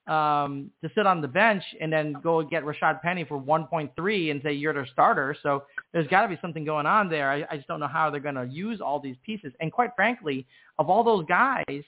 um, 0.09 0.71
to 0.81 0.89
sit 0.95 1.05
on 1.05 1.21
the 1.21 1.27
bench 1.27 1.63
and 1.79 1.93
then 1.93 2.13
go 2.23 2.41
get 2.41 2.63
Rashaad 2.63 3.01
Penny 3.01 3.23
for 3.23 3.39
1.3 3.39 4.31
and 4.31 4.41
say 4.43 4.53
you're 4.53 4.73
their 4.73 4.87
starter. 4.87 5.35
So 5.43 5.63
there's 5.93 6.07
got 6.07 6.23
to 6.23 6.27
be 6.27 6.37
something 6.41 6.65
going 6.65 6.87
on 6.87 7.09
there. 7.09 7.29
I, 7.29 7.45
I 7.49 7.57
just 7.57 7.67
don't 7.67 7.79
know 7.79 7.87
how 7.87 8.09
they're 8.09 8.19
going 8.19 8.35
to 8.35 8.47
use 8.47 8.81
all 8.81 8.99
these 8.99 9.17
pieces. 9.23 9.53
And 9.59 9.71
quite 9.71 9.91
frankly, 9.95 10.47
of 10.79 10.89
all 10.89 11.03
those 11.03 11.25
guys, 11.27 11.83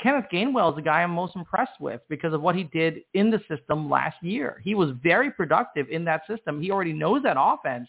Kenneth 0.00 0.26
Gainwell 0.32 0.70
is 0.70 0.76
the 0.76 0.82
guy 0.82 1.02
I'm 1.02 1.10
most 1.10 1.34
impressed 1.34 1.80
with 1.80 2.00
because 2.08 2.32
of 2.32 2.42
what 2.42 2.54
he 2.54 2.64
did 2.64 3.00
in 3.14 3.30
the 3.30 3.40
system 3.48 3.90
last 3.90 4.16
year. 4.22 4.60
He 4.62 4.76
was 4.76 4.90
very 5.02 5.32
productive 5.32 5.88
in 5.88 6.04
that 6.04 6.22
system. 6.28 6.62
He 6.62 6.70
already 6.70 6.92
knows 6.92 7.24
that 7.24 7.36
offense. 7.38 7.88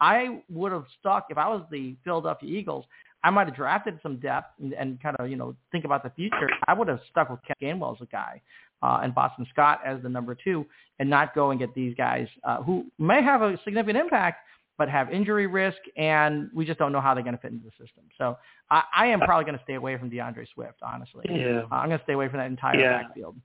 I 0.00 0.40
would 0.48 0.72
have 0.72 0.84
stuck 0.98 1.26
if 1.28 1.36
I 1.36 1.48
was 1.48 1.62
the 1.70 1.94
Philadelphia 2.04 2.58
Eagles. 2.58 2.86
I 3.24 3.30
might 3.30 3.48
have 3.48 3.56
drafted 3.56 3.98
some 4.02 4.18
depth 4.18 4.60
and, 4.60 4.72
and 4.74 5.02
kind 5.02 5.16
of 5.18 5.28
you 5.28 5.36
know 5.36 5.56
think 5.72 5.84
about 5.84 6.04
the 6.04 6.10
future. 6.10 6.48
I 6.68 6.74
would 6.74 6.88
have 6.88 7.00
stuck 7.10 7.30
with 7.30 7.40
Ken 7.42 7.78
Gainwell 7.78 7.96
as 7.96 8.02
a 8.02 8.06
guy 8.06 8.40
uh, 8.82 9.00
and 9.02 9.14
Boston 9.14 9.46
Scott 9.50 9.80
as 9.84 10.02
the 10.02 10.08
number 10.08 10.34
two, 10.34 10.66
and 10.98 11.08
not 11.08 11.34
go 11.34 11.50
and 11.50 11.60
get 11.60 11.74
these 11.74 11.94
guys 11.94 12.28
uh, 12.44 12.62
who 12.62 12.86
may 12.98 13.22
have 13.22 13.42
a 13.42 13.58
significant 13.64 13.98
impact 13.98 14.40
but 14.78 14.90
have 14.90 15.10
injury 15.10 15.46
risk, 15.46 15.78
and 15.96 16.50
we 16.54 16.66
just 16.66 16.78
don't 16.78 16.92
know 16.92 17.00
how 17.00 17.14
they're 17.14 17.22
going 17.22 17.34
to 17.34 17.40
fit 17.40 17.50
into 17.50 17.64
the 17.64 17.70
system. 17.82 18.04
So 18.18 18.36
I, 18.70 18.82
I 18.94 19.06
am 19.06 19.20
probably 19.20 19.46
going 19.46 19.56
to 19.56 19.64
stay 19.64 19.72
away 19.72 19.96
from 19.96 20.10
D'Andre 20.10 20.46
Swift, 20.52 20.82
honestly. 20.82 21.24
Yeah. 21.30 21.62
Uh, 21.72 21.76
I'm 21.76 21.88
going 21.88 21.98
to 21.98 22.04
stay 22.04 22.12
away 22.12 22.28
from 22.28 22.40
that 22.40 22.46
entire 22.46 22.78
yeah. 22.78 23.02
backfield. 23.02 23.36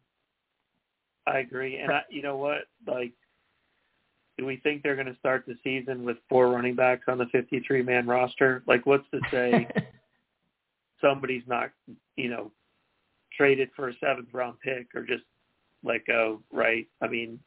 I 1.25 1.37
agree, 1.37 1.77
and 1.77 1.89
I, 1.89 2.01
you 2.09 2.21
know 2.21 2.35
what, 2.35 2.63
like 2.85 3.13
do 4.41 4.47
we 4.47 4.57
think 4.57 4.81
they're 4.81 4.95
going 4.95 5.07
to 5.07 5.17
start 5.19 5.43
the 5.45 5.55
season 5.63 6.03
with 6.03 6.17
four 6.27 6.49
running 6.49 6.75
backs 6.75 7.03
on 7.07 7.19
the 7.19 7.25
53-man 7.25 8.07
roster? 8.07 8.63
Like, 8.65 8.87
what's 8.87 9.07
to 9.11 9.19
say 9.29 9.67
somebody's 11.01 11.43
not, 11.47 11.69
you 12.15 12.29
know, 12.29 12.51
traded 13.35 13.69
for 13.75 13.89
a 13.89 13.93
seventh-round 13.99 14.59
pick 14.63 14.87
or 14.95 15.03
just 15.03 15.23
let 15.83 16.05
go, 16.05 16.41
right? 16.51 16.87
I 17.01 17.07
mean, 17.07 17.39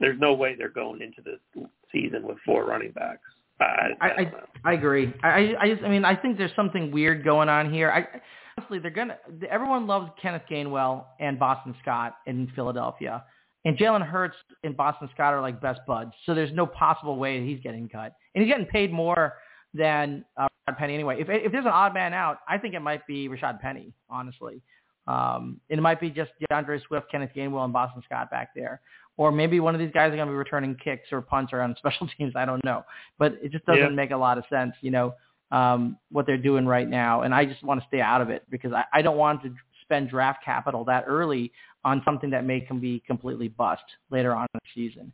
there's 0.00 0.18
no 0.20 0.34
way 0.34 0.54
they're 0.56 0.68
going 0.68 1.00
into 1.00 1.22
the 1.22 1.66
season 1.92 2.26
with 2.26 2.38
four 2.44 2.64
running 2.64 2.92
backs. 2.92 3.20
I 3.60 3.90
I, 4.00 4.06
I, 4.06 4.32
I 4.64 4.72
agree. 4.72 5.12
I, 5.22 5.54
I 5.60 5.68
just, 5.68 5.84
I 5.84 5.88
mean, 5.88 6.04
I 6.04 6.16
think 6.16 6.38
there's 6.38 6.54
something 6.56 6.90
weird 6.90 7.24
going 7.24 7.48
on 7.48 7.72
here. 7.72 7.90
I 7.90 8.06
honestly, 8.56 8.78
they're 8.78 8.90
gonna. 8.90 9.16
Everyone 9.48 9.86
loves 9.86 10.10
Kenneth 10.20 10.42
Gainwell 10.50 11.04
and 11.20 11.38
Boston 11.38 11.74
Scott 11.82 12.16
in 12.26 12.50
Philadelphia, 12.56 13.24
and 13.64 13.78
Jalen 13.78 14.06
Hurts 14.06 14.36
and 14.64 14.76
Boston 14.76 15.08
Scott 15.14 15.34
are 15.34 15.40
like 15.40 15.60
best 15.60 15.80
buds. 15.86 16.12
So 16.26 16.34
there's 16.34 16.52
no 16.52 16.66
possible 16.66 17.16
way 17.16 17.44
he's 17.46 17.60
getting 17.60 17.88
cut, 17.88 18.12
and 18.34 18.42
he's 18.42 18.50
getting 18.50 18.66
paid 18.66 18.92
more 18.92 19.34
than 19.74 20.24
uh, 20.36 20.48
Rashaad 20.68 20.78
Penny 20.78 20.94
anyway. 20.94 21.20
If 21.20 21.28
if 21.28 21.52
there's 21.52 21.64
an 21.64 21.72
odd 21.72 21.94
man 21.94 22.12
out, 22.12 22.38
I 22.48 22.58
think 22.58 22.74
it 22.74 22.80
might 22.80 23.06
be 23.06 23.28
Rashaad 23.28 23.60
Penny, 23.60 23.92
honestly. 24.10 24.60
Um, 25.06 25.60
and 25.70 25.78
it 25.78 25.82
might 25.82 26.00
be 26.00 26.10
just 26.10 26.30
D'Andre 26.48 26.80
Swift, 26.86 27.10
Kenneth 27.10 27.30
Gainwell, 27.36 27.64
and 27.64 27.72
Boston 27.72 28.02
Scott 28.04 28.30
back 28.30 28.50
there. 28.54 28.80
Or 29.16 29.30
maybe 29.30 29.60
one 29.60 29.74
of 29.74 29.78
these 29.80 29.90
guys 29.92 30.12
are 30.12 30.16
going 30.16 30.28
to 30.28 30.32
be 30.32 30.36
returning 30.36 30.74
kicks 30.82 31.08
or 31.12 31.20
punts 31.20 31.52
or 31.52 31.60
on 31.60 31.74
special 31.78 32.08
teams. 32.16 32.34
I 32.36 32.44
don't 32.44 32.64
know. 32.64 32.84
But 33.18 33.34
it 33.42 33.52
just 33.52 33.66
doesn't 33.66 33.82
Yeah. 33.82 33.88
make 33.90 34.10
a 34.10 34.16
lot 34.16 34.38
of 34.38 34.44
sense, 34.48 34.74
you 34.80 34.90
know, 34.90 35.14
um, 35.50 35.98
what 36.10 36.24
they're 36.26 36.38
doing 36.38 36.66
right 36.66 36.88
now. 36.88 37.22
And 37.22 37.34
I 37.34 37.44
just 37.44 37.62
want 37.62 37.80
to 37.80 37.86
stay 37.86 38.00
out 38.00 38.20
of 38.22 38.30
it 38.30 38.44
because 38.50 38.72
I, 38.72 38.84
I 38.92 39.02
don't 39.02 39.18
want 39.18 39.42
to 39.42 39.54
spend 39.82 40.08
draft 40.08 40.42
capital 40.44 40.84
that 40.84 41.04
early 41.06 41.52
on 41.84 42.00
something 42.04 42.30
that 42.30 42.44
may 42.46 42.60
can 42.60 42.78
be 42.80 43.00
completely 43.06 43.48
bust 43.48 43.82
later 44.10 44.34
on 44.34 44.46
in 44.54 44.60
the 44.64 44.70
season. 44.88 45.12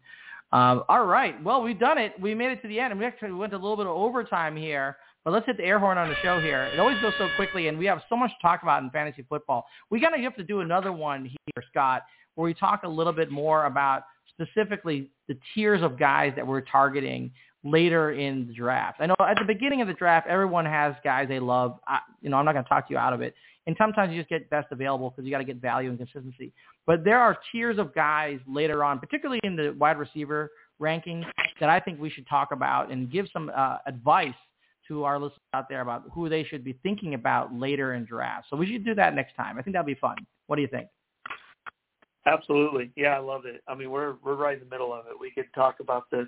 Um, 0.53 0.85
all 0.89 1.05
right. 1.07 1.43
Well, 1.43 1.63
we've 1.63 1.79
done 1.79 1.99
it. 1.99 2.13
We 2.21 2.35
made 2.35 2.53
it 2.53 2.63
to 2.63 2.69
the 2.69 2.79
end. 2.79 2.93
And 2.93 3.01
we 3.01 3.07
actually 3.07 3.33
went 3.33 3.53
a 3.53 3.57
little 3.59 3.77
bit 3.77 3.87
of 3.87 3.93
overtime 3.97 4.57
here. 4.57 4.97
But 5.25 5.33
let's 5.33 5.47
hit 5.47 5.57
the 5.57 5.65
air 5.65 5.79
horn 5.79 5.99
on 5.99 6.09
the 6.09 6.15
show 6.23 6.41
here. 6.41 6.63
It 6.73 6.79
always 6.79 7.01
goes 7.01 7.13
so 7.19 7.29
quickly, 7.37 7.69
and 7.69 7.79
we 7.79 7.87
have 7.87 8.01
so 8.09 8.17
much 8.17 8.31
to 8.31 8.37
talk 8.41 8.63
about 8.63 8.83
in 8.83 8.91
fantasy 8.91 9.25
football. 9.29 9.67
We 9.91 10.01
got 10.01 10.11
to 10.11 10.19
have 10.23 10.37
to 10.37 10.45
do 10.45 10.61
another 10.61 10.93
one 10.93 11.25
here, 11.25 11.65
Scott, 11.71 12.03
where 12.35 12.45
we 12.45 12.55
talk 12.55 12.83
a 12.85 12.89
little 12.89 13.13
bit 13.13 13.31
more 13.31 13.67
about 13.67 14.05
specifically 14.29 15.11
the 15.27 15.37
tiers 15.55 15.83
of 15.83 15.99
guys 15.99 16.33
that 16.37 16.47
we're 16.47 16.61
targeting 16.61 17.31
later 17.65 18.13
in 18.13 18.47
the 18.47 18.55
draft. 18.55 19.01
I 19.01 19.07
know 19.07 19.17
at 19.21 19.37
the 19.39 19.45
beginning 19.45 19.83
of 19.83 19.89
the 19.89 19.95
draft, 19.95 20.29
everyone 20.29 20.65
has 20.65 20.95
guys 21.03 21.29
they 21.29 21.41
love. 21.41 21.79
I, 21.87 21.99
you 22.23 22.31
know, 22.31 22.37
I'm 22.37 22.45
not 22.45 22.53
going 22.53 22.65
to 22.65 22.69
talk 22.69 22.89
to 22.89 22.95
you 22.95 22.99
out 22.99 23.13
of 23.13 23.21
it. 23.21 23.35
And 23.67 23.77
sometimes 23.79 24.13
you 24.13 24.19
just 24.19 24.31
get 24.31 24.49
best 24.49 24.69
available 24.71 25.11
because 25.11 25.27
you 25.27 25.31
got 25.31 25.39
to 25.39 25.45
get 25.45 25.57
value 25.57 25.91
and 25.91 25.99
consistency. 25.99 26.53
But 26.87 27.05
there 27.05 27.19
are 27.19 27.37
tiers 27.53 27.79
of 27.79 27.95
guys 27.95 28.39
later 28.47 28.83
on, 28.83 28.99
particularly 28.99 29.41
in 29.43 29.57
the 29.57 29.75
wide 29.79 29.99
receiver 29.99 30.51
ranking, 30.79 31.25
that 31.61 31.69
I 31.69 31.81
think 31.81 32.01
we 32.01 32.09
should 32.09 32.27
talk 32.29 32.53
about 32.53 32.91
and 32.91 33.11
give 33.11 33.27
some 33.33 33.51
uh, 33.55 33.79
advice 33.87 34.35
to 34.89 35.05
our 35.05 35.19
listeners 35.19 35.39
out 35.55 35.69
there 35.69 35.81
about 35.81 36.05
who 36.13 36.29
they 36.29 36.45
should 36.45 36.65
be 36.65 36.79
thinking 36.83 37.15
about 37.15 37.55
later 37.55 37.95
in 37.95 38.05
drafts. 38.05 38.49
So 38.51 38.57
we 38.57 38.67
should 38.67 38.85
do 38.85 38.95
that 38.95 39.15
next 39.15 39.35
time. 39.37 39.59
I 39.59 39.63
think 39.63 39.75
that'd 39.75 39.87
be 39.87 39.95
fun. 39.95 40.17
What 40.47 40.57
do 40.57 40.63
you 40.63 40.69
think? 40.69 40.89
Absolutely. 42.27 42.91
Yeah, 42.97 43.11
I 43.11 43.19
love 43.19 43.47
it. 43.47 43.63
I 43.69 43.75
mean, 43.75 43.91
we're 43.91 44.17
we're 44.23 44.35
right 44.35 44.55
in 44.55 44.61
the 44.61 44.71
middle 44.71 44.93
of 44.93 45.07
it. 45.07 45.13
We 45.19 45.31
could 45.31 45.47
talk 45.55 45.81
about 45.81 46.11
this. 46.11 46.27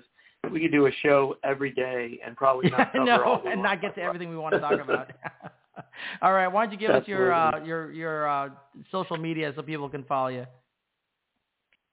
We 0.51 0.59
could 0.59 0.71
do 0.71 0.87
a 0.87 0.91
show 1.03 1.37
every 1.43 1.71
day 1.71 2.19
and 2.25 2.35
probably 2.35 2.69
not 2.71 2.91
cover 2.93 3.05
no, 3.05 3.23
all 3.23 3.41
we 3.43 3.51
and 3.51 3.61
not 3.61 3.81
get 3.81 3.93
to 3.95 4.01
everything 4.01 4.29
we 4.29 4.37
want 4.37 4.53
to 4.53 4.59
talk 4.59 4.79
about. 4.79 5.11
all 6.21 6.33
right, 6.33 6.47
why 6.47 6.65
don't 6.65 6.73
you 6.73 6.79
give 6.79 6.91
us 6.91 7.07
your 7.07 7.33
uh, 7.33 7.63
your 7.63 7.91
your 7.91 8.27
uh, 8.27 8.49
social 8.91 9.17
media 9.17 9.53
so 9.55 9.61
people 9.61 9.89
can 9.89 10.03
follow 10.03 10.29
you? 10.29 10.45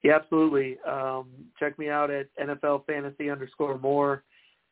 Yeah, 0.02 0.16
absolutely. 0.16 0.78
Um, 0.86 1.26
check 1.58 1.78
me 1.78 1.88
out 1.88 2.10
at 2.10 2.28
NFL 2.40 2.86
Fantasy 2.86 3.30
underscore 3.30 3.78
more, 3.78 4.22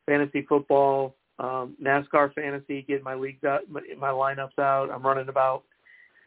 fantasy 0.05 0.45
football, 0.47 1.15
um, 1.39 1.75
NASCAR 1.81 2.33
fantasy. 2.33 2.83
Get 2.87 3.03
my 3.03 3.15
leagues 3.15 3.43
out, 3.43 3.61
my, 3.69 3.81
my 3.97 4.09
lineups 4.09 4.57
out. 4.59 4.89
I'm 4.91 5.05
running 5.05 5.29
about 5.29 5.63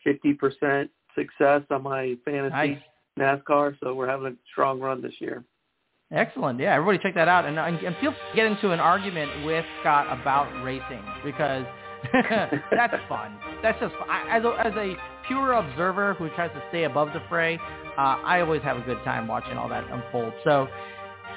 50% 0.07 0.89
success 1.15 1.63
on 1.71 1.83
my 1.83 2.17
fantasy 2.25 2.51
Nice. 2.51 2.79
NASCAR, 3.19 3.77
so 3.83 3.95
we're 3.95 4.09
having 4.09 4.27
a 4.29 4.37
strong 4.51 4.81
run 4.81 5.03
this 5.03 5.15
year. 5.19 5.45
Excellent. 6.13 6.59
Yeah, 6.59 6.75
everybody 6.75 6.99
check 6.99 7.15
that 7.15 7.29
out. 7.29 7.45
And, 7.45 7.59
and, 7.59 7.77
and 7.79 7.97
feel 8.01 8.11
free 8.11 8.31
to 8.31 8.37
get 8.37 8.47
into 8.47 8.73
an 8.73 8.81
argument 8.81 9.45
with 9.45 9.65
Scott 9.81 10.07
about 10.21 10.49
racing 10.65 11.03
because 11.25 11.65
that's 12.71 12.95
fun. 13.09 13.39
That's 13.63 13.79
just 13.79 13.95
fun. 13.95 14.09
I, 14.09 14.39
as, 14.39 14.45
a, 14.45 14.67
as 14.67 14.73
a 14.75 14.97
pure 15.29 15.53
observer 15.53 16.15
who 16.15 16.29
tries 16.31 16.51
to 16.51 16.63
stay 16.71 16.85
above 16.85 17.09
the 17.13 17.23
fray, 17.29 17.59
uh, 17.97 18.19
I 18.25 18.41
always 18.41 18.63
have 18.63 18.77
a 18.77 18.83
good 18.83 18.99
time 19.05 19.29
watching 19.29 19.57
all 19.57 19.69
that 19.69 19.85
unfold. 19.91 20.33
So 20.43 20.67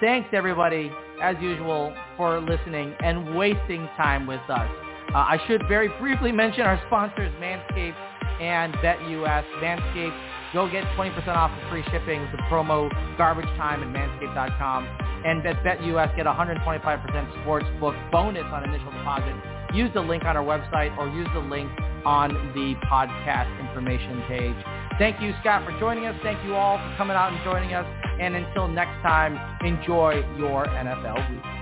thanks, 0.04 0.28
everybody, 0.34 0.92
as 1.22 1.38
usual, 1.40 1.96
for 2.18 2.42
listening 2.42 2.94
and 3.00 3.36
wasting 3.38 3.88
time 3.96 4.28
with 4.28 4.42
us. 4.50 4.70
Uh, 5.16 5.18
I 5.18 5.40
should 5.48 5.64
very 5.70 5.88
briefly 5.98 6.32
mention 6.32 6.64
our 6.64 6.80
sponsors, 6.88 7.32
Manscaped 7.40 7.96
and 8.42 8.74
BetUS. 8.76 9.46
Manscaped, 9.64 10.54
go 10.54 10.70
get 10.70 10.84
20% 10.98 11.28
off 11.30 11.52
of 11.52 11.70
free 11.70 11.84
shipping 11.90 12.20
with 12.20 12.32
the 12.32 12.44
promo 12.52 12.92
garbage 13.18 13.46
time 13.56 13.82
at 13.82 13.90
manscaped.com. 13.96 14.84
And 15.26 15.46
at 15.48 15.64
BetUS, 15.64 16.16
get 16.18 16.26
125% 16.26 17.42
sports 17.42 17.66
book 17.80 17.96
bonus 18.12 18.44
on 18.52 18.68
initial 18.68 18.92
deposit. 18.92 19.36
Use 19.74 19.90
the 19.94 20.02
link 20.02 20.26
on 20.26 20.36
our 20.36 20.44
website 20.44 20.96
or 20.98 21.08
use 21.08 21.30
the 21.34 21.40
link 21.40 21.72
on 22.06 22.34
the 22.54 22.76
podcast 22.92 23.48
information 23.70 24.22
page. 24.28 24.66
Thank 25.00 25.22
you, 25.22 25.34
Scott, 25.40 25.64
for 25.64 25.80
joining 25.80 26.06
us. 26.08 26.16
Thank 26.22 26.44
you 26.44 26.56
all 26.56 26.78
for 26.78 26.94
coming 26.98 27.16
out 27.16 27.32
and 27.32 27.42
joining 27.46 27.74
us. 27.74 28.03
And 28.20 28.36
until 28.36 28.68
next 28.68 29.02
time, 29.02 29.38
enjoy 29.66 30.24
your 30.38 30.66
NFL 30.66 31.30
week. 31.32 31.53